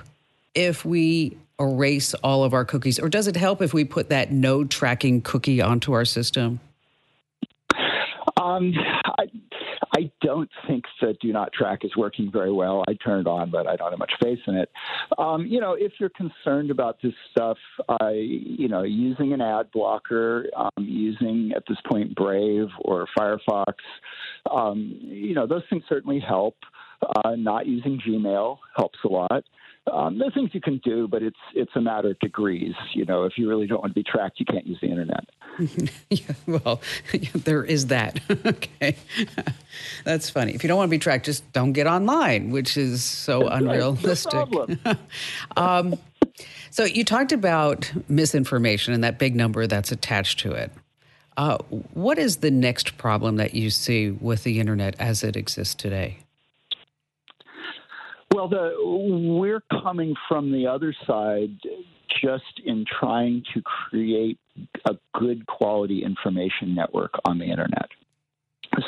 if 0.56 0.86
we 0.86 1.36
erase 1.60 2.14
all 2.14 2.46
of 2.46 2.54
our 2.54 2.64
cookies, 2.64 2.98
or 2.98 3.10
does 3.10 3.28
it 3.28 3.36
help 3.36 3.62
if 3.62 3.74
we 3.74 3.84
put 3.84 4.08
that 4.08 4.32
no 4.32 4.64
tracking 4.64 5.20
cookie 5.20 5.62
onto 5.62 5.92
our 5.92 6.06
system? 6.06 6.62
Um, 8.44 8.74
I, 9.06 9.26
I 9.96 10.12
don't 10.22 10.50
think 10.68 10.84
that 11.02 11.20
Do 11.22 11.32
Not 11.32 11.54
Track 11.54 11.80
is 11.84 11.96
working 11.96 12.30
very 12.32 12.52
well. 12.52 12.84
I 12.88 12.94
turned 12.96 13.28
it 13.28 13.30
on, 13.30 13.50
but 13.52 13.68
I 13.68 13.76
don't 13.76 13.92
have 13.92 14.00
much 14.00 14.14
faith 14.22 14.40
in 14.48 14.56
it. 14.56 14.70
Um, 15.18 15.46
you 15.46 15.62
know, 15.62 15.76
if 15.80 15.94
you're 16.00 16.10
concerned 16.10 16.72
about 16.72 16.98
this 17.02 17.14
stuff, 17.32 17.58
I, 18.02 18.12
you 18.12 18.68
know, 18.68 18.84
using 18.84 19.34
an 19.34 19.42
ad 19.42 19.72
blocker, 19.72 20.48
um, 20.58 20.84
using 20.84 21.54
at 21.56 21.64
this 21.68 21.78
point 21.90 22.16
Brave 22.16 22.68
or 22.80 23.08
Firefox, 23.18 23.74
um, 24.52 24.98
you 25.02 25.34
know, 25.36 25.48
those 25.48 25.64
things 25.70 25.84
certainly 25.88 26.20
help. 26.20 26.56
Uh, 27.26 27.36
not 27.36 27.66
using 27.68 28.00
Gmail 28.08 28.58
helps 28.76 28.98
a 29.04 29.08
lot. 29.10 29.44
Um, 29.92 30.18
there's 30.18 30.34
things 30.34 30.52
you 30.54 30.62
can 30.62 30.80
do, 30.84 31.08
but 31.10 31.22
it's 31.22 31.38
it's 31.54 31.72
a 31.76 31.82
matter 31.82 32.12
of 32.12 32.20
degrees. 32.20 32.74
You 32.94 33.04
know, 33.06 33.26
if 33.26 33.34
you 33.38 33.50
really 33.50 33.68
don't 33.68 33.82
want 33.82 33.92
to 33.92 34.00
be 34.00 34.04
tracked, 34.04 34.40
you 34.40 34.46
can't 34.46 34.66
use 34.66 34.80
the 34.82 34.88
internet. 34.88 35.26
yeah, 36.10 36.34
well, 36.48 36.82
there 37.36 37.66
is 37.66 37.88
that. 37.88 38.20
okay, 38.46 38.96
that's 40.06 40.30
funny. 40.30 40.54
If 40.54 40.64
you 40.64 40.70
don't 40.70 40.78
want 40.78 40.88
to 40.88 40.92
be 40.92 41.00
tracked, 41.00 41.26
just 41.26 41.52
don't 41.52 41.74
get 41.74 41.86
online, 41.86 42.52
which 42.52 42.78
is 42.78 43.04
so 43.04 43.44
that's 43.44 43.56
unrealistic. 43.56 44.34
Right. 44.34 44.98
um, 45.58 45.96
so 46.70 46.86
you 46.86 47.04
talked 47.04 47.34
about 47.34 47.92
misinformation 48.08 48.94
and 48.94 49.04
that 49.04 49.20
big 49.20 49.36
number 49.36 49.68
that's 49.68 49.92
attached 49.92 50.40
to 50.40 50.54
it. 50.54 50.72
Uh, 51.36 51.58
what 51.94 52.18
is 52.18 52.38
the 52.38 52.52
next 52.52 52.98
problem 52.98 53.36
that 53.38 53.54
you 53.54 53.70
see 53.70 54.12
with 54.12 54.44
the 54.44 54.60
internet 54.60 54.96
as 55.00 55.24
it 55.24 55.36
exists 55.36 55.76
today? 55.76 56.23
Well, 58.34 58.48
the, 58.48 58.74
we're 59.38 59.62
coming 59.84 60.16
from 60.28 60.52
the 60.52 60.66
other 60.66 60.96
side 61.06 61.56
just 62.20 62.62
in 62.66 62.84
trying 63.00 63.44
to 63.54 63.62
create 63.62 64.40
a 64.86 64.96
good 65.14 65.46
quality 65.46 66.04
information 66.04 66.74
network 66.74 67.12
on 67.26 67.38
the 67.38 67.46
internet. 67.46 67.90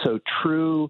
So, 0.04 0.20
True 0.42 0.90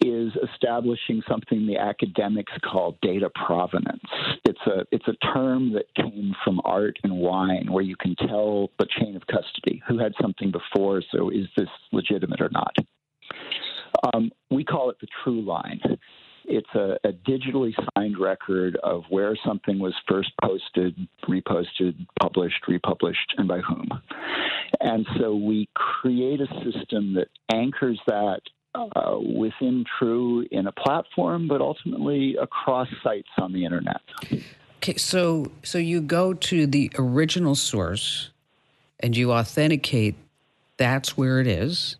is 0.00 0.32
establishing 0.52 1.22
something 1.28 1.66
the 1.66 1.76
academics 1.76 2.52
call 2.64 2.96
data 3.02 3.30
provenance. 3.46 4.00
It's 4.46 4.60
a 4.66 4.86
it's 4.90 5.06
a 5.06 5.26
term 5.34 5.74
that 5.74 5.84
came 5.94 6.34
from 6.42 6.62
art 6.64 6.96
and 7.04 7.18
wine, 7.18 7.68
where 7.70 7.84
you 7.84 7.96
can 7.96 8.16
tell 8.16 8.70
the 8.78 8.86
chain 8.98 9.16
of 9.16 9.26
custody 9.26 9.82
who 9.86 9.98
had 9.98 10.14
something 10.20 10.50
before. 10.50 11.02
So, 11.12 11.28
is 11.28 11.46
this 11.58 11.68
legitimate 11.92 12.40
or 12.40 12.48
not? 12.50 12.74
Um, 14.14 14.32
we 14.50 14.64
call 14.64 14.88
it 14.88 14.96
the 15.00 15.08
true 15.22 15.42
line. 15.42 15.80
It's 16.48 16.68
a, 16.74 16.96
a, 17.04 17.12
digitally 17.12 17.74
signed 17.94 18.18
record 18.18 18.76
of 18.82 19.04
where 19.08 19.36
something 19.44 19.78
was 19.78 19.94
first 20.08 20.30
posted, 20.42 20.96
reposted, 21.28 21.94
published, 22.20 22.68
republished, 22.68 23.34
and 23.36 23.48
by 23.48 23.58
whom. 23.58 23.88
And 24.80 25.06
so 25.18 25.34
we 25.34 25.68
create 25.74 26.40
a 26.40 26.46
system 26.64 27.14
that 27.14 27.28
anchors 27.52 28.00
that 28.06 28.40
uh, 28.74 29.18
within 29.18 29.84
True 29.98 30.46
in 30.50 30.66
a 30.66 30.72
platform, 30.72 31.48
but 31.48 31.60
ultimately 31.60 32.36
across 32.40 32.88
sites 33.02 33.28
on 33.38 33.52
the 33.52 33.64
internet. 33.64 34.00
Okay, 34.76 34.96
so 34.96 35.50
so 35.62 35.78
you 35.78 36.00
go 36.00 36.34
to 36.34 36.66
the 36.66 36.92
original 36.98 37.54
source 37.54 38.30
and 39.00 39.16
you 39.16 39.32
authenticate 39.32 40.14
that's 40.76 41.16
where 41.16 41.40
it 41.40 41.46
is 41.46 41.96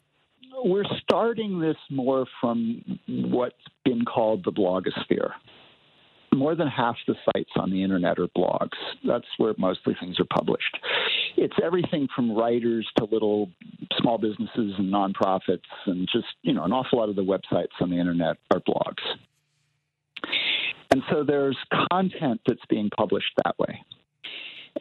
we're 0.66 0.84
starting 1.16 1.58
this 1.58 1.76
more 1.90 2.26
from 2.42 2.82
what's 3.08 3.54
been 3.86 4.04
called 4.04 4.44
the 4.44 4.52
blogosphere. 4.52 5.30
More 6.34 6.54
than 6.54 6.68
half 6.68 6.96
the 7.06 7.14
sites 7.24 7.48
on 7.56 7.70
the 7.70 7.82
internet 7.82 8.18
are 8.18 8.28
blogs. 8.36 8.76
That's 9.02 9.24
where 9.38 9.54
mostly 9.56 9.96
things 9.98 10.20
are 10.20 10.26
published. 10.26 10.76
It's 11.38 11.56
everything 11.64 12.06
from 12.14 12.36
writers 12.36 12.86
to 12.98 13.06
little 13.06 13.50
small 13.98 14.18
businesses 14.18 14.74
and 14.76 14.92
nonprofits, 14.92 15.60
and 15.86 16.06
just, 16.12 16.26
you 16.42 16.52
know, 16.52 16.64
an 16.64 16.72
awful 16.72 16.98
lot 16.98 17.08
of 17.08 17.16
the 17.16 17.24
websites 17.24 17.80
on 17.80 17.88
the 17.88 17.96
internet 17.98 18.36
are 18.52 18.60
blogs. 18.60 19.02
And 20.90 21.02
so 21.10 21.24
there's 21.24 21.56
content 21.90 22.42
that's 22.46 22.60
being 22.68 22.90
published 22.94 23.32
that 23.42 23.58
way. 23.58 23.80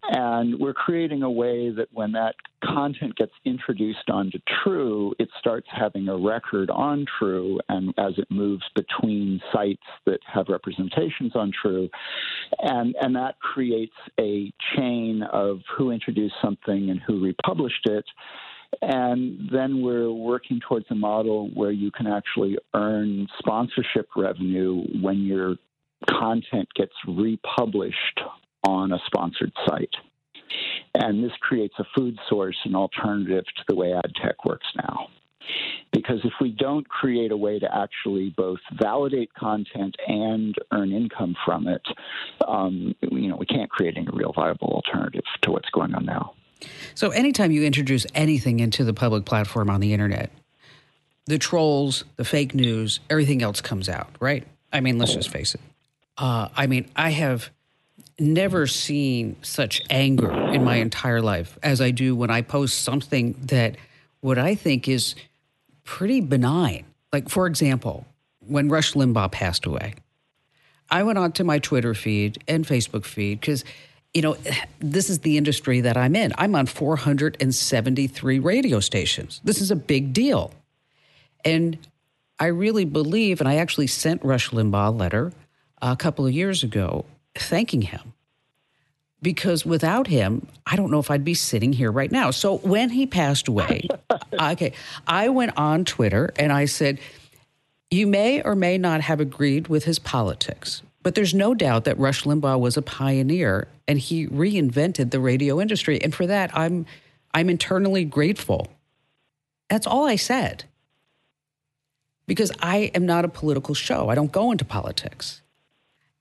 And 0.04 0.60
we're 0.60 0.74
creating 0.74 1.24
a 1.24 1.30
way 1.30 1.70
that 1.72 1.88
when 1.92 2.12
that 2.14 2.36
content 2.64 3.16
gets 3.16 3.32
introduced 3.46 4.10
onto 4.10 4.40
True, 4.64 5.14
it 5.20 5.30
starts 5.40 5.68
having 5.72 6.08
a 6.08 6.18
record 6.18 6.70
on 6.70 7.06
True, 7.20 7.60
and 7.70 7.94
as 7.98 8.14
it 8.18 8.30
moves 8.30 8.64
between 8.76 9.42
sites 9.54 9.84
that 10.06 10.20
have 10.32 10.48
representations 10.50 11.36
on 11.36 11.52
True, 11.62 11.90
and 12.60 12.96
and 13.00 13.16
that 13.16 13.40
creates 13.40 13.96
a 14.20 14.52
chain 14.76 15.24
of 15.32 15.60
who 15.78 15.92
introduced 15.92 16.36
something 16.42 16.90
and 16.90 17.00
who 17.06 17.24
republished 17.24 17.86
it. 17.86 18.06
And 18.82 19.50
then 19.52 19.82
we're 19.82 20.12
working 20.12 20.60
towards 20.68 20.86
a 20.90 20.96
model 20.96 21.50
where 21.54 21.72
you 21.72 21.92
can 21.92 22.08
actually 22.08 22.58
earn 22.74 23.28
sponsorship 23.40 24.10
revenue 24.18 24.84
when 25.02 25.24
your 25.24 25.56
content 26.10 26.68
gets 26.76 26.94
republished 27.08 28.20
on 28.66 28.92
a 28.92 29.00
sponsored 29.06 29.52
site. 29.68 29.94
And 30.94 31.24
this 31.24 31.32
creates 31.42 31.76
a 31.80 31.86
food 31.96 32.18
source, 32.30 32.58
an 32.66 32.76
alternative 32.76 33.44
to 33.46 33.64
the 33.68 33.76
way 33.76 33.94
ad 33.94 34.12
tech 34.22 34.46
works 34.46 34.68
now. 34.78 35.08
Because 35.92 36.20
if 36.24 36.34
we 36.42 36.52
don't 36.52 36.88
create 36.88 37.32
a 37.32 37.38
way 37.38 37.60
to 37.60 37.68
actually 37.74 38.34
both 38.36 38.60
validate 38.80 39.34
content 39.34 39.96
and 40.08 40.56
earn 40.72 40.92
income 40.92 41.36
from 41.46 41.68
it, 41.68 41.84
um, 42.48 42.96
you 43.02 43.30
know, 43.30 43.36
we 43.36 43.46
can't 43.46 43.70
create 43.70 43.96
any 43.98 44.08
real 44.12 44.34
viable 44.34 44.70
alternative 44.70 45.24
to 45.44 45.52
what's 45.52 45.70
going 45.70 45.94
on 45.94 46.06
now. 46.06 46.34
So, 46.96 47.10
anytime 47.10 47.52
you 47.52 47.64
introduce 47.64 48.08
anything 48.16 48.60
into 48.60 48.84
the 48.84 48.94
public 48.94 49.26
platform 49.26 49.70
on 49.70 49.82
the 49.82 49.94
internet, 49.94 50.32
the 51.26 51.38
trolls, 51.38 52.06
the 52.16 52.26
fake 52.26 52.56
news, 52.56 53.00
everything 53.10 53.44
else 53.44 53.62
comes 53.62 53.90
out, 53.90 54.16
right? 54.20 54.46
I 54.72 54.80
mean, 54.80 54.98
let's 54.98 55.14
just 55.14 55.30
face 55.30 55.54
it. 55.54 55.62
Uh, 56.18 56.50
I 56.56 56.68
mean, 56.68 56.90
I 56.96 57.12
have 57.12 57.50
never 58.20 58.66
seen 58.68 59.36
such 59.42 59.82
anger 59.90 60.32
in 60.32 60.64
my 60.64 60.76
entire 60.76 61.22
life 61.22 61.58
as 61.62 61.82
I 61.82 61.92
do 61.92 62.16
when 62.16 62.30
I 62.30 62.42
post 62.42 62.82
something 62.82 63.34
that 63.44 63.76
what 64.22 64.38
I 64.38 64.56
think 64.56 64.88
is 64.88 65.16
pretty 65.84 66.22
benign. 66.22 66.86
Like, 67.12 67.30
for 67.30 67.46
example, 67.46 68.06
when 68.40 68.70
Rush 68.70 68.94
Limbaugh 68.94 69.32
passed 69.32 69.66
away, 69.66 69.96
I 70.90 71.04
went 71.04 71.18
onto 71.18 71.44
my 71.44 71.60
Twitter 71.60 71.94
feed 71.94 72.44
and 72.48 72.66
Facebook 72.66 73.06
feed 73.06 73.42
because, 73.42 73.66
you 74.14 74.22
know, 74.22 74.38
this 74.80 75.10
is 75.10 75.20
the 75.20 75.38
industry 75.38 75.82
that 75.82 75.98
I'm 75.98 76.16
in. 76.16 76.34
I'm 76.38 76.56
on 76.56 76.68
473 76.68 78.40
radio 78.40 78.80
stations. 78.80 79.42
This 79.44 79.62
is 79.62 79.72
a 79.72 79.76
big 79.76 80.14
deal. 80.14 80.52
And 81.44 81.78
I 82.40 82.48
really 82.48 82.86
believe, 82.86 83.40
and 83.40 83.48
I 83.48 83.58
actually 83.58 83.88
sent 83.88 84.24
Rush 84.24 84.50
Limbaugh 84.50 84.88
a 84.88 84.92
letter 84.92 85.34
a 85.82 85.96
couple 85.96 86.26
of 86.26 86.32
years 86.32 86.64
ago 86.64 87.06
thanking 87.36 87.84
him. 87.84 88.14
because 89.22 89.66
without 89.66 90.08
him, 90.08 90.48
I 90.68 90.76
don't 90.76 90.92
know 90.92 91.00
if 91.00 91.10
I'd 91.10 91.24
be 91.26 91.34
sitting 91.34 91.74
here 91.74 91.92
right 91.92 92.12
now. 92.12 92.32
So 92.32 92.58
when 92.60 92.92
he 92.92 93.08
passed 93.08 93.48
away, 93.48 93.88
okay, 94.34 94.74
I 95.08 95.30
went 95.30 95.58
on 95.58 95.84
Twitter 95.86 96.32
and 96.38 96.52
I 96.54 96.66
said, 96.66 97.00
You 97.90 98.06
may 98.08 98.42
or 98.44 98.56
may 98.56 98.78
not 98.78 99.02
have 99.02 99.20
agreed 99.20 99.68
with 99.68 99.86
his 99.86 99.98
politics, 99.98 100.84
but 101.02 101.16
there's 101.16 101.34
no 101.34 101.56
doubt 101.56 101.86
that 101.86 101.98
Rush 101.98 102.24
Limbaugh 102.24 102.60
was 102.60 102.78
a 102.78 102.84
pioneer 102.84 103.68
and 103.88 104.00
he 104.00 104.28
reinvented 104.28 105.12
the 105.12 105.20
radio 105.20 105.60
industry. 105.60 106.02
And 106.02 106.14
for 106.14 106.28
that, 106.28 106.56
I'm 106.56 106.86
I'm 107.34 107.50
internally 107.50 108.06
grateful. 108.06 108.68
That's 109.70 109.88
all 109.88 110.06
I 110.06 110.18
said. 110.18 110.66
Because 112.28 112.52
I 112.60 112.92
am 112.96 113.06
not 113.06 113.26
a 113.26 113.28
political 113.28 113.76
show. 113.76 114.10
I 114.10 114.16
don't 114.16 114.32
go 114.32 114.52
into 114.52 114.66
politics 114.66 115.42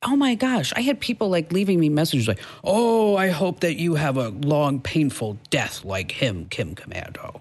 oh 0.05 0.17
my 0.17 0.35
gosh, 0.35 0.73
I 0.77 0.81
had 0.81 1.01
people 1.01 1.29
like 1.29 1.53
leaving 1.53 1.81
me 1.81 1.89
messages 1.89 2.29
like, 2.29 2.41
oh, 2.63 3.17
I 3.17 3.29
hope 3.29 3.61
that 3.61 3.77
you 3.77 3.95
have 3.95 4.17
a 4.17 4.29
long, 4.29 4.81
painful 4.81 5.39
death 5.51 5.85
like 5.85 6.13
him, 6.13 6.47
Kim 6.47 6.75
Komando. 6.75 7.41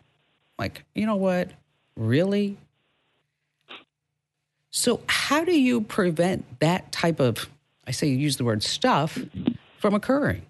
Like, 0.58 0.86
you 0.96 1.06
know 1.06 1.16
what? 1.16 1.52
Really? 1.96 2.58
So, 4.72 5.02
how 5.08 5.44
do 5.44 5.60
you 5.60 5.82
prevent 5.82 6.60
that 6.60 6.92
type 6.92 7.20
of, 7.20 7.50
I 7.86 7.92
say 7.92 8.08
use 8.08 8.38
the 8.38 8.44
word 8.44 8.64
stuff, 8.64 9.20
from 9.80 9.94
occurring? 9.94 10.44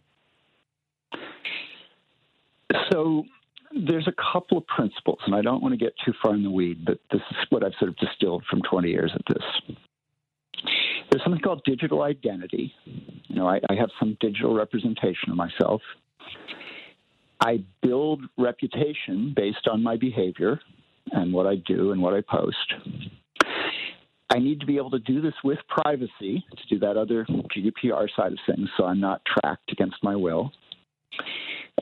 So, 2.91 3.25
there's 3.71 4.07
a 4.07 4.13
couple 4.33 4.57
of 4.57 4.67
principles, 4.67 5.19
and 5.25 5.35
I 5.35 5.41
don't 5.41 5.61
want 5.61 5.73
to 5.73 5.77
get 5.77 5.93
too 6.05 6.13
far 6.21 6.35
in 6.35 6.43
the 6.43 6.49
weed, 6.49 6.85
but 6.85 6.99
this 7.11 7.21
is 7.31 7.37
what 7.49 7.63
I've 7.65 7.73
sort 7.79 7.89
of 7.89 7.97
distilled 7.97 8.43
from 8.49 8.61
20 8.61 8.89
years 8.89 9.11
at 9.13 9.21
this. 9.27 9.77
There's 11.13 11.21
something 11.21 11.41
called 11.41 11.61
digital 11.63 12.01
identity. 12.01 12.73
You 13.27 13.35
know, 13.35 13.47
I, 13.47 13.59
I 13.69 13.75
have 13.75 13.91
some 13.99 14.17
digital 14.19 14.55
representation 14.55 15.29
of 15.29 15.35
myself. 15.35 15.79
I 17.39 17.63
build 17.83 18.21
reputation 18.35 19.31
based 19.35 19.67
on 19.71 19.83
my 19.83 19.95
behavior 19.95 20.59
and 21.11 21.31
what 21.31 21.45
I 21.45 21.57
do 21.67 21.91
and 21.91 22.01
what 22.01 22.15
I 22.15 22.21
post. 22.21 22.73
I 24.31 24.39
need 24.39 24.59
to 24.61 24.65
be 24.65 24.77
able 24.77 24.89
to 24.89 24.97
do 24.97 25.21
this 25.21 25.35
with 25.43 25.59
privacy 25.67 26.43
to 26.57 26.67
do 26.67 26.79
that 26.79 26.97
other 26.97 27.27
GDPR 27.55 28.07
side 28.15 28.31
of 28.31 28.39
things 28.47 28.67
so 28.75 28.85
I'm 28.85 28.99
not 28.99 29.21
tracked 29.23 29.71
against 29.71 29.97
my 30.01 30.15
will. 30.15 30.51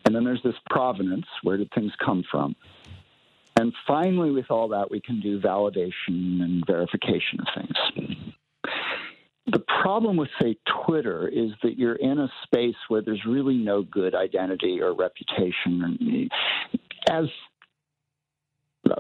And 0.04 0.14
then 0.14 0.26
there's 0.26 0.44
this 0.44 0.56
provenance 0.70 1.28
where 1.44 1.56
did 1.56 1.72
things 1.74 1.94
come 2.04 2.26
from? 2.30 2.54
And 3.58 3.72
finally, 3.88 4.32
with 4.32 4.52
all 4.52 4.68
that, 4.70 4.92
we 4.92 5.00
can 5.00 5.22
do 5.22 5.40
validation 5.40 6.42
and 6.42 6.66
verification 6.68 7.40
of 7.40 7.48
things. 7.56 8.31
The 9.52 9.60
problem 9.82 10.16
with, 10.16 10.30
say, 10.42 10.58
Twitter 10.86 11.28
is 11.28 11.52
that 11.62 11.78
you're 11.78 11.96
in 11.96 12.20
a 12.20 12.32
space 12.44 12.76
where 12.88 13.02
there's 13.02 13.26
really 13.28 13.58
no 13.58 13.84
good 13.84 14.16
identity 14.16 14.80
or 14.82 14.94
reputation. 14.96 16.30
As 17.10 17.26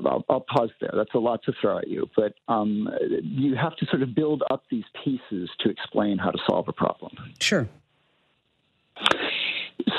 I'll, 0.05 0.25
I'll, 0.29 0.41
pause 0.41 0.69
there. 0.79 0.91
That's 0.93 1.13
a 1.13 1.19
lot 1.19 1.43
to 1.43 1.53
throw 1.61 1.77
at 1.77 1.87
you, 1.87 2.09
but 2.15 2.33
um, 2.47 2.87
you 3.21 3.55
have 3.55 3.75
to 3.77 3.85
sort 3.87 4.01
of 4.01 4.13
build 4.13 4.43
up 4.49 4.63
these 4.69 4.83
pieces 5.03 5.49
to 5.59 5.69
explain 5.69 6.17
how 6.17 6.31
to 6.31 6.37
solve 6.47 6.67
a 6.67 6.73
problem. 6.73 7.15
Sure. 7.39 7.67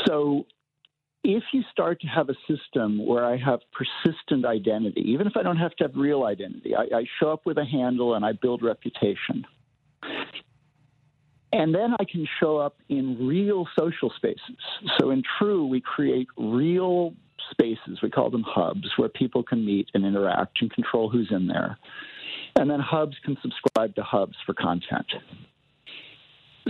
So, 0.06 0.46
if 1.24 1.42
you 1.52 1.62
start 1.70 2.00
to 2.00 2.06
have 2.08 2.28
a 2.30 2.34
system 2.48 3.04
where 3.06 3.24
I 3.24 3.36
have 3.36 3.60
persistent 3.72 4.44
identity, 4.44 5.02
even 5.08 5.26
if 5.26 5.36
I 5.36 5.42
don't 5.42 5.56
have 5.56 5.74
to 5.76 5.84
have 5.84 5.92
real 5.94 6.24
identity, 6.24 6.74
I, 6.74 6.82
I 6.96 7.04
show 7.20 7.30
up 7.30 7.46
with 7.46 7.58
a 7.58 7.64
handle 7.64 8.14
and 8.14 8.24
I 8.24 8.32
build 8.32 8.62
reputation. 8.62 9.46
And 11.52 11.74
then 11.74 11.94
I 12.00 12.04
can 12.04 12.26
show 12.40 12.56
up 12.56 12.76
in 12.88 13.26
real 13.26 13.66
social 13.78 14.10
spaces. 14.16 14.56
So 14.98 15.10
in 15.10 15.22
True, 15.38 15.66
we 15.66 15.80
create 15.80 16.28
real 16.36 17.14
spaces. 17.50 18.00
We 18.02 18.10
call 18.10 18.30
them 18.30 18.44
hubs 18.46 18.88
where 18.96 19.10
people 19.10 19.42
can 19.42 19.64
meet 19.64 19.88
and 19.94 20.04
interact 20.04 20.62
and 20.62 20.72
control 20.72 21.10
who's 21.10 21.28
in 21.30 21.46
there. 21.46 21.78
And 22.56 22.70
then 22.70 22.80
hubs 22.80 23.16
can 23.24 23.36
subscribe 23.42 23.94
to 23.96 24.02
hubs 24.02 24.36
for 24.46 24.54
content. 24.54 25.06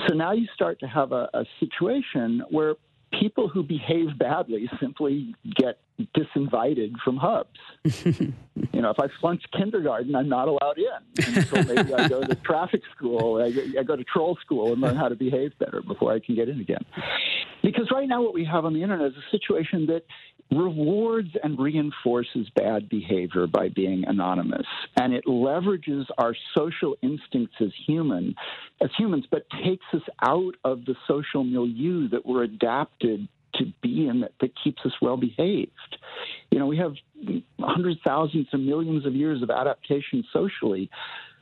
So 0.09 0.15
now 0.15 0.33
you 0.33 0.47
start 0.55 0.81
to 0.81 0.87
have 0.87 1.13
a, 1.13 1.29
a 1.35 1.45
situation 1.61 2.43
where 2.51 2.75
people 3.19 3.49
who 3.49 3.63
behave 3.63 4.19
badly 4.19 4.69
simply 4.81 5.35
get 5.55 5.79
disinvited 6.17 6.93
from 7.05 7.17
hubs. 7.17 7.59
you 8.05 8.81
know, 8.81 8.91
if 8.91 8.99
I 8.99 9.09
flunked 9.21 9.51
kindergarten, 9.53 10.15
I'm 10.15 10.29
not 10.29 10.49
allowed 10.49 10.79
in. 10.79 11.35
And 11.35 11.47
so 11.47 11.63
maybe 11.63 11.95
I 11.95 12.09
go 12.09 12.23
to 12.23 12.35
traffic 12.37 12.83
school, 12.97 13.43
I 13.43 13.51
go, 13.51 13.63
I 13.79 13.83
go 13.83 13.97
to 13.97 14.05
troll 14.05 14.37
school 14.41 14.73
and 14.73 14.81
learn 14.81 14.97
how 14.97 15.09
to 15.09 15.15
behave 15.15 15.53
better 15.59 15.83
before 15.83 16.13
I 16.13 16.21
can 16.21 16.35
get 16.35 16.49
in 16.49 16.61
again. 16.61 16.85
Because 17.63 17.91
right 17.93 18.09
now, 18.09 18.23
what 18.23 18.35
we 18.35 18.45
have 18.45 18.65
on 18.65 18.75
the 18.75 18.83
internet 18.83 19.09
is 19.09 19.15
a 19.17 19.31
situation 19.31 19.87
that 19.87 20.03
rewards 20.51 21.31
and 21.43 21.59
reinforces 21.59 22.49
bad 22.55 22.89
behavior 22.89 23.47
by 23.47 23.69
being 23.69 24.05
anonymous, 24.07 24.67
and 25.01 25.13
it 25.13 25.25
leverages 25.27 26.05
our 26.19 26.35
social 26.57 26.97
instincts 27.03 27.57
as 27.61 27.71
human, 27.87 28.35
as 28.81 28.91
humans, 28.99 29.25
but 29.31 29.47
takes 29.65 29.87
us 29.95 30.03
out 30.23 30.55
of 30.65 30.85
the 30.85 30.95
social 31.09 31.45
milieu 31.45 32.09
that 32.09 32.27
we're 32.27 32.43
adapted 32.43 33.29
to 33.55 33.65
be 33.83 34.09
in 34.09 34.21
that, 34.21 34.33
that 34.41 34.53
keeps 34.63 34.81
us 34.85 34.93
well 35.01 35.17
behaved. 35.17 35.71
You 36.51 36.59
know, 36.59 36.67
we 36.67 36.79
have 36.79 36.95
hundreds, 37.61 38.01
thousands, 38.05 38.49
and 38.53 38.67
millions 38.67 39.07
of 39.07 39.15
years 39.15 39.43
of 39.43 39.51
adaptation 39.51 40.25
socially. 40.33 40.91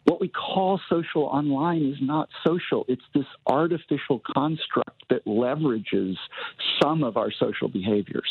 What 0.05 0.21
we 0.21 0.29
call 0.29 0.81
social 0.89 1.25
online 1.25 1.83
is 1.83 1.99
not 2.01 2.29
social. 2.45 2.85
It's 2.89 3.03
this 3.15 3.27
artificial 3.47 4.21
construct 4.35 5.05
that 5.11 5.25
leverages 5.27 6.15
some 6.83 7.05
of 7.05 7.17
our 7.17 7.31
social 7.31 7.69
behaviors. 7.69 8.29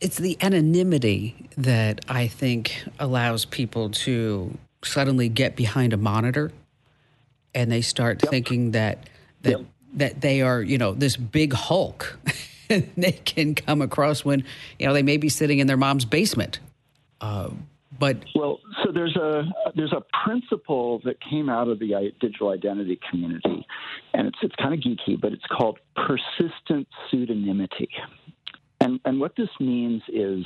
It's 0.00 0.18
the 0.18 0.36
anonymity 0.42 1.48
that 1.56 2.04
I 2.08 2.28
think 2.28 2.84
allows 2.98 3.44
people 3.44 3.90
to 3.90 4.56
suddenly 4.84 5.28
get 5.28 5.56
behind 5.56 5.92
a 5.92 5.96
monitor 5.96 6.52
and 7.56 7.72
they 7.72 7.80
start 7.80 8.22
yep. 8.22 8.30
thinking 8.30 8.72
that 8.72 9.08
that 9.42 9.50
yep. 9.50 9.60
that 9.94 10.20
they 10.20 10.42
are, 10.42 10.62
you 10.62 10.78
know, 10.78 10.92
this 10.92 11.16
big 11.16 11.52
Hulk. 11.54 12.18
they 12.68 13.12
can 13.12 13.54
come 13.54 13.80
across 13.80 14.24
when 14.24 14.44
you 14.78 14.86
know 14.86 14.92
they 14.92 15.02
may 15.02 15.16
be 15.16 15.28
sitting 15.28 15.58
in 15.58 15.66
their 15.66 15.76
mom's 15.76 16.04
basement. 16.04 16.60
Uh, 17.20 17.50
but 17.98 18.18
well, 18.34 18.60
so 18.84 18.92
there's 18.92 19.16
a 19.16 19.44
there's 19.74 19.92
a 19.92 20.02
principle 20.24 21.00
that 21.04 21.16
came 21.20 21.48
out 21.48 21.68
of 21.68 21.78
the 21.78 22.12
digital 22.20 22.50
identity 22.50 23.00
community, 23.10 23.66
and 24.12 24.26
it's 24.26 24.38
it's 24.42 24.54
kind 24.56 24.74
of 24.74 24.80
geeky, 24.80 25.18
but 25.18 25.32
it's 25.32 25.46
called 25.46 25.78
persistent 25.94 26.86
pseudonymity. 27.10 27.88
And 28.80 29.00
and 29.04 29.20
what 29.20 29.36
this 29.36 29.48
means 29.60 30.02
is, 30.08 30.44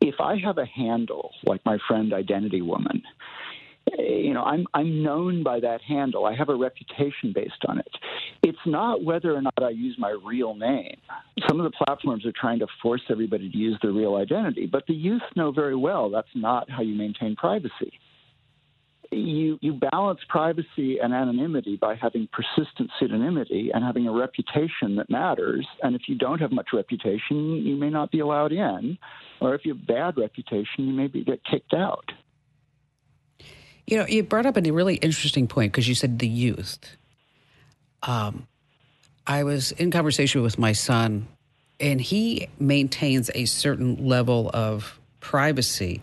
if 0.00 0.16
I 0.20 0.36
have 0.38 0.58
a 0.58 0.66
handle 0.66 1.30
like 1.44 1.64
my 1.64 1.78
friend 1.88 2.12
Identity 2.12 2.62
Woman, 2.62 3.02
eh, 3.98 4.02
you 4.02 4.34
know, 4.34 4.42
I'm 4.42 4.66
I'm 4.74 5.02
known 5.02 5.42
by 5.42 5.60
that 5.60 5.80
handle. 5.82 6.26
I 6.26 6.34
have 6.34 6.48
a 6.48 6.54
reputation 6.54 7.32
based 7.34 7.64
on 7.68 7.78
it. 7.78 7.90
It's 8.42 8.58
not 8.66 9.04
whether 9.04 9.34
or 9.34 9.42
not 9.42 9.62
I 9.62 9.70
use 9.70 9.96
my 9.98 10.16
real 10.24 10.54
name. 10.54 10.96
Some 11.48 11.60
of 11.60 11.64
the 11.64 11.84
platforms 11.84 12.26
are 12.26 12.32
trying 12.32 12.58
to 12.60 12.66
force 12.80 13.02
everybody 13.10 13.50
to 13.50 13.56
use 13.56 13.78
their 13.82 13.92
real 13.92 14.16
identity, 14.16 14.66
but 14.66 14.86
the 14.86 14.94
youth 14.94 15.22
know 15.36 15.52
very 15.52 15.76
well 15.76 16.10
that's 16.10 16.34
not 16.34 16.70
how 16.70 16.82
you 16.82 16.94
maintain 16.94 17.36
privacy. 17.36 17.92
You 19.12 19.58
you 19.60 19.74
balance 19.74 20.20
privacy 20.28 20.98
and 20.98 21.12
anonymity 21.12 21.76
by 21.76 21.96
having 21.96 22.28
persistent 22.32 22.90
pseudonymity 23.00 23.68
and 23.72 23.84
having 23.84 24.08
a 24.08 24.12
reputation 24.12 24.96
that 24.96 25.10
matters. 25.10 25.66
And 25.82 25.94
if 25.94 26.02
you 26.08 26.14
don't 26.14 26.40
have 26.40 26.50
much 26.50 26.68
reputation, 26.72 27.56
you 27.56 27.76
may 27.76 27.90
not 27.90 28.10
be 28.10 28.20
allowed 28.20 28.52
in, 28.52 28.96
or 29.40 29.54
if 29.54 29.66
you 29.66 29.74
have 29.74 29.86
bad 29.86 30.16
reputation, 30.16 30.86
you 30.86 30.92
may 30.92 31.08
be 31.08 31.24
get 31.24 31.42
kicked 31.44 31.74
out. 31.74 32.10
You 33.86 33.98
know, 33.98 34.06
you 34.06 34.22
brought 34.22 34.46
up 34.46 34.56
a 34.56 34.70
really 34.70 34.94
interesting 34.96 35.46
point 35.46 35.72
because 35.72 35.86
you 35.86 35.94
said 35.94 36.18
the 36.18 36.28
youth. 36.28 36.78
Um, 38.02 38.46
I 39.26 39.44
was 39.44 39.72
in 39.72 39.90
conversation 39.90 40.42
with 40.42 40.58
my 40.58 40.72
son, 40.72 41.28
and 41.78 42.00
he 42.00 42.48
maintains 42.58 43.30
a 43.34 43.44
certain 43.44 44.06
level 44.06 44.50
of 44.54 44.98
privacy 45.20 46.00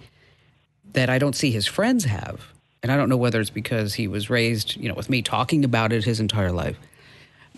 that 0.93 1.09
I 1.09 1.17
don't 1.17 1.35
see 1.35 1.51
his 1.51 1.65
friends 1.65 2.05
have. 2.05 2.53
And 2.81 2.91
I 2.91 2.97
don't 2.97 3.09
know 3.09 3.17
whether 3.17 3.41
it's 3.41 3.49
because 3.49 3.93
he 3.93 4.07
was 4.07 4.29
raised, 4.29 4.77
you 4.77 4.87
know, 4.87 4.95
with 4.95 5.09
me 5.09 5.21
talking 5.21 5.65
about 5.65 5.91
it 5.91 6.05
his 6.05 6.19
entire 6.19 6.51
life. 6.51 6.77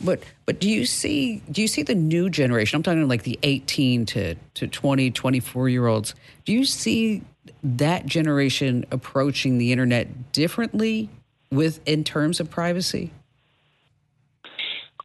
But 0.03 0.23
but 0.45 0.59
do 0.59 0.69
you 0.69 0.85
see 0.85 1.43
do 1.51 1.61
you 1.61 1.67
see 1.67 1.83
the 1.83 1.95
new 1.95 2.29
generation? 2.29 2.77
I'm 2.77 2.83
talking 2.83 3.07
like 3.07 3.23
the 3.23 3.37
18 3.43 4.05
to 4.07 4.35
to 4.35 4.67
20, 4.67 5.11
24 5.11 5.69
year 5.69 5.87
olds. 5.87 6.15
Do 6.45 6.53
you 6.53 6.65
see 6.65 7.21
that 7.63 8.05
generation 8.05 8.85
approaching 8.91 9.57
the 9.57 9.71
internet 9.71 10.31
differently 10.31 11.09
with 11.51 11.79
in 11.85 12.03
terms 12.03 12.39
of 12.39 12.49
privacy? 12.49 13.11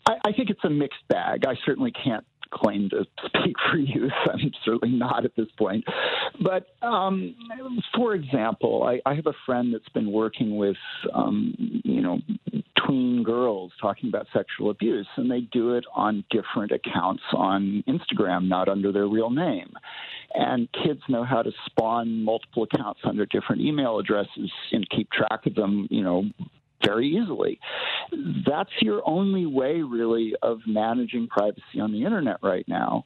I, 0.07 0.17
I 0.25 0.33
think 0.33 0.51
it's 0.51 0.65
a 0.65 0.71
mixed 0.71 1.07
bag. 1.09 1.45
I 1.47 1.57
certainly 1.65 1.91
can't 1.91 2.25
claim 2.57 2.89
to 2.91 3.05
speak 3.27 3.55
for 3.71 3.77
youth. 3.77 4.13
I'm 4.33 4.51
certainly 4.65 4.97
not 4.97 5.25
at 5.25 5.37
this 5.37 5.49
point. 5.59 5.85
But 6.43 6.67
um, 6.87 7.35
for 7.95 8.15
example, 8.15 8.85
I, 8.85 9.01
I, 9.09 9.15
have 9.15 9.27
a 9.27 9.35
friend 9.45 9.73
that's 9.73 9.89
been 9.91 10.11
working 10.11 10.57
with, 10.57 10.77
um, 11.15 11.55
you 11.85 12.01
know, 12.01 12.19
tween 12.87 13.23
girls 13.23 13.73
talking 13.81 14.09
about 14.09 14.27
sexual 14.33 14.71
abuse, 14.71 15.07
and 15.17 15.31
they 15.31 15.41
do 15.41 15.75
it 15.75 15.85
on 15.95 16.25
different 16.31 16.73
accounts 16.73 17.23
on 17.33 17.83
Instagram, 17.89 18.49
not 18.49 18.69
under 18.69 18.93
their 18.93 19.07
real 19.07 19.31
name. 19.31 19.73
And 20.35 20.69
kids 20.85 21.01
know 21.09 21.25
how 21.25 21.43
to 21.43 21.51
spawn 21.67 22.23
multiple 22.23 22.65
accounts 22.65 23.01
under 23.05 23.27
different 23.27 23.63
email 23.63 23.99
addresses 23.99 24.51
and 24.73 24.89
keep 24.91 25.11
track 25.11 25.47
of 25.47 25.55
them, 25.55 25.89
you 25.91 26.03
know, 26.03 26.25
very 26.85 27.09
easily. 27.09 27.61
That's 28.47 28.71
your 28.81 29.03
only 29.07 29.47
way, 29.47 29.83
really, 29.83 30.35
of 30.43 30.61
managing 30.67 31.29
privacy 31.29 31.81
on 31.81 31.93
the 31.93 32.05
internet 32.05 32.39
right 32.43 32.67
now. 32.69 33.05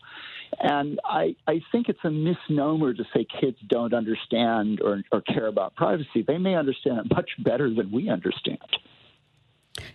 And 0.58 1.00
I, 1.04 1.36
I 1.46 1.60
think 1.70 1.88
it's 1.88 2.04
a 2.04 2.10
misnomer 2.10 2.92
to 2.92 3.04
say 3.14 3.26
kids 3.40 3.56
don't 3.68 3.94
understand 3.94 4.80
or, 4.82 5.02
or 5.12 5.20
care 5.22 5.46
about 5.46 5.76
privacy. 5.76 6.24
They 6.26 6.38
may 6.38 6.56
understand 6.56 6.98
it 6.98 7.14
much 7.14 7.30
better 7.38 7.72
than 7.72 7.90
we 7.92 8.08
understand. 8.08 8.58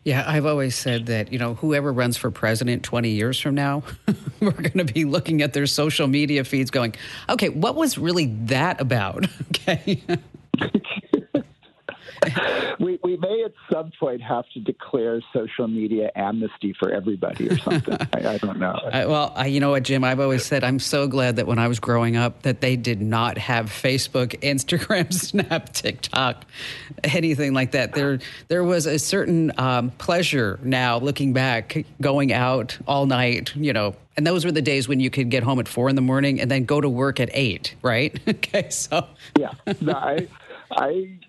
Yeah, 0.04 0.24
I've 0.26 0.46
always 0.46 0.76
said 0.76 1.08
that, 1.08 1.34
you 1.34 1.40
know, 1.40 1.56
whoever 1.56 1.92
runs 1.92 2.18
for 2.18 2.32
president 2.32 2.84
20 2.84 3.10
years 3.10 3.40
from 3.40 3.56
now, 3.56 3.84
we're 4.40 4.52
going 4.52 4.86
to 4.86 4.94
be 4.94 5.06
looking 5.06 5.42
at 5.42 5.54
their 5.54 5.66
social 5.68 6.08
media 6.08 6.44
feeds 6.44 6.72
going, 6.72 6.96
okay, 7.30 7.50
what 7.50 7.76
was 7.76 7.98
really 7.98 8.28
that 8.46 8.80
about? 8.80 9.26
Okay. 9.68 10.04
we, 12.80 12.99
we 13.04 13.17
may 13.17 13.43
at 13.43 13.54
some 13.71 13.91
point 13.99 14.21
have 14.21 14.45
to 14.54 14.60
declare 14.60 15.21
social 15.34 15.67
media 15.67 16.12
amnesty 16.15 16.73
for 16.78 16.91
everybody 16.91 17.49
or 17.49 17.58
something. 17.58 17.97
I, 18.13 18.28
I, 18.28 18.38
don't 18.38 18.60
know. 18.60 18.80
I, 18.91 19.06
well, 19.06 19.34
I, 19.36 19.47
you 19.47 19.60
know 19.60 19.71
what, 19.71 19.84
Jim? 19.84 20.04
I've 20.04 20.19
always 20.19 20.45
said 20.45 20.63
I'm 20.63 20.80
so 20.80 21.08
glad 21.08 21.38
that 21.38 21.47
when 21.47 21.60
I 21.60 21.67
was 21.67 21.80
growing 21.80 22.15
up 22.15 22.43
that 22.43 22.62
they 22.62 22.75
did 22.75 23.01
not 23.01 23.38
have 23.38 23.67
Facebook, 23.67 24.39
Instagram, 24.41 25.13
Snap, 25.13 25.71
TikTok, 25.73 26.45
anything 27.04 27.54
like 27.54 27.71
that. 27.71 27.93
There, 27.93 28.19
there 28.47 28.63
was 28.63 28.86
a 28.86 28.99
certain 28.99 29.51
um, 29.58 29.91
pleasure 29.91 30.60
now 30.63 30.97
looking 30.99 31.34
back, 31.34 31.86
going 32.01 32.34
out 32.34 32.78
all 32.88 33.06
night, 33.06 33.56
you 33.56 33.73
know, 33.73 33.95
and 34.17 34.25
those 34.25 34.45
were 34.45 34.51
the 34.51 34.62
days 34.62 34.88
when 34.88 34.99
you 34.99 35.10
could 35.10 35.30
get 35.30 35.43
home 35.43 35.60
at 35.60 35.67
four 35.67 35.89
in 35.89 35.95
the 35.95 36.01
morning 36.01 36.39
and 36.39 36.49
then 36.49 36.65
go 36.65 36.80
to 36.80 36.88
work 36.88 37.19
at 37.19 37.30
eight, 37.34 37.75
right? 37.82 38.17
okay, 38.28 38.69
so 38.69 39.06
yeah, 39.38 39.54
no, 39.82 39.93
I, 39.93 40.28
I 40.71 41.19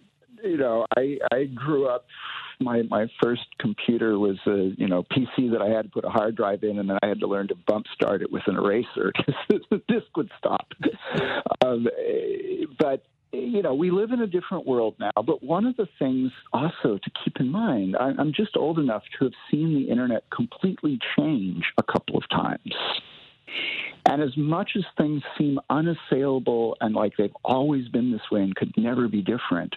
you 0.47 0.57
know, 0.57 0.87
I 0.97 1.19
I 1.33 1.45
grew 1.45 1.87
up. 1.89 2.07
My 2.59 2.83
my 2.83 3.07
first 3.23 3.47
computer 3.59 4.19
was 4.19 4.39
a 4.47 4.73
you 4.77 4.89
know 4.89 5.03
PC 5.03 5.51
that 5.53 5.61
I 5.61 5.69
had 5.69 5.87
to 5.87 5.89
put 5.91 6.05
a 6.05 6.09
hard 6.09 6.37
drive 6.37 6.63
in, 6.63 6.79
and 6.79 6.89
then 6.89 6.99
I 7.03 7.07
had 7.07 7.21
to 7.21 7.27
learn 7.27 7.49
to 7.49 7.55
bump 7.55 7.87
start 7.95 8.23
it 8.23 8.33
with 8.33 8.43
an 8.47 8.57
eraser 8.57 9.13
because 9.49 9.63
the 9.71 9.83
disk 9.89 10.17
would 10.17 10.31
stop. 10.39 10.67
Um, 11.65 11.87
but 12.79 13.05
you 13.33 13.63
know, 13.63 13.75
we 13.75 13.91
live 13.91 14.13
in 14.13 14.21
a 14.21 14.27
different 14.27 14.67
world 14.67 14.95
now. 14.99 15.11
But 15.15 15.43
one 15.43 15.67
of 15.67 15.77
the 15.77 15.89
things 15.99 16.33
also 16.53 16.99
to 16.99 17.11
keep 17.25 17.39
in 17.39 17.51
mind, 17.51 17.97
I, 17.99 18.13
I'm 18.19 18.33
just 18.33 18.57
old 18.57 18.79
enough 18.79 19.03
to 19.19 19.27
have 19.27 19.35
seen 19.51 19.75
the 19.75 19.91
internet 19.91 20.25
completely 20.31 20.99
change 21.17 21.65
a 21.79 21.83
couple 21.83 22.17
of 22.17 22.29
times. 22.31 22.75
And 24.09 24.23
as 24.23 24.37
much 24.37 24.73
as 24.77 24.85
things 24.97 25.23
seem 25.37 25.59
unassailable 25.69 26.77
and 26.81 26.95
like 26.95 27.15
they've 27.19 27.35
always 27.45 27.89
been 27.89 28.13
this 28.13 28.23
way 28.31 28.43
and 28.43 28.55
could 28.55 28.73
never 28.77 29.09
be 29.09 29.21
different, 29.23 29.75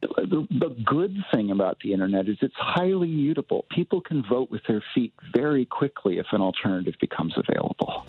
the, 0.00 0.46
the, 0.50 0.76
good 0.84 1.16
thing 1.32 1.50
about 1.50 1.78
the 1.82 1.92
internet 1.92 2.28
is 2.28 2.36
it's 2.42 2.54
highly 2.56 3.08
mutable. 3.08 3.64
People 3.70 4.00
can 4.00 4.22
vote 4.28 4.50
with 4.50 4.62
their 4.68 4.82
feet 4.94 5.12
very 5.34 5.64
quickly 5.64 6.18
if 6.18 6.26
an 6.32 6.40
alternative 6.40 6.94
becomes 7.00 7.34
available. 7.36 8.06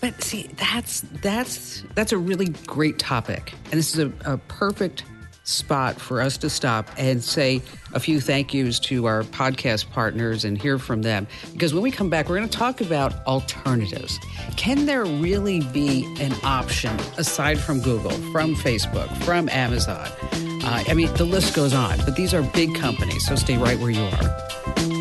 But 0.00 0.20
see, 0.22 0.48
that's 0.56 1.02
that's 1.22 1.84
that's 1.94 2.10
a 2.10 2.18
really 2.18 2.48
great 2.66 2.98
topic, 2.98 3.54
and 3.66 3.74
this 3.74 3.94
is 3.94 4.00
a, 4.00 4.32
a 4.32 4.38
perfect 4.38 5.04
spot 5.44 6.00
for 6.00 6.20
us 6.20 6.36
to 6.38 6.50
stop 6.50 6.88
and 6.96 7.22
say 7.22 7.62
a 7.94 8.00
few 8.00 8.20
thank 8.20 8.54
yous 8.54 8.78
to 8.78 9.06
our 9.06 9.22
podcast 9.24 9.90
partners 9.90 10.44
and 10.44 10.60
hear 10.60 10.78
from 10.78 11.02
them. 11.02 11.26
Because 11.52 11.74
when 11.74 11.82
we 11.82 11.90
come 11.90 12.10
back, 12.10 12.28
we're 12.28 12.36
going 12.36 12.48
to 12.48 12.58
talk 12.58 12.80
about 12.80 13.26
alternatives. 13.26 14.18
Can 14.56 14.86
there 14.86 15.04
really 15.04 15.60
be 15.72 16.04
an 16.20 16.32
option 16.44 16.98
aside 17.18 17.58
from 17.58 17.80
Google, 17.80 18.12
from 18.32 18.54
Facebook, 18.54 19.10
from 19.24 19.48
Amazon? 19.48 20.08
Uh, 20.64 20.84
I 20.86 20.94
mean, 20.94 21.12
the 21.14 21.24
list 21.24 21.54
goes 21.54 21.74
on, 21.74 21.98
but 21.98 22.14
these 22.14 22.32
are 22.32 22.42
big 22.42 22.74
companies, 22.76 23.26
so 23.26 23.34
stay 23.34 23.58
right 23.58 23.78
where 23.78 23.90
you 23.90 24.02
are. 24.02 24.91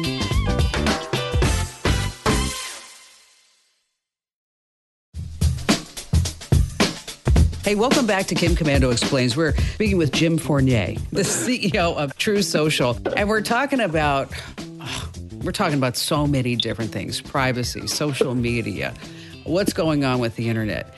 Hey, 7.63 7.75
welcome 7.75 8.07
back 8.07 8.25
to 8.25 8.33
Kim 8.33 8.53
Komando 8.55 8.91
Explains. 8.91 9.37
We're 9.37 9.55
speaking 9.55 9.99
with 9.99 10.11
Jim 10.11 10.39
Fournier, 10.39 10.95
the 11.11 11.21
CEO 11.21 11.95
of 11.95 12.17
True 12.17 12.41
Social, 12.41 12.97
and 13.15 13.29
we're 13.29 13.41
talking 13.41 13.79
about 13.79 14.31
we're 15.43 15.51
talking 15.51 15.77
about 15.77 15.95
so 15.95 16.25
many 16.25 16.55
different 16.55 16.91
things: 16.91 17.21
privacy, 17.21 17.85
social 17.85 18.33
media, 18.33 18.95
what's 19.43 19.73
going 19.73 20.03
on 20.03 20.17
with 20.17 20.35
the 20.37 20.49
internet. 20.49 20.95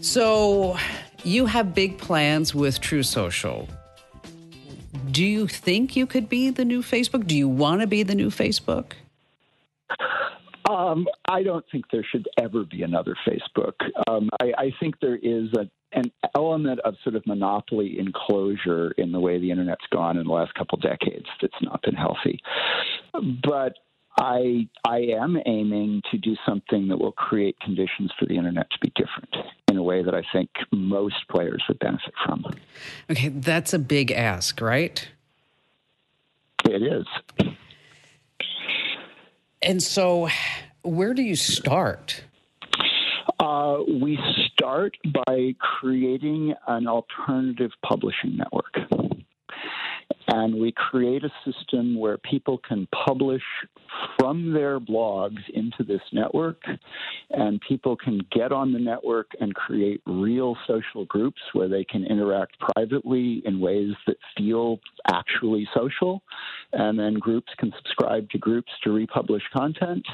So, 0.00 0.78
you 1.22 1.44
have 1.44 1.74
big 1.74 1.98
plans 1.98 2.54
with 2.54 2.80
True 2.80 3.02
Social. 3.02 3.68
Do 5.10 5.22
you 5.22 5.46
think 5.46 5.96
you 5.96 6.06
could 6.06 6.30
be 6.30 6.48
the 6.48 6.64
new 6.64 6.80
Facebook? 6.80 7.26
Do 7.26 7.36
you 7.36 7.46
want 7.46 7.82
to 7.82 7.86
be 7.86 8.02
the 8.02 8.14
new 8.14 8.30
Facebook? 8.30 8.92
Um, 10.68 11.06
I 11.28 11.42
don't 11.42 11.64
think 11.70 11.84
there 11.92 12.04
should 12.10 12.26
ever 12.38 12.64
be 12.64 12.82
another 12.82 13.16
Facebook. 13.26 13.74
Um, 14.08 14.28
I, 14.40 14.52
I, 14.58 14.74
think 14.80 14.98
there 15.00 15.16
is 15.16 15.48
a, 15.52 15.70
an 15.96 16.12
element 16.36 16.78
of 16.80 16.94
sort 17.02 17.16
of 17.16 17.26
monopoly 17.26 17.98
enclosure 17.98 18.92
in 18.92 19.12
the 19.12 19.18
way 19.18 19.38
the 19.38 19.50
internet's 19.50 19.86
gone 19.90 20.18
in 20.18 20.26
the 20.26 20.32
last 20.32 20.54
couple 20.54 20.78
decades 20.78 21.26
that's 21.40 21.54
not 21.62 21.82
been 21.82 21.94
healthy. 21.94 22.38
But 23.12 23.74
I 24.18 24.68
I 24.86 24.98
am 25.18 25.36
aiming 25.46 26.02
to 26.10 26.18
do 26.18 26.36
something 26.46 26.88
that 26.88 26.98
will 26.98 27.12
create 27.12 27.58
conditions 27.60 28.12
for 28.18 28.26
the 28.26 28.36
internet 28.36 28.70
to 28.70 28.78
be 28.80 28.92
different 28.94 29.34
in 29.68 29.76
a 29.76 29.82
way 29.82 30.02
that 30.02 30.14
I 30.14 30.22
think 30.32 30.50
most 30.70 31.16
players 31.30 31.62
would 31.68 31.78
benefit 31.78 32.14
from. 32.24 32.44
Okay, 33.10 33.28
that's 33.28 33.74
a 33.74 33.78
big 33.78 34.12
ask, 34.12 34.60
right? 34.60 35.08
It 36.64 36.82
is. 36.82 37.06
And 39.62 39.82
so, 39.82 40.28
where 40.82 41.14
do 41.14 41.22
you 41.22 41.36
start? 41.36 42.22
Uh, 43.38 43.78
we 44.00 44.18
start 44.66 44.96
by 45.14 45.54
creating 45.60 46.52
an 46.66 46.88
alternative 46.88 47.70
publishing 47.84 48.36
network. 48.36 48.74
And 50.28 50.60
we 50.60 50.72
create 50.72 51.22
a 51.22 51.30
system 51.44 51.96
where 51.96 52.18
people 52.18 52.58
can 52.68 52.88
publish 53.06 53.42
from 54.18 54.52
their 54.52 54.80
blogs 54.80 55.38
into 55.54 55.84
this 55.84 56.00
network, 56.12 56.60
and 57.30 57.60
people 57.66 57.96
can 57.96 58.20
get 58.32 58.50
on 58.50 58.72
the 58.72 58.80
network 58.80 59.30
and 59.40 59.54
create 59.54 60.02
real 60.04 60.56
social 60.66 61.04
groups 61.04 61.40
where 61.52 61.68
they 61.68 61.84
can 61.84 62.04
interact 62.04 62.56
privately 62.58 63.42
in 63.44 63.60
ways 63.60 63.92
that 64.08 64.16
feel 64.36 64.80
actually 65.12 65.68
social. 65.72 66.22
And 66.72 66.98
then 66.98 67.14
groups 67.14 67.52
can 67.58 67.72
subscribe 67.76 68.28
to 68.30 68.38
groups 68.38 68.72
to 68.82 68.90
republish 68.90 69.44
content 69.56 70.04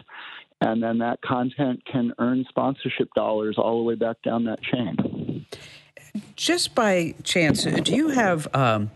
and 0.62 0.80
then 0.80 0.98
that 0.98 1.20
content 1.22 1.82
can 1.90 2.12
earn 2.20 2.46
sponsorship 2.48 3.12
dollars 3.14 3.56
all 3.58 3.78
the 3.78 3.82
way 3.82 3.96
back 3.96 4.16
down 4.22 4.44
that 4.44 4.60
chain. 4.62 5.44
Just 6.36 6.74
by 6.74 7.14
chance, 7.24 7.64
do 7.64 7.94
you 7.94 8.08
have? 8.08 8.46
Um, 8.54 8.92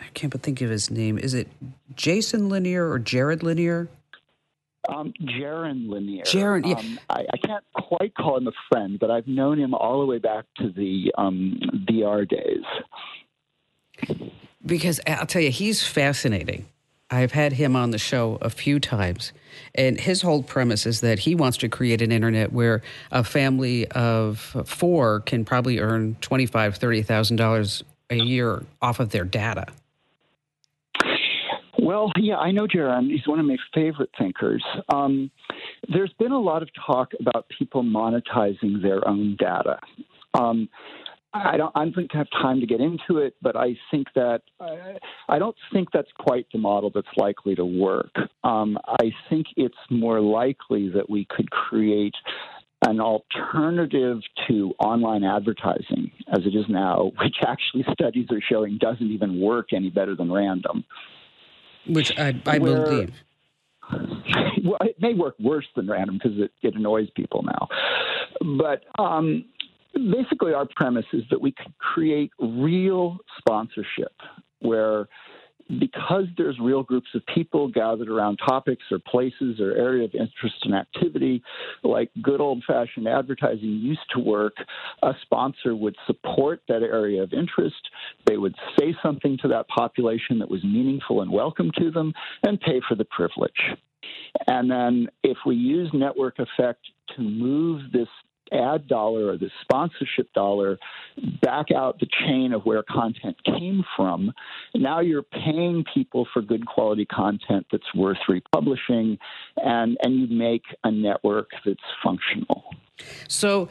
I 0.00 0.06
can't 0.14 0.32
but 0.32 0.42
think 0.42 0.60
of 0.60 0.70
his 0.70 0.90
name. 0.90 1.18
Is 1.18 1.34
it 1.34 1.46
Jason 1.94 2.48
Lanier 2.48 2.90
or 2.90 2.98
Jared 2.98 3.44
Lanier? 3.44 3.88
Um, 4.88 5.12
Jaron 5.22 5.88
Lanier. 5.88 6.24
Jaron, 6.24 6.66
yeah. 6.66 6.74
Um, 6.74 6.98
I, 7.08 7.26
I, 7.32 7.36
can't 7.36 7.64
quite 7.72 8.14
call 8.16 8.38
him 8.38 8.48
a 8.48 8.52
friend, 8.68 8.98
but 8.98 9.12
I've 9.12 9.28
known 9.28 9.60
him 9.60 9.74
all 9.74 10.00
the 10.00 10.06
way 10.06 10.18
back 10.18 10.46
to 10.58 10.72
the 10.72 11.12
um, 11.16 11.60
VR 11.88 12.28
days. 12.28 12.64
Because 14.66 14.98
I'll 15.06 15.26
tell 15.26 15.42
you, 15.42 15.52
he's 15.52 15.86
fascinating. 15.86 16.66
I've 17.12 17.32
had 17.32 17.52
him 17.52 17.76
on 17.76 17.90
the 17.90 17.98
show 17.98 18.38
a 18.40 18.48
few 18.48 18.80
times. 18.80 19.32
And 19.74 20.00
his 20.00 20.22
whole 20.22 20.42
premise 20.42 20.86
is 20.86 21.02
that 21.02 21.20
he 21.20 21.34
wants 21.34 21.58
to 21.58 21.68
create 21.68 22.00
an 22.00 22.10
internet 22.10 22.52
where 22.52 22.80
a 23.10 23.22
family 23.22 23.86
of 23.88 24.38
four 24.64 25.20
can 25.20 25.44
probably 25.44 25.78
earn 25.78 26.16
$25,000, 26.22 26.78
$30,000 26.78 27.82
a 28.08 28.16
year 28.16 28.64
off 28.80 28.98
of 28.98 29.10
their 29.10 29.24
data. 29.24 29.66
Well, 31.78 32.10
yeah, 32.16 32.36
I 32.36 32.50
know 32.50 32.66
Jaron. 32.66 33.10
He's 33.10 33.26
one 33.26 33.38
of 33.40 33.44
my 33.44 33.58
favorite 33.74 34.10
thinkers. 34.18 34.64
Um, 34.88 35.30
there's 35.92 36.12
been 36.18 36.32
a 36.32 36.40
lot 36.40 36.62
of 36.62 36.70
talk 36.86 37.12
about 37.20 37.46
people 37.58 37.82
monetizing 37.82 38.80
their 38.80 39.06
own 39.06 39.36
data. 39.38 39.80
Um, 40.32 40.68
I 41.34 41.56
don't. 41.56 41.72
I 41.74 41.84
don't 41.84 41.94
think 41.94 42.10
I 42.14 42.18
have 42.18 42.30
time 42.30 42.60
to 42.60 42.66
get 42.66 42.80
into 42.80 43.18
it, 43.18 43.34
but 43.40 43.56
I 43.56 43.76
think 43.90 44.08
that 44.14 44.42
I, 44.60 44.98
I 45.28 45.38
don't 45.38 45.56
think 45.72 45.88
that's 45.92 46.10
quite 46.18 46.46
the 46.52 46.58
model 46.58 46.90
that's 46.94 47.08
likely 47.16 47.54
to 47.54 47.64
work. 47.64 48.14
Um, 48.44 48.76
I 48.86 49.12
think 49.30 49.46
it's 49.56 49.74
more 49.90 50.20
likely 50.20 50.90
that 50.90 51.08
we 51.08 51.26
could 51.30 51.50
create 51.50 52.14
an 52.86 53.00
alternative 53.00 54.18
to 54.48 54.74
online 54.78 55.24
advertising 55.24 56.10
as 56.32 56.40
it 56.44 56.54
is 56.54 56.66
now, 56.68 57.12
which 57.22 57.36
actually 57.46 57.84
studies 57.92 58.26
are 58.30 58.42
showing 58.46 58.78
doesn't 58.78 59.10
even 59.10 59.40
work 59.40 59.72
any 59.72 59.88
better 59.88 60.14
than 60.14 60.30
random. 60.30 60.84
Which 61.86 62.12
I, 62.18 62.34
I 62.46 62.58
Where, 62.58 62.84
believe. 62.84 63.12
Well, 64.64 64.78
it 64.82 64.96
may 65.00 65.12
work 65.12 65.34
worse 65.40 65.66
than 65.74 65.88
random 65.88 66.20
because 66.22 66.38
it, 66.38 66.52
it 66.62 66.76
annoys 66.76 67.08
people 67.16 67.42
now. 67.42 67.68
But 68.40 68.84
um, 69.02 69.44
basically, 69.94 70.52
our 70.52 70.66
premise 70.76 71.06
is 71.12 71.22
that 71.30 71.40
we 71.40 71.52
can 71.52 71.72
create 71.78 72.32
real 72.38 73.18
sponsorship 73.38 74.12
where 74.60 75.08
because 75.78 76.24
there's 76.36 76.58
real 76.60 76.82
groups 76.82 77.08
of 77.14 77.24
people 77.26 77.68
gathered 77.68 78.08
around 78.08 78.36
topics 78.36 78.82
or 78.90 78.98
places 78.98 79.60
or 79.60 79.72
area 79.72 80.04
of 80.04 80.14
interest 80.14 80.56
and 80.64 80.74
activity, 80.74 81.42
like 81.82 82.10
good 82.20 82.40
old 82.40 82.62
fashioned 82.66 83.08
advertising 83.08 83.78
used 83.80 84.00
to 84.12 84.20
work, 84.20 84.54
a 85.02 85.12
sponsor 85.22 85.74
would 85.74 85.96
support 86.06 86.62
that 86.68 86.82
area 86.82 87.22
of 87.22 87.32
interest. 87.32 87.88
They 88.26 88.36
would 88.36 88.54
say 88.78 88.94
something 89.02 89.38
to 89.42 89.48
that 89.48 89.68
population 89.68 90.38
that 90.40 90.50
was 90.50 90.62
meaningful 90.64 91.22
and 91.22 91.30
welcome 91.30 91.70
to 91.78 91.90
them 91.90 92.12
and 92.44 92.60
pay 92.60 92.80
for 92.86 92.94
the 92.94 93.06
privilege. 93.06 93.76
And 94.46 94.70
then 94.70 95.08
if 95.22 95.38
we 95.46 95.54
use 95.54 95.90
network 95.92 96.38
effect 96.38 96.80
to 97.16 97.22
move 97.22 97.92
this 97.92 98.08
ad 98.52 98.86
dollar 98.88 99.28
or 99.28 99.38
the 99.38 99.50
sponsorship 99.62 100.32
dollar 100.32 100.78
back 101.42 101.66
out 101.74 101.98
the 101.98 102.06
chain 102.26 102.52
of 102.52 102.62
where 102.64 102.82
content 102.82 103.36
came 103.44 103.84
from. 103.96 104.32
Now 104.74 105.00
you're 105.00 105.22
paying 105.22 105.84
people 105.92 106.26
for 106.32 106.42
good 106.42 106.66
quality 106.66 107.04
content 107.06 107.66
that's 107.70 107.94
worth 107.94 108.18
republishing, 108.28 109.18
and, 109.56 109.96
and 110.02 110.20
you 110.20 110.36
make 110.36 110.62
a 110.84 110.90
network 110.90 111.50
that's 111.64 111.80
functional. 112.02 112.64
So, 113.28 113.68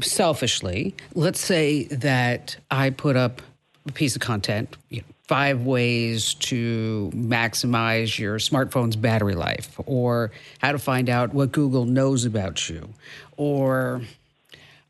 selfishly, 0.00 0.94
let's 1.14 1.40
say 1.40 1.84
that 1.84 2.56
I 2.70 2.90
put 2.90 3.16
up 3.16 3.42
a 3.86 3.92
piece 3.92 4.14
of 4.14 4.22
content, 4.22 4.76
you 4.90 5.00
know, 5.00 5.06
five 5.28 5.62
ways 5.62 6.34
to 6.34 7.10
maximize 7.14 8.18
your 8.18 8.38
smartphone's 8.38 8.96
battery 8.96 9.34
life, 9.34 9.78
or 9.86 10.32
how 10.58 10.72
to 10.72 10.78
find 10.78 11.10
out 11.10 11.34
what 11.34 11.52
Google 11.52 11.84
knows 11.84 12.24
about 12.24 12.68
you, 12.68 12.88
or 13.36 14.00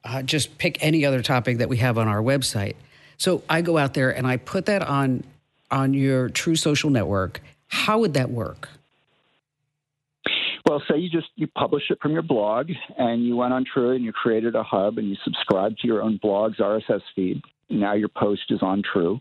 uh, 0.04 0.22
just 0.22 0.56
pick 0.56 0.82
any 0.82 1.04
other 1.04 1.22
topic 1.22 1.58
that 1.58 1.68
we 1.68 1.76
have 1.78 1.98
on 1.98 2.06
our 2.06 2.22
website. 2.22 2.76
So 3.18 3.42
I 3.50 3.62
go 3.62 3.76
out 3.76 3.94
there 3.94 4.16
and 4.16 4.26
I 4.26 4.36
put 4.36 4.66
that 4.66 4.82
on 4.82 5.24
on 5.70 5.92
your 5.92 6.28
True 6.30 6.56
Social 6.56 6.88
network. 6.88 7.42
How 7.66 7.98
would 7.98 8.14
that 8.14 8.30
work? 8.30 8.68
Well, 10.66 10.82
say 10.88 10.98
you 10.98 11.10
just 11.10 11.28
you 11.34 11.48
publish 11.48 11.84
it 11.90 11.98
from 12.00 12.12
your 12.12 12.22
blog, 12.22 12.70
and 12.96 13.24
you 13.24 13.36
went 13.36 13.52
on 13.52 13.64
True 13.64 13.90
and 13.90 14.04
you 14.04 14.12
created 14.12 14.54
a 14.54 14.62
hub, 14.62 14.98
and 14.98 15.08
you 15.08 15.16
subscribed 15.24 15.80
to 15.80 15.88
your 15.88 16.00
own 16.00 16.18
blog's 16.22 16.58
RSS 16.58 17.02
feed. 17.16 17.42
Now 17.68 17.94
your 17.94 18.08
post 18.08 18.42
is 18.50 18.62
on 18.62 18.82
True. 18.82 19.20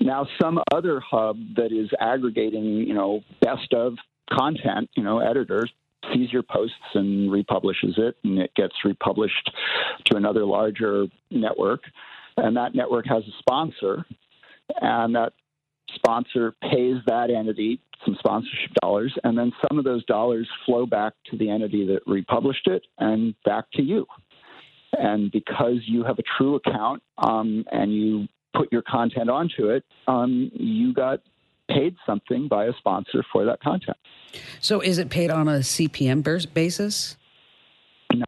Now, 0.00 0.26
some 0.40 0.60
other 0.72 1.00
hub 1.00 1.38
that 1.56 1.72
is 1.72 1.90
aggregating, 2.00 2.64
you 2.64 2.94
know, 2.94 3.22
best 3.40 3.72
of 3.72 3.94
content, 4.30 4.90
you 4.94 5.02
know, 5.02 5.18
editors 5.18 5.70
sees 6.12 6.32
your 6.32 6.42
posts 6.42 6.76
and 6.94 7.30
republishes 7.30 7.94
it, 7.96 8.16
and 8.22 8.38
it 8.38 8.54
gets 8.54 8.74
republished 8.84 9.50
to 10.06 10.16
another 10.16 10.44
larger 10.44 11.06
network. 11.30 11.80
And 12.36 12.56
that 12.56 12.74
network 12.74 13.06
has 13.08 13.24
a 13.24 13.38
sponsor, 13.38 14.04
and 14.80 15.14
that 15.14 15.32
sponsor 15.94 16.54
pays 16.62 16.96
that 17.06 17.30
entity 17.30 17.80
some 18.04 18.16
sponsorship 18.18 18.72
dollars, 18.82 19.14
and 19.24 19.38
then 19.38 19.52
some 19.66 19.78
of 19.78 19.84
those 19.84 20.04
dollars 20.04 20.48
flow 20.66 20.86
back 20.86 21.14
to 21.30 21.36
the 21.38 21.48
entity 21.48 21.86
that 21.86 22.00
republished 22.06 22.66
it 22.66 22.82
and 22.98 23.34
back 23.44 23.64
to 23.72 23.82
you. 23.82 24.06
And 24.92 25.30
because 25.30 25.78
you 25.86 26.04
have 26.04 26.18
a 26.18 26.22
true 26.36 26.56
account 26.56 27.02
um, 27.18 27.64
and 27.72 27.94
you 27.94 28.28
put 28.56 28.72
your 28.72 28.82
content 28.82 29.30
onto 29.30 29.68
it, 29.68 29.84
um, 30.06 30.50
you 30.54 30.92
got 30.92 31.20
paid 31.68 31.96
something 32.06 32.48
by 32.48 32.66
a 32.66 32.72
sponsor 32.78 33.24
for 33.32 33.44
that 33.44 33.60
content. 33.60 33.96
So 34.60 34.80
is 34.80 34.98
it 34.98 35.10
paid 35.10 35.30
on 35.30 35.48
a 35.48 35.58
CPM 35.58 36.22
basis? 36.54 37.16
No. 38.12 38.24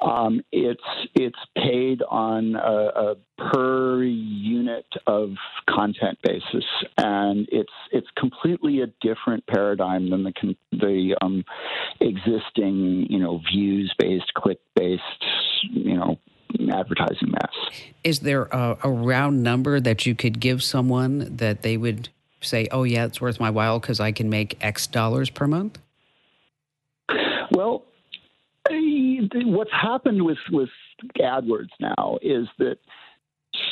Um, 0.00 0.40
it's 0.50 0.80
it's 1.14 1.38
paid 1.56 2.02
on 2.08 2.54
a, 2.56 3.12
a, 3.12 3.14
per 3.52 4.02
unit 4.02 4.86
of 5.06 5.32
content 5.68 6.18
basis, 6.22 6.64
and 6.96 7.46
it's 7.52 7.72
it's 7.92 8.06
completely 8.16 8.80
a 8.80 8.86
different 9.02 9.46
paradigm 9.46 10.08
than 10.08 10.22
the 10.22 10.56
the 10.72 11.16
um, 11.20 11.44
existing 12.00 13.08
you 13.10 13.18
know 13.18 13.42
views 13.52 13.94
based, 13.98 14.32
click 14.34 14.60
based 14.74 15.02
you 15.70 15.96
know 15.96 16.18
advertising 16.70 17.30
mass. 17.30 17.82
Is 18.04 18.20
there 18.20 18.44
a, 18.44 18.76
a, 18.84 18.90
round 18.90 19.42
number 19.42 19.80
that 19.80 20.06
you 20.06 20.14
could 20.14 20.40
give 20.40 20.62
someone 20.62 21.36
that 21.36 21.62
they 21.62 21.76
would 21.76 22.08
say, 22.40 22.68
"Oh 22.70 22.84
yeah, 22.84 23.04
it's 23.04 23.20
worth 23.20 23.40
my 23.40 23.50
while 23.50 23.78
because 23.78 24.00
I 24.00 24.12
can 24.12 24.30
make 24.30 24.56
X 24.60 24.86
dollars 24.86 25.30
per 25.30 25.46
month"? 25.46 25.78
Well, 27.52 27.84
what's 28.68 29.72
happened 29.72 30.22
with 30.24 30.38
with 30.50 30.70
AdWords 31.18 31.70
now 31.80 32.18
is 32.22 32.46
that 32.58 32.78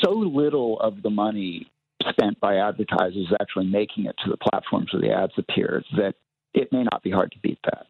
so 0.02 0.10
little 0.10 0.78
of 0.80 1.02
the 1.02 1.10
money 1.10 1.70
spent 2.08 2.38
by 2.40 2.56
advertisers 2.56 3.16
is 3.16 3.36
actually 3.40 3.66
making 3.66 4.06
it 4.06 4.16
to 4.24 4.30
the 4.30 4.36
platforms 4.36 4.92
where 4.92 5.02
the 5.02 5.12
ads 5.12 5.32
appear 5.36 5.82
that 5.96 6.14
it 6.54 6.72
may 6.72 6.82
not 6.84 7.02
be 7.02 7.10
hard 7.10 7.32
to 7.32 7.38
beat 7.40 7.58
that. 7.64 7.86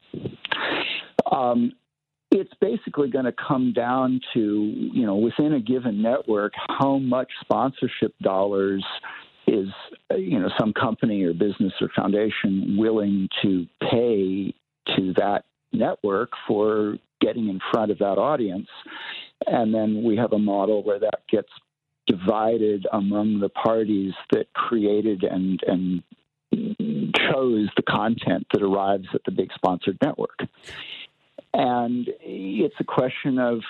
Um, 1.31 1.73
it's 2.31 2.53
basically 2.61 3.09
going 3.09 3.25
to 3.25 3.33
come 3.33 3.73
down 3.73 4.21
to, 4.35 4.41
you 4.41 5.07
know, 5.07 5.17
within 5.17 5.55
a 5.55 5.61
given 5.61 6.03
network, 6.03 6.53
how 6.79 6.99
much 6.99 7.31
sponsorship 7.41 8.15
dollars 8.21 8.85
is, 9.47 9.69
you 10.11 10.39
know, 10.39 10.51
some 10.59 10.73
company 10.73 11.25
or 11.25 11.33
business 11.33 11.73
or 11.81 11.89
foundation 11.97 12.77
willing 12.79 13.29
to 13.43 13.67
pay 13.81 14.55
to 14.97 15.15
that 15.15 15.45
network 15.73 16.31
for 16.47 16.97
getting 17.21 17.49
in 17.49 17.61
front 17.73 17.91
of 17.91 17.99
that 17.99 18.19
audience. 18.19 18.69
And 19.47 19.75
then 19.75 20.03
we 20.05 20.17
have 20.17 20.33
a 20.33 20.39
model 20.39 20.83
where 20.83 20.99
that 21.01 21.21
gets 21.31 21.49
divided 22.07 22.87
among 22.93 23.41
the 23.41 23.49
parties 23.49 24.13
that 24.33 24.53
created 24.55 25.25
and, 25.25 25.61
and 25.67 26.03
chose 26.53 27.69
the 27.77 27.83
content 27.89 28.47
that 28.53 28.63
arrives 28.63 29.07
at 29.15 29.21
the 29.25 29.31
big 29.31 29.51
sponsored 29.55 29.99
network. 30.03 30.41
And 31.55 32.09
it's 32.21 32.75
a 32.79 32.85
question 32.85 33.39
of 33.39 33.61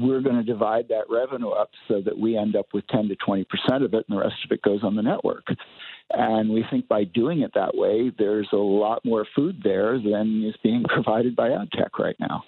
we're 0.00 0.22
going 0.22 0.36
to 0.36 0.42
divide 0.42 0.88
that 0.88 1.04
revenue 1.10 1.50
up 1.50 1.70
so 1.86 2.00
that 2.00 2.18
we 2.18 2.36
end 2.36 2.56
up 2.56 2.66
with 2.72 2.86
10 2.88 3.08
to 3.08 3.16
20 3.16 3.44
percent 3.44 3.84
of 3.84 3.92
it, 3.92 4.04
and 4.08 4.16
the 4.16 4.20
rest 4.20 4.36
of 4.44 4.50
it 4.50 4.62
goes 4.62 4.82
on 4.82 4.96
the 4.96 5.02
network. 5.02 5.46
And 6.10 6.50
we 6.50 6.64
think 6.70 6.88
by 6.88 7.04
doing 7.04 7.40
it 7.42 7.52
that 7.54 7.76
way, 7.76 8.10
there's 8.18 8.48
a 8.52 8.56
lot 8.56 9.04
more 9.04 9.26
food 9.36 9.60
there 9.62 9.98
than 9.98 10.44
is 10.44 10.56
being 10.62 10.84
provided 10.88 11.36
by 11.36 11.50
ad 11.50 11.70
tech 11.72 11.98
right 11.98 12.16
now. 12.18 12.42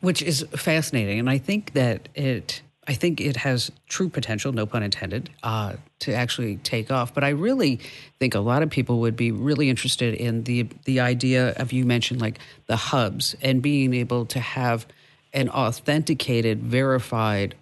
Which 0.00 0.22
is 0.22 0.44
fascinating. 0.52 1.18
And 1.18 1.28
I 1.28 1.38
think 1.38 1.72
that 1.72 2.08
it 2.14 2.62
I 2.88 2.94
think 2.94 3.20
it 3.20 3.36
has 3.36 3.70
true 3.86 4.08
potential, 4.08 4.50
no 4.52 4.64
pun 4.64 4.82
intended, 4.82 5.28
uh, 5.42 5.74
to 6.00 6.14
actually 6.14 6.56
take 6.56 6.90
off. 6.90 7.12
But 7.12 7.22
I 7.22 7.28
really 7.28 7.80
think 8.18 8.34
a 8.34 8.40
lot 8.40 8.62
of 8.62 8.70
people 8.70 9.00
would 9.00 9.14
be 9.14 9.30
really 9.30 9.68
interested 9.68 10.14
in 10.14 10.44
the 10.44 10.66
the 10.84 11.00
idea 11.00 11.50
of 11.56 11.70
you 11.70 11.84
mentioned 11.84 12.20
like 12.20 12.38
the 12.66 12.76
hubs 12.76 13.36
and 13.42 13.60
being 13.60 13.92
able 13.92 14.24
to 14.26 14.40
have 14.40 14.86
an 15.34 15.50
authenticated, 15.50 16.62
verified 16.62 17.54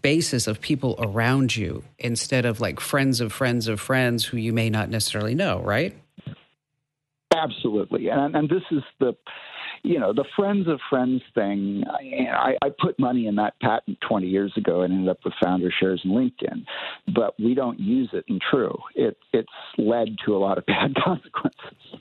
basis 0.00 0.46
of 0.46 0.62
people 0.62 0.94
around 0.98 1.54
you 1.54 1.84
instead 1.98 2.46
of 2.46 2.58
like 2.62 2.80
friends 2.80 3.20
of 3.20 3.30
friends 3.30 3.68
of 3.68 3.78
friends 3.78 4.24
who 4.24 4.38
you 4.38 4.54
may 4.54 4.70
not 4.70 4.88
necessarily 4.88 5.34
know, 5.34 5.60
right? 5.60 5.94
Absolutely, 7.34 8.08
and 8.08 8.34
and 8.34 8.48
this 8.48 8.62
is 8.70 8.82
the 9.00 9.14
you 9.84 10.00
know, 10.00 10.14
the 10.14 10.24
friends 10.34 10.66
of 10.66 10.80
friends 10.88 11.22
thing, 11.34 11.84
I, 11.86 12.56
I 12.62 12.70
put 12.80 12.98
money 12.98 13.26
in 13.26 13.36
that 13.36 13.60
patent 13.60 13.98
20 14.08 14.26
years 14.26 14.52
ago 14.56 14.80
and 14.80 14.92
ended 14.92 15.10
up 15.10 15.18
with 15.24 15.34
founder 15.42 15.70
shares 15.78 16.00
in 16.04 16.10
LinkedIn, 16.10 16.64
but 17.14 17.38
we 17.38 17.54
don't 17.54 17.78
use 17.78 18.08
it 18.14 18.24
in 18.28 18.40
True. 18.50 18.76
It, 18.94 19.18
it's 19.34 19.46
led 19.76 20.16
to 20.24 20.34
a 20.34 20.38
lot 20.38 20.56
of 20.56 20.64
bad 20.66 20.94
consequences. 20.96 22.00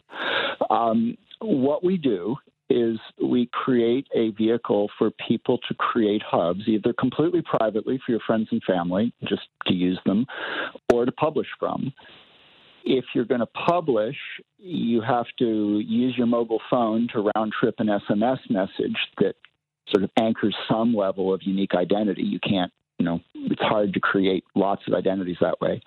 Um, 0.70 1.18
what 1.42 1.84
we 1.84 1.98
do 1.98 2.38
is 2.70 2.98
we 3.22 3.50
create 3.52 4.08
a 4.16 4.30
vehicle 4.32 4.90
for 4.98 5.12
people 5.28 5.60
to 5.68 5.74
create 5.74 6.24
hubs, 6.26 6.62
either 6.66 6.94
completely 6.94 7.42
privately 7.42 8.00
for 8.04 8.14
your 8.14 8.22
friends 8.26 8.48
and 8.52 8.64
family, 8.64 9.14
just 9.28 9.44
to 9.68 9.74
use 9.74 10.00
them, 10.06 10.26
or 10.92 11.06
to 11.06 11.12
publish 11.12 11.48
from 11.60 11.94
if 12.84 13.06
you're 13.14 13.26
going 13.26 13.40
to 13.40 13.46
publish, 13.48 14.16
you 14.58 15.02
have 15.02 15.26
to 15.40 15.82
use 15.86 16.16
your 16.18 16.28
mobile 16.28 16.62
phone 16.70 17.08
to 17.14 17.30
round 17.36 17.54
trip 17.60 17.76
an 17.80 17.88
SMS 17.88 18.40
message 18.50 18.98
that 19.20 19.36
sort 19.90 20.04
of 20.04 20.10
anchors 20.20 20.56
some 20.70 20.96
level 20.96 21.34
of 21.34 21.42
unique 21.44 21.74
identity. 21.76 22.24
You 22.24 22.40
can't, 22.40 22.72
you 22.98 23.06
know, 23.06 23.20
it's 23.34 23.62
hard 23.62 23.94
to 23.94 24.00
create 24.00 24.44
lots 24.56 24.84
of 24.88 24.94
identities 24.94 25.38
that 25.42 25.60
way. 25.62 25.82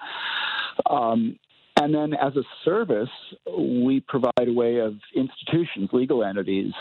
Um, 0.88 1.38
and 1.78 1.94
then 1.94 2.14
as 2.14 2.36
a 2.36 2.42
service, 2.64 3.10
we 3.58 4.00
provide 4.00 4.48
a 4.48 4.52
way 4.52 4.78
of 4.78 4.94
institutions, 5.14 5.90
legal 5.92 6.24
entities, 6.24 6.72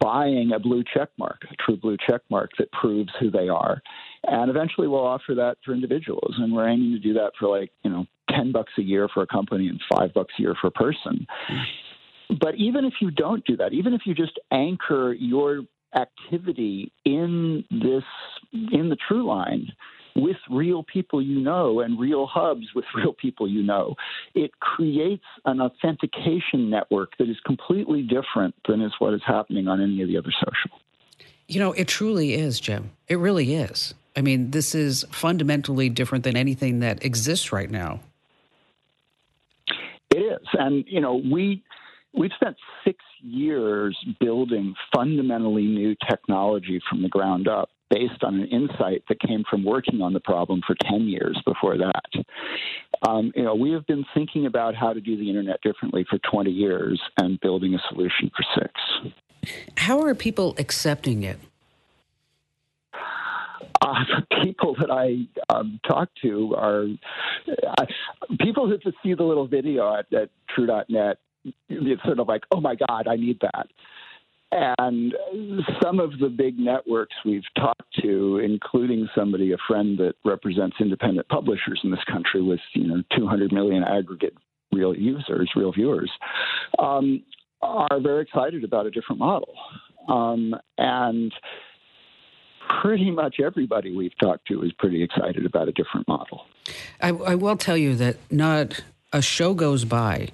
buying 0.00 0.52
a 0.54 0.58
blue 0.58 0.82
check 0.82 1.10
mark, 1.18 1.42
a 1.50 1.54
true 1.62 1.76
blue 1.76 1.96
check 2.06 2.22
mark 2.30 2.50
that 2.58 2.72
proves 2.72 3.10
who 3.20 3.30
they 3.30 3.48
are. 3.48 3.82
And 4.24 4.50
eventually 4.50 4.88
we'll 4.88 5.06
offer 5.06 5.34
that 5.34 5.58
for 5.64 5.74
individuals. 5.74 6.34
And 6.38 6.52
we're 6.52 6.68
aiming 6.68 6.92
to 6.92 6.98
do 6.98 7.12
that 7.14 7.32
for 7.38 7.48
like, 7.48 7.70
you 7.82 7.90
know, 7.90 8.06
10 8.30 8.52
bucks 8.52 8.72
a 8.78 8.82
year 8.82 9.08
for 9.12 9.22
a 9.22 9.26
company 9.26 9.68
and 9.68 9.80
five 9.92 10.12
bucks 10.14 10.34
a 10.38 10.42
year 10.42 10.54
for 10.60 10.68
a 10.68 10.70
person. 10.70 11.26
But 12.40 12.54
even 12.56 12.84
if 12.84 12.94
you 13.00 13.10
don't 13.10 13.44
do 13.44 13.56
that, 13.58 13.72
even 13.72 13.92
if 13.92 14.02
you 14.06 14.14
just 14.14 14.38
anchor 14.50 15.12
your 15.12 15.62
activity 15.94 16.92
in 17.04 17.64
this, 17.70 18.04
in 18.52 18.88
the 18.88 18.96
true 19.08 19.26
line, 19.26 19.72
with 20.16 20.36
real 20.48 20.84
people 20.84 21.20
you 21.20 21.40
know 21.40 21.80
and 21.80 21.98
real 21.98 22.26
hubs 22.26 22.66
with 22.74 22.84
real 22.94 23.12
people 23.12 23.48
you 23.48 23.62
know. 23.62 23.94
It 24.34 24.52
creates 24.60 25.24
an 25.44 25.60
authentication 25.60 26.70
network 26.70 27.16
that 27.18 27.28
is 27.28 27.36
completely 27.44 28.02
different 28.02 28.54
than 28.68 28.80
is 28.80 28.92
what 28.98 29.14
is 29.14 29.22
happening 29.26 29.68
on 29.68 29.80
any 29.80 30.02
of 30.02 30.08
the 30.08 30.16
other 30.16 30.32
social. 30.32 30.78
You 31.48 31.60
know, 31.60 31.72
it 31.72 31.88
truly 31.88 32.34
is, 32.34 32.58
Jim. 32.58 32.92
It 33.06 33.16
really 33.16 33.54
is. 33.54 33.94
I 34.16 34.22
mean, 34.22 34.50
this 34.52 34.74
is 34.74 35.04
fundamentally 35.10 35.88
different 35.88 36.24
than 36.24 36.36
anything 36.36 36.80
that 36.80 37.04
exists 37.04 37.52
right 37.52 37.70
now. 37.70 38.00
It 40.14 40.40
is. 40.40 40.48
And, 40.52 40.84
you 40.86 41.00
know, 41.00 41.14
we 41.14 41.62
we've 42.16 42.30
spent 42.36 42.56
six 42.84 42.98
years 43.20 43.98
building 44.20 44.74
fundamentally 44.94 45.64
new 45.64 45.96
technology 46.08 46.80
from 46.88 47.02
the 47.02 47.08
ground 47.08 47.48
up 47.48 47.70
based 47.90 48.22
on 48.22 48.40
an 48.40 48.46
insight 48.48 49.02
that 49.08 49.20
came 49.20 49.44
from 49.48 49.64
working 49.64 50.00
on 50.00 50.12
the 50.12 50.20
problem 50.20 50.60
for 50.66 50.74
10 50.88 51.02
years 51.02 51.40
before 51.44 51.76
that. 51.78 52.24
Um, 53.08 53.32
you 53.34 53.42
know, 53.42 53.54
we 53.54 53.72
have 53.72 53.86
been 53.86 54.04
thinking 54.14 54.46
about 54.46 54.74
how 54.74 54.92
to 54.92 55.00
do 55.00 55.16
the 55.16 55.28
internet 55.28 55.60
differently 55.62 56.04
for 56.08 56.18
20 56.30 56.50
years 56.50 57.00
and 57.18 57.38
building 57.40 57.74
a 57.74 57.78
solution 57.90 58.30
for 58.36 58.44
six. 58.58 59.54
How 59.76 60.00
are 60.02 60.14
people 60.14 60.54
accepting 60.58 61.22
it? 61.22 61.38
Uh, 63.80 63.94
the 64.30 64.44
people 64.44 64.76
that 64.78 64.90
I 64.90 65.26
um, 65.54 65.80
talk 65.86 66.08
to 66.22 66.54
are 66.56 66.86
uh, 67.48 67.86
people 68.40 68.68
that 68.68 68.82
just 68.82 68.96
see 69.02 69.14
the 69.14 69.24
little 69.24 69.46
video 69.46 69.94
at, 69.94 70.12
at 70.12 70.30
True.net. 70.54 71.18
It's 71.68 72.02
sort 72.04 72.20
of 72.20 72.28
like, 72.28 72.42
oh 72.52 72.60
my 72.60 72.74
God, 72.74 73.06
I 73.06 73.16
need 73.16 73.38
that. 73.40 73.66
And 74.56 75.12
some 75.82 75.98
of 75.98 76.18
the 76.20 76.28
big 76.28 76.58
networks 76.58 77.14
we've 77.24 77.42
talked 77.56 77.92
to, 78.02 78.38
including 78.38 79.08
somebody, 79.14 79.52
a 79.52 79.56
friend 79.66 79.98
that 79.98 80.14
represents 80.24 80.76
independent 80.80 81.28
publishers 81.28 81.80
in 81.82 81.90
this 81.90 82.04
country 82.04 82.40
with 82.40 82.60
you 82.72 82.86
know 82.86 83.02
200 83.16 83.52
million 83.52 83.82
aggregate 83.82 84.34
real 84.72 84.94
users, 84.94 85.50
real 85.56 85.72
viewers, 85.72 86.10
um, 86.78 87.22
are 87.62 88.00
very 88.00 88.22
excited 88.22 88.62
about 88.62 88.86
a 88.86 88.90
different 88.90 89.18
model. 89.18 89.54
Um, 90.08 90.54
and 90.78 91.32
pretty 92.80 93.10
much 93.10 93.40
everybody 93.40 93.94
we've 93.94 94.16
talked 94.18 94.46
to 94.48 94.62
is 94.62 94.72
pretty 94.72 95.02
excited 95.02 95.44
about 95.46 95.68
a 95.68 95.72
different 95.72 96.06
model. 96.08 96.46
I, 97.00 97.08
I 97.08 97.34
will 97.34 97.56
tell 97.56 97.76
you 97.76 97.94
that 97.96 98.16
not 98.30 98.82
a 99.12 99.22
show 99.22 99.54
goes 99.54 99.84
by 99.84 100.28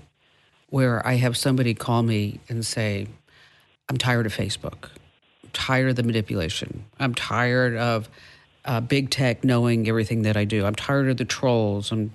where 0.68 1.06
I 1.06 1.14
have 1.14 1.36
somebody 1.36 1.74
call 1.74 2.02
me 2.02 2.40
and 2.48 2.64
say, 2.64 3.08
I'm 3.88 3.98
tired 3.98 4.26
of 4.26 4.34
Facebook. 4.34 4.90
I'm 5.42 5.50
tired 5.52 5.90
of 5.90 5.96
the 5.96 6.02
manipulation. 6.02 6.84
I'm 6.98 7.14
tired 7.14 7.76
of 7.76 8.08
uh, 8.64 8.80
big 8.80 9.10
tech 9.10 9.42
knowing 9.42 9.88
everything 9.88 10.22
that 10.22 10.36
I 10.36 10.44
do. 10.44 10.64
I'm 10.64 10.74
tired 10.74 11.08
of 11.08 11.16
the 11.16 11.24
trolls. 11.24 11.90
And, 11.90 12.10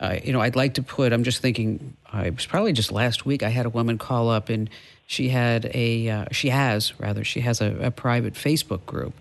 uh, 0.00 0.16
you 0.24 0.32
know, 0.32 0.40
I'd 0.40 0.56
like 0.56 0.74
to 0.74 0.82
put, 0.82 1.12
I'm 1.12 1.24
just 1.24 1.42
thinking, 1.42 1.96
it 2.14 2.34
was 2.34 2.46
probably 2.46 2.72
just 2.72 2.90
last 2.90 3.26
week 3.26 3.42
I 3.42 3.48
had 3.48 3.66
a 3.66 3.70
woman 3.70 3.98
call 3.98 4.30
up 4.30 4.48
and 4.48 4.70
she 5.06 5.28
had 5.28 5.70
a, 5.74 6.08
uh, 6.08 6.24
she 6.30 6.48
has 6.48 6.98
rather, 6.98 7.24
she 7.24 7.40
has 7.40 7.60
a, 7.60 7.76
a 7.78 7.90
private 7.90 8.34
Facebook 8.34 8.86
group 8.86 9.14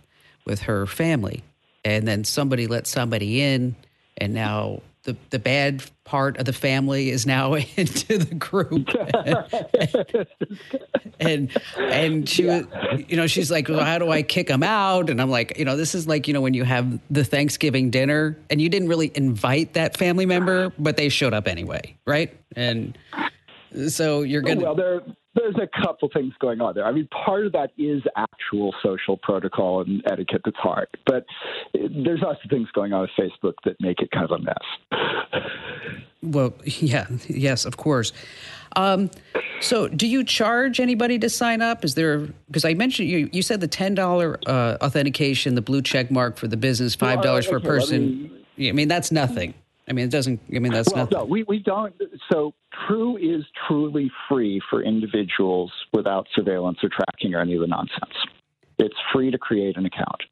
with 0.48 0.62
her 0.62 0.88
family. 0.88 1.44
And 1.86 2.08
then 2.08 2.24
somebody 2.24 2.66
let 2.66 2.88
somebody 2.88 3.42
in 3.42 3.76
and 4.18 4.34
now 4.34 4.82
the, 5.04 5.16
the 5.30 5.40
bad 5.40 5.84
part 6.04 6.38
of 6.38 6.46
the 6.46 6.54
family 6.54 7.10
is 7.10 7.26
now 7.26 7.54
into 7.78 8.18
the 8.18 8.36
group 8.36 8.88
and 11.20 11.56
and 11.78 12.28
she 12.28 12.44
yeah. 12.44 12.62
was 12.62 13.06
you 13.08 13.16
know 13.16 13.26
she's 13.26 13.50
like 13.50 13.70
well 13.70 13.84
how 13.84 13.98
do 13.98 14.10
i 14.12 14.22
kick 14.22 14.48
them 14.48 14.64
out 14.64 15.10
and 15.10 15.22
i'm 15.22 15.30
like 15.30 15.58
you 15.58 15.66
know 15.66 15.78
this 15.78 15.96
is 15.96 16.08
like 16.08 16.28
you 16.28 16.34
know 16.34 16.42
when 16.42 16.54
you 16.54 16.64
have 16.64 17.00
the 17.10 17.24
thanksgiving 17.24 17.90
dinner 17.90 18.38
and 18.50 18.62
you 18.62 18.70
didn't 18.70 18.90
really 18.90 19.12
invite 19.16 19.74
that 19.74 19.96
family 19.96 20.26
member 20.26 20.74
but 20.78 20.98
they 20.98 21.10
showed 21.10 21.34
up 21.34 21.48
anyway 21.48 21.96
right 22.06 22.38
and 22.56 22.98
so 23.88 24.22
you're 24.22 24.42
oh, 24.44 24.48
gonna 24.48 24.62
well 24.62 24.76
there 24.76 25.02
there's 25.38 25.56
a 25.56 25.82
couple 25.82 26.10
things 26.14 26.34
going 26.40 26.62
on 26.62 26.76
there. 26.76 26.86
I 26.86 26.92
mean, 26.92 27.08
part 27.08 27.46
of 27.46 27.52
that 27.54 27.72
is 27.78 28.02
actual 28.16 28.74
social 28.84 29.18
protocol 29.18 29.82
and 29.82 30.04
etiquette 30.10 30.42
that's 30.44 30.58
hard, 30.58 30.88
but 31.06 31.26
there's 31.74 32.24
also 32.24 32.40
things 32.50 32.68
going 32.74 32.94
on 32.94 33.02
with 33.02 33.12
Facebook 33.18 33.54
that 33.66 33.80
make 33.80 34.02
it 34.02 34.12
kind 34.12 34.26
of 34.26 34.32
a 34.32 34.40
mess. 34.40 35.44
Well, 36.24 36.54
yeah, 36.66 37.08
yes, 37.28 37.66
of 37.66 37.78
course. 37.78 38.12
Um, 38.76 39.10
so, 39.60 39.88
do 39.88 40.08
you 40.08 40.24
charge 40.24 40.80
anybody 40.80 41.18
to 41.20 41.30
sign 41.30 41.62
up? 41.62 41.86
Is 41.86 41.96
there 41.96 42.20
because 42.48 42.66
I 42.66 42.74
mentioned 42.74 43.10
you? 43.10 43.30
You 43.32 43.42
said 43.42 43.62
the 43.62 43.68
ten 43.68 43.96
dollar 43.96 44.40
uh, 44.46 44.78
authentication, 44.82 45.56
the 45.56 45.62
blue 45.62 45.82
check 45.82 46.12
mark 46.12 46.38
for 46.38 46.48
the 46.48 46.58
business, 46.58 46.96
five 46.96 47.22
dollars 47.22 47.46
well, 47.46 47.60
for 47.60 47.66
a 47.66 47.70
person. 47.70 48.32
I 48.60 48.72
mean, 48.72 48.88
that's 48.88 49.12
nothing. 49.12 49.54
I 49.90 49.94
mean, 49.94 50.06
it 50.06 50.12
doesn't. 50.12 50.42
I 50.54 50.60
mean, 50.60 50.74
that's 50.74 50.90
well, 50.90 51.06
nothing. 51.06 51.18
No, 51.18 51.26
we 51.26 51.44
we 51.44 51.60
don't. 51.60 51.96
So, 52.32 52.54
True 52.88 53.18
is 53.18 53.46
truly 53.68 54.12
free 54.30 54.62
for 54.70 54.84
individuals 54.84 55.72
without 55.94 56.28
surveillance 56.36 56.80
or 56.84 56.90
tracking 56.90 57.34
or 57.34 57.40
any 57.40 57.56
of 57.56 57.62
the 57.62 57.68
nonsense. 57.68 58.14
It's 58.78 58.96
free 59.14 59.32
to 59.32 59.38
create 59.38 59.78
an 59.78 59.86
account. 59.86 60.24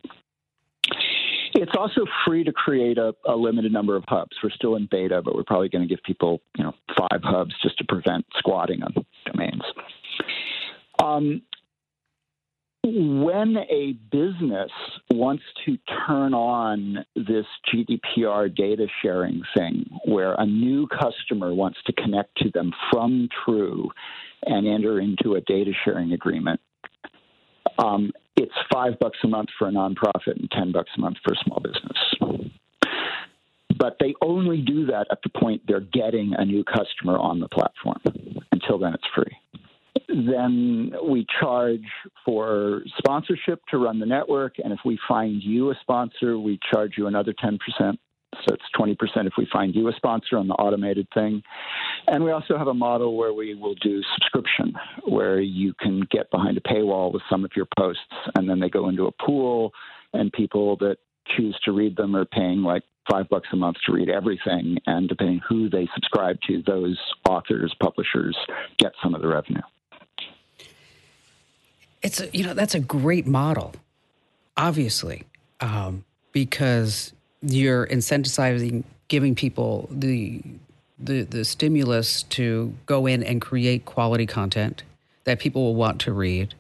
It's 1.58 1.72
also 1.78 2.06
free 2.26 2.44
to 2.44 2.52
create 2.52 2.98
a, 2.98 3.16
a, 3.26 3.36
limited 3.36 3.72
number 3.72 3.96
of 3.96 4.04
hubs. 4.10 4.36
We're 4.44 4.50
still 4.50 4.76
in 4.76 4.90
beta, 4.92 5.22
but 5.24 5.36
we're 5.36 5.46
probably 5.46 5.70
going 5.70 5.88
to 5.88 5.88
give 5.88 6.04
people, 6.04 6.42
you 6.58 6.66
know, 6.66 6.74
five 6.98 7.22
hubs 7.24 7.56
just 7.64 7.78
to 7.78 7.86
prevent 7.86 8.26
squatting 8.38 8.84
on 8.84 8.94
domains. 9.26 9.62
Um, 11.02 11.42
when 12.88 13.58
a 13.58 13.94
business 14.12 14.72
wants 15.10 15.44
to 15.66 15.78
turn 16.06 16.36
on 16.36 17.04
this 17.16 17.46
GDPR 17.74 18.56
data 18.56 18.86
sharing 19.02 19.42
thing, 19.58 19.86
where 20.06 20.34
a 20.34 20.46
new 20.46 20.88
customer 20.88 21.54
wants 21.54 21.80
to 21.88 21.94
connect 21.94 22.38
to 22.38 22.52
them 22.52 22.72
from 22.92 23.28
True 23.44 23.90
and 24.46 24.68
enter 24.68 25.00
into 25.00 25.34
a 25.34 25.42
data 25.42 25.72
sharing 25.84 26.14
agreement, 26.14 26.60
um, 27.80 28.12
it's 28.38 28.54
five 28.72 29.00
bucks 29.00 29.18
a 29.24 29.28
month 29.28 29.50
for 29.58 29.68
a 29.68 29.72
nonprofit 29.72 30.38
and 30.40 30.52
ten 30.52 30.72
bucks 30.72 30.92
a 30.96 31.02
month 31.02 31.18
for 31.24 31.34
a 31.34 31.38
small 31.44 31.60
business. 31.60 32.52
But 33.78 33.98
they 34.00 34.14
only 34.22 34.62
do 34.62 34.86
that 34.88 35.08
at 35.12 35.20
the 35.24 35.30
point 35.30 35.64
they're 35.68 35.80
getting 35.80 36.34
a 36.38 36.46
new 36.46 36.64
customer 36.64 37.18
on 37.18 37.40
the 37.40 37.48
platform. 37.48 38.00
Until 38.52 38.78
then, 38.78 38.94
it's 38.94 39.04
free. 39.16 39.36
Then 40.08 40.92
we 41.08 41.26
charge 41.40 41.86
for 42.24 42.82
sponsorship 42.98 43.62
to 43.72 43.78
run 43.78 44.00
the 44.00 44.06
network, 44.06 44.56
and 44.64 44.72
if 44.72 44.80
we 44.86 45.00
find 45.08 45.42
you 45.44 45.72
a 45.72 45.76
sponsor, 45.82 46.38
we 46.40 46.60
charge 46.72 46.94
you 46.98 47.08
another 47.08 47.34
10%. 47.34 47.58
So 48.44 48.54
it's 48.54 48.64
20% 48.78 48.98
if 49.28 49.34
we 49.38 49.48
find 49.52 49.74
you 49.74 49.88
a 49.88 49.94
sponsor 49.94 50.38
on 50.38 50.48
the 50.48 50.56
automated 50.56 51.08
thing. 51.14 51.42
And 52.08 52.24
we 52.24 52.32
also 52.32 52.58
have 52.58 52.68
a 52.68 52.74
model 52.74 53.16
where 53.16 53.34
we 53.34 53.56
will 53.56 53.76
do 53.76 54.02
subscription, 54.16 54.74
where 55.08 55.40
you 55.40 55.74
can 55.80 56.02
get 56.12 56.30
behind 56.32 56.58
a 56.58 56.62
paywall 56.62 57.14
with 57.14 57.24
some 57.30 57.46
of 57.46 57.52
your 57.56 57.68
posts, 57.78 58.02
and 58.36 58.50
then 58.50 58.60
they 58.60 58.70
go 58.70 58.90
into 58.90 59.08
a 59.08 59.12
pool, 59.12 59.72
and 60.14 60.32
people 60.34 60.76
that 60.78 60.98
choose 61.36 61.58
to 61.64 61.72
read 61.72 61.96
them 61.96 62.16
are 62.16 62.26
paying 62.26 62.62
like 62.62 62.84
five 63.10 63.30
bucks 63.30 63.48
a 63.54 63.56
month 63.56 63.78
to 63.86 63.94
read 63.94 64.10
everything. 64.10 64.78
And 64.86 65.08
depending 65.08 65.42
who 65.48 65.70
they 65.70 65.88
subscribe 65.94 66.38
to, 66.48 66.62
those 66.68 67.00
authors, 67.30 67.74
publishers 67.82 68.38
get 68.78 68.92
some 69.02 69.16
of 69.16 69.22
the 69.22 69.28
revenue. 69.28 69.62
It's 72.06 72.22
a, 72.22 72.30
you 72.32 72.44
know 72.44 72.54
that's 72.54 72.76
a 72.76 72.80
great 72.80 73.26
model, 73.26 73.74
obviously, 74.56 75.24
um, 75.60 76.06
because 76.32 77.14
you're 77.42 77.88
incentivizing 77.88 78.84
giving 79.08 79.34
people 79.34 79.90
the 79.92 80.42
the 81.00 81.24
the 81.24 81.44
stimulus 81.44 82.24
to 82.24 82.74
go 82.86 83.08
in 83.08 83.24
and 83.24 83.42
create 83.42 83.86
quality 83.86 84.28
content 84.28 84.84
that 85.24 85.40
people 85.40 85.64
will 85.64 85.76
want 85.76 86.00
to 86.02 86.14
read. 86.14 86.54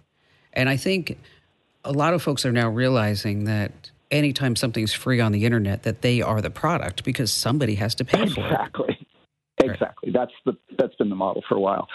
And 0.53 0.67
I 0.67 0.77
think 0.77 1.17
a 1.83 1.91
lot 1.91 2.15
of 2.15 2.23
folks 2.23 2.43
are 2.45 2.51
now 2.51 2.69
realizing 2.69 3.43
that 3.43 3.71
anytime 4.09 4.55
something's 4.55 4.93
free 4.93 5.19
on 5.19 5.31
the 5.31 5.45
internet 5.45 5.83
that 5.83 6.01
they 6.01 6.21
are 6.21 6.41
the 6.41 6.49
product 6.49 7.03
because 7.03 7.31
somebody 7.31 7.75
has 7.75 7.93
to 7.95 8.05
pay 8.05 8.27
for 8.27 8.41
it. 8.41 8.51
Exactly. 8.51 8.94
Exactly. 9.71 10.11
That's 10.11 10.31
the 10.45 10.57
that's 10.77 10.95
been 10.95 11.09
the 11.09 11.15
model 11.15 11.43
for 11.47 11.55
a 11.55 11.59
while. 11.59 11.87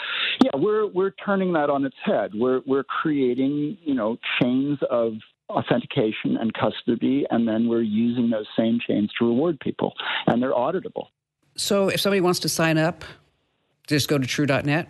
Yeah, 0.45 0.51
we're 0.55 0.87
we're 0.87 1.13
turning 1.25 1.53
that 1.55 1.71
on 1.71 1.85
its 1.85 1.97
head. 2.05 2.33
We're 2.35 2.61
we're 2.67 2.85
creating 2.85 3.79
you 3.83 3.95
know 3.95 4.19
chains 4.41 4.79
of 4.91 5.15
authentication 5.49 6.37
and 6.37 6.53
custody, 6.55 7.27
and 7.31 7.47
then 7.47 7.69
we're 7.69 7.83
using 7.83 8.31
those 8.31 8.47
same 8.57 8.79
chains 8.87 9.11
to 9.19 9.27
reward 9.27 9.59
people, 9.61 9.95
and 10.27 10.43
they're 10.43 10.53
auditable. 10.53 11.07
So, 11.57 11.89
if 11.89 12.01
somebody 12.01 12.21
wants 12.21 12.41
to 12.41 12.49
sign 12.49 12.79
up, 12.79 13.05
just 13.87 14.09
go 14.09 14.19
to 14.19 14.27
True.net. 14.27 14.89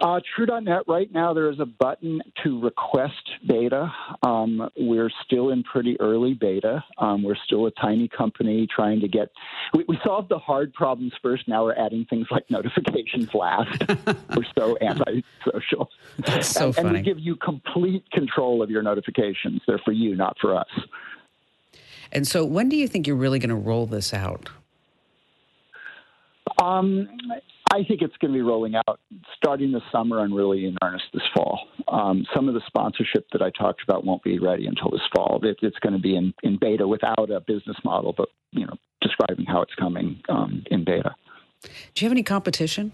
Uh, 0.00 0.18
True.net, 0.34 0.82
right 0.88 1.12
now, 1.12 1.34
there 1.34 1.50
is 1.50 1.60
a 1.60 1.66
button 1.66 2.22
to 2.42 2.58
request 2.60 3.30
beta. 3.46 3.92
Um, 4.22 4.70
we're 4.78 5.10
still 5.26 5.50
in 5.50 5.62
pretty 5.62 6.00
early 6.00 6.32
beta. 6.32 6.82
Um, 6.96 7.22
we're 7.22 7.36
still 7.44 7.66
a 7.66 7.70
tiny 7.72 8.08
company 8.08 8.66
trying 8.74 9.00
to 9.00 9.08
get. 9.08 9.30
We, 9.74 9.84
we 9.88 9.98
solved 10.02 10.30
the 10.30 10.38
hard 10.38 10.72
problems 10.72 11.12
first. 11.22 11.46
Now 11.48 11.64
we're 11.64 11.74
adding 11.74 12.06
things 12.08 12.28
like 12.30 12.44
notifications 12.50 13.34
last. 13.34 13.82
we're 14.36 14.44
so 14.58 14.76
anti-social. 14.76 15.90
That's 16.18 16.48
so 16.48 16.66
and, 16.66 16.74
funny. 16.76 16.88
And 16.88 16.96
we 16.96 17.02
give 17.02 17.18
you 17.18 17.36
complete 17.36 18.10
control 18.10 18.62
of 18.62 18.70
your 18.70 18.82
notifications. 18.82 19.60
They're 19.66 19.80
for 19.84 19.92
you, 19.92 20.16
not 20.16 20.38
for 20.40 20.56
us. 20.56 20.68
And 22.10 22.26
so, 22.26 22.44
when 22.44 22.70
do 22.70 22.76
you 22.76 22.88
think 22.88 23.06
you're 23.06 23.16
really 23.16 23.38
going 23.38 23.50
to 23.50 23.54
roll 23.54 23.86
this 23.86 24.14
out? 24.14 24.48
Um, 26.60 27.08
I 27.72 27.84
think 27.84 28.02
it's 28.02 28.16
going 28.16 28.32
to 28.32 28.36
be 28.36 28.42
rolling 28.42 28.74
out 28.74 28.98
starting 29.36 29.70
this 29.70 29.82
summer 29.92 30.24
and 30.24 30.34
really 30.34 30.66
in 30.66 30.76
earnest 30.82 31.04
this 31.12 31.22
fall. 31.32 31.68
Um, 31.86 32.26
some 32.34 32.48
of 32.48 32.54
the 32.54 32.62
sponsorship 32.66 33.26
that 33.32 33.42
I 33.42 33.50
talked 33.50 33.82
about 33.82 34.04
won't 34.04 34.24
be 34.24 34.40
ready 34.40 34.66
until 34.66 34.90
this 34.90 35.06
fall. 35.14 35.38
It, 35.42 35.56
it's 35.62 35.78
going 35.78 35.92
to 35.92 36.00
be 36.00 36.16
in, 36.16 36.34
in 36.42 36.58
beta 36.60 36.86
without 36.86 37.30
a 37.30 37.40
business 37.40 37.76
model, 37.84 38.12
but 38.16 38.28
you 38.50 38.66
know, 38.66 38.74
describing 39.00 39.46
how 39.46 39.62
it's 39.62 39.74
coming 39.76 40.20
um, 40.28 40.64
in 40.70 40.84
beta. 40.84 41.14
Do 41.62 41.70
you 42.04 42.06
have 42.06 42.12
any 42.12 42.24
competition? 42.24 42.92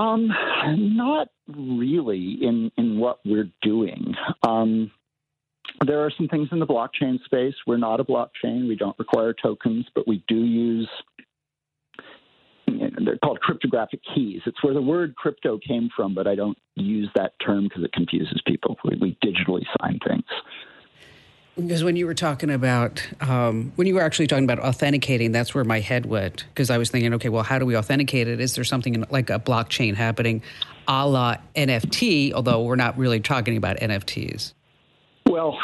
Um, 0.00 0.32
not 0.96 1.28
really 1.48 2.38
in 2.40 2.70
in 2.76 2.98
what 2.98 3.18
we're 3.24 3.50
doing. 3.62 4.14
Um, 4.46 4.90
there 5.86 6.04
are 6.04 6.10
some 6.16 6.28
things 6.28 6.48
in 6.52 6.58
the 6.58 6.66
blockchain 6.66 7.22
space. 7.24 7.54
We're 7.66 7.76
not 7.78 8.00
a 8.00 8.04
blockchain. 8.04 8.68
We 8.68 8.76
don't 8.76 8.98
require 8.98 9.32
tokens, 9.32 9.86
but 9.94 10.06
we 10.06 10.24
do 10.28 10.36
use 10.36 10.88
they're 12.66 13.18
called 13.18 13.40
cryptographic 13.40 14.00
keys. 14.14 14.40
It's 14.46 14.62
where 14.62 14.74
the 14.74 14.82
word 14.82 15.16
crypto 15.16 15.58
came 15.58 15.88
from, 15.94 16.14
but 16.14 16.26
I 16.26 16.34
don't 16.34 16.58
use 16.74 17.08
that 17.14 17.32
term 17.44 17.64
because 17.64 17.84
it 17.84 17.92
confuses 17.92 18.40
people. 18.46 18.76
We, 18.84 18.96
we, 19.00 19.18
digitally 19.24 19.64
sign 19.80 19.98
things. 20.06 20.24
Because 21.56 21.84
when 21.84 21.96
you 21.96 22.06
were 22.06 22.14
talking 22.14 22.50
about, 22.50 23.06
um, 23.20 23.72
when 23.76 23.86
you 23.86 23.94
were 23.94 24.00
actually 24.00 24.26
talking 24.26 24.44
about 24.44 24.58
authenticating, 24.58 25.32
that's 25.32 25.54
where 25.54 25.64
my 25.64 25.80
head 25.80 26.06
went. 26.06 26.46
Because 26.48 26.70
I 26.70 26.78
was 26.78 26.88
thinking, 26.90 27.12
okay, 27.14 27.28
well, 27.28 27.42
how 27.42 27.58
do 27.58 27.66
we 27.66 27.76
authenticate 27.76 28.26
it? 28.26 28.40
Is 28.40 28.54
there 28.54 28.64
something 28.64 29.04
like 29.10 29.28
a 29.28 29.38
blockchain 29.38 29.94
happening 29.94 30.42
a 30.88 31.06
la 31.06 31.36
NFT, 31.54 32.32
although 32.32 32.62
we're 32.62 32.76
not 32.76 32.96
really 32.96 33.20
talking 33.20 33.56
about 33.56 33.76
NFTs? 33.78 34.54
Well, 35.26 35.58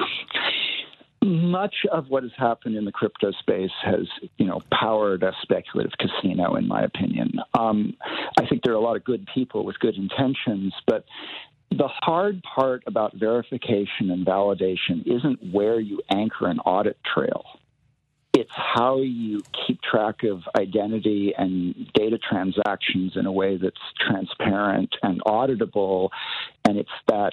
much 1.22 1.74
of 1.90 2.08
what 2.08 2.22
has 2.22 2.32
happened 2.36 2.76
in 2.76 2.84
the 2.84 2.92
crypto 2.92 3.32
space 3.40 3.70
has, 3.82 4.06
you 4.36 4.46
know, 4.46 4.60
powered 4.72 5.22
a 5.22 5.32
speculative 5.42 5.92
casino, 5.98 6.54
in 6.54 6.68
my 6.68 6.82
opinion. 6.82 7.32
Um, 7.58 7.96
I 8.38 8.46
think 8.46 8.62
there 8.62 8.72
are 8.72 8.76
a 8.76 8.80
lot 8.80 8.96
of 8.96 9.04
good 9.04 9.26
people 9.34 9.64
with 9.64 9.78
good 9.78 9.96
intentions, 9.96 10.72
but 10.86 11.04
the 11.70 11.88
hard 11.88 12.42
part 12.42 12.82
about 12.86 13.14
verification 13.14 14.10
and 14.10 14.26
validation 14.26 15.06
isn't 15.06 15.52
where 15.52 15.80
you 15.80 16.00
anchor 16.10 16.46
an 16.46 16.60
audit 16.60 16.98
trail. 17.04 17.44
It's 18.32 18.50
how 18.54 19.00
you 19.00 19.42
keep 19.66 19.80
track 19.82 20.22
of 20.22 20.42
identity 20.56 21.34
and 21.36 21.74
data 21.94 22.18
transactions 22.18 23.12
in 23.16 23.26
a 23.26 23.32
way 23.32 23.56
that's 23.56 23.76
transparent 24.06 24.94
and 25.02 25.20
auditable. 25.24 26.10
And 26.66 26.78
it's 26.78 26.88
that 27.08 27.32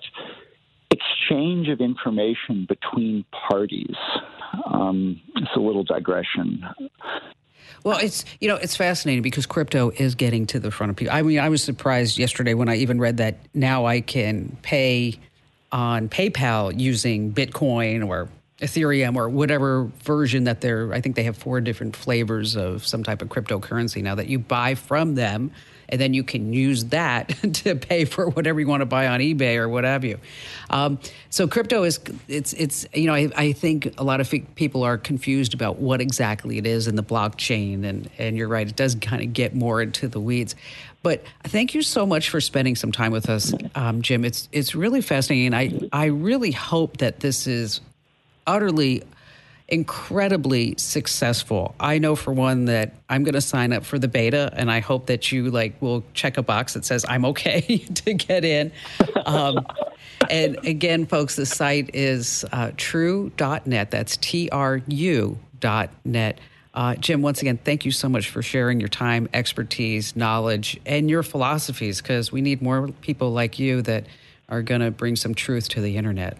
exchange 1.25 1.69
of 1.69 1.81
information 1.81 2.65
between 2.67 3.25
parties. 3.49 3.95
Um, 4.65 5.21
it's 5.35 5.51
a 5.55 5.59
little 5.59 5.83
digression. 5.83 6.65
Well, 7.83 7.99
it's 7.99 8.25
you 8.39 8.47
know 8.47 8.55
it's 8.55 8.75
fascinating 8.75 9.21
because 9.21 9.45
crypto 9.45 9.91
is 9.91 10.15
getting 10.15 10.45
to 10.47 10.59
the 10.59 10.71
front 10.71 10.91
of 10.91 10.95
people. 10.95 11.13
I 11.13 11.21
mean, 11.21 11.39
I 11.39 11.49
was 11.49 11.63
surprised 11.63 12.17
yesterday 12.17 12.53
when 12.53 12.69
I 12.69 12.77
even 12.77 12.99
read 12.99 13.17
that 13.17 13.37
now 13.53 13.85
I 13.85 14.01
can 14.01 14.57
pay 14.61 15.19
on 15.71 16.09
PayPal 16.09 16.79
using 16.79 17.33
Bitcoin 17.33 18.07
or 18.07 18.29
Ethereum 18.59 19.15
or 19.15 19.29
whatever 19.29 19.91
version 20.03 20.45
that 20.45 20.61
they're. 20.61 20.93
I 20.93 21.01
think 21.01 21.15
they 21.15 21.23
have 21.23 21.37
four 21.37 21.61
different 21.61 21.95
flavors 21.95 22.55
of 22.55 22.85
some 22.87 23.03
type 23.03 23.21
of 23.21 23.29
cryptocurrency 23.29 24.01
now 24.01 24.15
that 24.15 24.27
you 24.27 24.39
buy 24.39 24.75
from 24.75 25.15
them 25.15 25.51
and 25.89 25.99
then 25.99 26.13
you 26.13 26.23
can 26.23 26.53
use 26.53 26.85
that 26.85 27.29
to 27.53 27.75
pay 27.75 28.05
for 28.05 28.29
whatever 28.29 28.59
you 28.59 28.67
want 28.67 28.81
to 28.81 28.85
buy 28.85 29.07
on 29.07 29.19
eBay 29.19 29.57
or 29.57 29.69
what 29.69 29.83
have 29.83 30.03
you. 30.03 30.19
Um, 30.69 30.99
so 31.29 31.47
crypto 31.47 31.83
is 31.83 31.99
it's 32.27 32.53
it's 32.53 32.85
you 32.93 33.05
know 33.05 33.13
I, 33.13 33.29
I 33.35 33.51
think 33.51 33.93
a 33.97 34.03
lot 34.03 34.21
of 34.21 34.33
people 34.55 34.83
are 34.83 34.97
confused 34.97 35.53
about 35.53 35.77
what 35.77 36.01
exactly 36.01 36.57
it 36.57 36.65
is 36.65 36.87
in 36.87 36.95
the 36.95 37.03
blockchain, 37.03 37.85
and 37.85 38.09
and 38.17 38.37
you're 38.37 38.47
right, 38.47 38.67
it 38.67 38.75
does 38.75 38.95
kind 38.95 39.21
of 39.21 39.33
get 39.33 39.55
more 39.55 39.81
into 39.81 40.07
the 40.07 40.19
weeds. 40.19 40.55
But 41.03 41.23
thank 41.43 41.75
you 41.75 41.83
so 41.83 42.05
much 42.07 42.31
for 42.31 42.41
spending 42.41 42.75
some 42.75 42.91
time 42.91 43.11
with 43.11 43.29
us, 43.29 43.53
um, 43.75 44.01
Jim. 44.01 44.25
It's 44.25 44.49
it's 44.51 44.73
really 44.73 45.01
fascinating. 45.01 45.53
I 45.53 45.87
I 45.93 46.05
really 46.05 46.51
hope 46.51 46.97
that 46.97 47.19
this 47.19 47.45
is 47.45 47.79
utterly 48.47 49.03
incredibly 49.67 50.75
successful. 50.77 51.73
I 51.79 51.97
know 51.97 52.15
for 52.15 52.31
one 52.31 52.65
that 52.65 52.93
I'm 53.09 53.23
going 53.23 53.33
to 53.33 53.41
sign 53.41 53.73
up 53.73 53.83
for 53.83 53.97
the 53.97 54.07
beta, 54.07 54.51
and 54.53 54.69
I 54.69 54.79
hope 54.79 55.07
that 55.07 55.31
you 55.31 55.49
like 55.49 55.81
will 55.81 56.03
check 56.13 56.37
a 56.37 56.43
box 56.43 56.73
that 56.73 56.85
says 56.85 57.05
I'm 57.07 57.25
okay 57.25 57.61
to 57.95 58.13
get 58.13 58.45
in. 58.45 58.71
Um, 59.25 59.65
and 60.29 60.63
again, 60.65 61.05
folks, 61.05 61.35
the 61.35 61.45
site 61.45 61.95
is 61.95 62.45
uh, 62.51 62.71
true.net. 62.77 63.91
That's 63.91 64.17
T 64.17 64.49
R 64.49 64.81
U 64.87 65.39
dot 65.59 65.89
net. 66.03 66.39
Uh, 66.73 66.93
Jim, 66.95 67.21
once 67.21 67.41
again, 67.41 67.57
thank 67.63 67.85
you 67.85 67.91
so 67.91 68.09
much 68.09 68.29
for 68.29 68.41
sharing 68.41 68.81
your 68.81 68.89
time, 68.89 69.29
expertise, 69.33 70.15
knowledge, 70.15 70.77
and 70.85 71.09
your 71.09 71.23
philosophies 71.23 72.01
because 72.01 72.33
we 72.33 72.41
need 72.41 72.61
more 72.61 72.89
people 72.99 73.31
like 73.31 73.57
you 73.57 73.81
that 73.83 74.05
are 74.49 74.61
going 74.61 74.81
to 74.81 74.91
bring 74.91 75.15
some 75.15 75.33
truth 75.33 75.69
to 75.69 75.79
the 75.79 75.95
internet. 75.95 76.37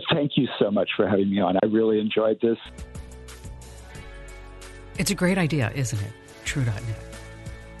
Thank 0.12 0.32
you 0.36 0.48
so 0.58 0.70
much 0.70 0.90
for 0.96 1.08
having 1.08 1.30
me 1.30 1.40
on. 1.40 1.56
I 1.62 1.66
really 1.66 2.00
enjoyed 2.00 2.40
this. 2.40 2.58
It's 4.98 5.10
a 5.10 5.14
great 5.14 5.38
idea, 5.38 5.70
isn't 5.74 5.98
it? 5.98 6.12
True.net. 6.44 6.82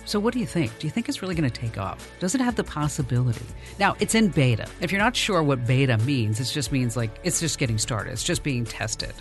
So, 0.04 0.18
what 0.18 0.34
do 0.34 0.40
you 0.40 0.46
think? 0.46 0.76
Do 0.78 0.86
you 0.86 0.90
think 0.90 1.08
it's 1.08 1.22
really 1.22 1.34
going 1.34 1.48
to 1.48 1.60
take 1.60 1.78
off? 1.78 2.10
Does 2.18 2.34
it 2.34 2.40
have 2.40 2.56
the 2.56 2.64
possibility? 2.64 3.44
Now, 3.78 3.94
it's 4.00 4.14
in 4.14 4.28
beta. 4.28 4.66
If 4.80 4.90
you're 4.90 5.00
not 5.00 5.14
sure 5.14 5.42
what 5.42 5.66
beta 5.66 5.96
means, 5.98 6.40
it 6.40 6.46
just 6.46 6.72
means 6.72 6.96
like 6.96 7.10
it's 7.22 7.38
just 7.38 7.58
getting 7.58 7.78
started, 7.78 8.12
it's 8.12 8.24
just 8.24 8.42
being 8.42 8.64
tested. 8.64 9.14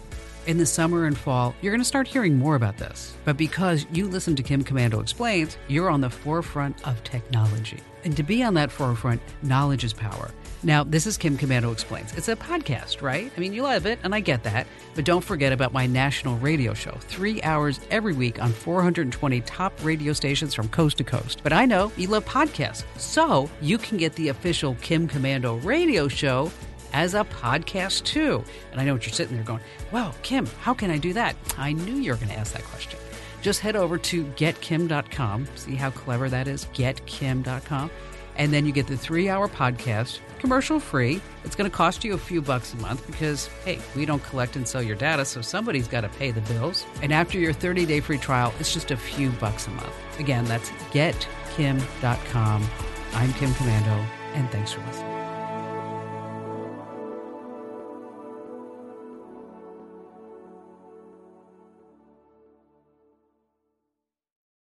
In 0.48 0.58
the 0.58 0.66
summer 0.66 1.06
and 1.06 1.16
fall, 1.16 1.54
you're 1.62 1.72
going 1.72 1.82
to 1.82 1.86
start 1.86 2.08
hearing 2.08 2.36
more 2.36 2.56
about 2.56 2.78
this. 2.78 3.14
But 3.26 3.38
because 3.38 3.86
you 3.92 4.08
listen 4.08 4.36
to 4.38 4.44
Kim 4.44 4.64
Komando 4.64 5.00
Explains, 5.00 5.58
you're 5.68 5.89
on 5.92 6.02
the 6.02 6.10
forefront 6.10 6.88
of 6.88 7.04
technology. 7.04 7.78
And 8.04 8.18
to 8.18 8.24
be 8.24 8.42
on 8.42 8.56
that 8.56 8.72
forefront, 8.72 9.22
knowledge 9.44 9.84
is 9.84 9.94
power. 9.94 10.32
Now, 10.64 10.84
this 10.84 11.06
is 11.06 11.16
Kim 11.18 11.38
Komando 11.38 11.72
Explains. 11.72 12.14
It's 12.14 12.28
a 12.28 12.36
podcast, 12.36 13.04
right? 13.04 13.32
I 13.36 13.39
mean, 13.39 13.54
you 13.54 13.62
love 13.62 13.86
it, 13.86 14.00
and 14.04 14.16
I 14.16 14.20
get 14.20 14.42
that. 14.44 14.66
But 14.96 15.06
don't 15.06 15.24
forget 15.24 15.54
about 15.54 15.74
my 15.74 15.86
national 15.86 16.38
radio 16.38 16.74
show, 16.74 16.98
three 17.02 17.42
hours 17.44 17.80
every 17.92 18.14
week 18.14 18.42
on 18.42 18.52
420 18.52 19.42
top 19.42 19.74
radio 19.84 20.12
stations 20.12 20.56
from 20.56 20.70
coast 20.70 20.98
to 20.98 21.04
coast. 21.04 21.42
But 21.44 21.54
I 21.54 21.66
know 21.66 21.92
you 21.98 22.08
love 22.08 22.26
podcasts, 22.26 22.84
so 22.98 23.48
you 23.62 23.78
can 23.78 23.98
get 23.98 24.14
the 24.16 24.30
official 24.30 24.76
Kim 24.82 25.08
Komando 25.08 25.64
radio 25.64 26.08
show 26.08 26.52
as 26.94 27.14
a 27.14 27.24
podcast 27.24 28.04
too. 28.04 28.44
And 28.72 28.80
I 28.82 28.86
know 28.86 28.94
what 28.94 29.06
you're 29.06 29.14
sitting 29.14 29.36
there 29.36 29.46
going, 29.46 29.62
well, 29.92 30.16
Kim, 30.24 30.46
how 30.62 30.74
can 30.74 30.92
I 30.92 30.98
do 30.98 31.14
that? 31.14 31.36
I 31.58 31.74
knew 31.74 31.96
you 31.96 32.12
were 32.12 32.18
going 32.18 32.30
to 32.30 32.38
ask 32.38 32.54
that 32.54 32.64
question. 32.64 33.00
Just 33.42 33.60
head 33.60 33.76
over 33.76 33.98
to 33.98 34.26
getkim.com. 34.26 35.48
See 35.56 35.76
how 35.76 35.89
clever 35.92 36.30
that 36.30 36.48
is? 36.48 36.66
Getkim.com. 36.74 37.89
And 38.38 38.54
then 38.54 38.66
you 38.66 38.72
get 38.72 38.88
the 38.88 38.98
three 38.98 39.30
hour 39.30 39.48
podcast 39.48 40.20
commercial 40.39 40.80
free. 40.80 41.22
It's 41.44 41.56
going 41.56 41.70
to 41.70 41.76
cost 41.76 42.04
you 42.04 42.14
a 42.14 42.18
few 42.18 42.42
bucks 42.42 42.74
a 42.74 42.78
month 42.78 43.06
because, 43.06 43.48
hey, 43.64 43.80
we 43.96 44.06
don't 44.06 44.24
collect 44.24 44.56
and 44.56 44.68
sell 44.68 44.82
your 44.82 44.96
data, 44.96 45.24
so 45.24 45.42
somebody's 45.42 45.88
got 45.88 46.02
to 46.02 46.10
pay 46.10 46.32
the 46.32 46.42
bills. 46.42 46.86
And 47.02 47.14
after 47.14 47.38
your 47.38 47.54
30 47.54 47.86
day 47.86 48.00
free 48.00 48.18
trial, 48.18 48.54
it's 48.60 48.74
just 48.74 48.89
a 48.92 48.98
few 48.98 49.30
bucks 49.32 49.68
a 49.68 49.72
month. 49.72 50.20
Again, 50.20 50.46
that's 50.46 50.70
getkim.com. 50.92 52.68
I'm 53.14 53.34
Kim 53.34 53.52
Komando, 53.52 54.06
and 54.34 54.50
thanks 54.50 54.72
for 54.72 54.82
listening. 54.86 55.20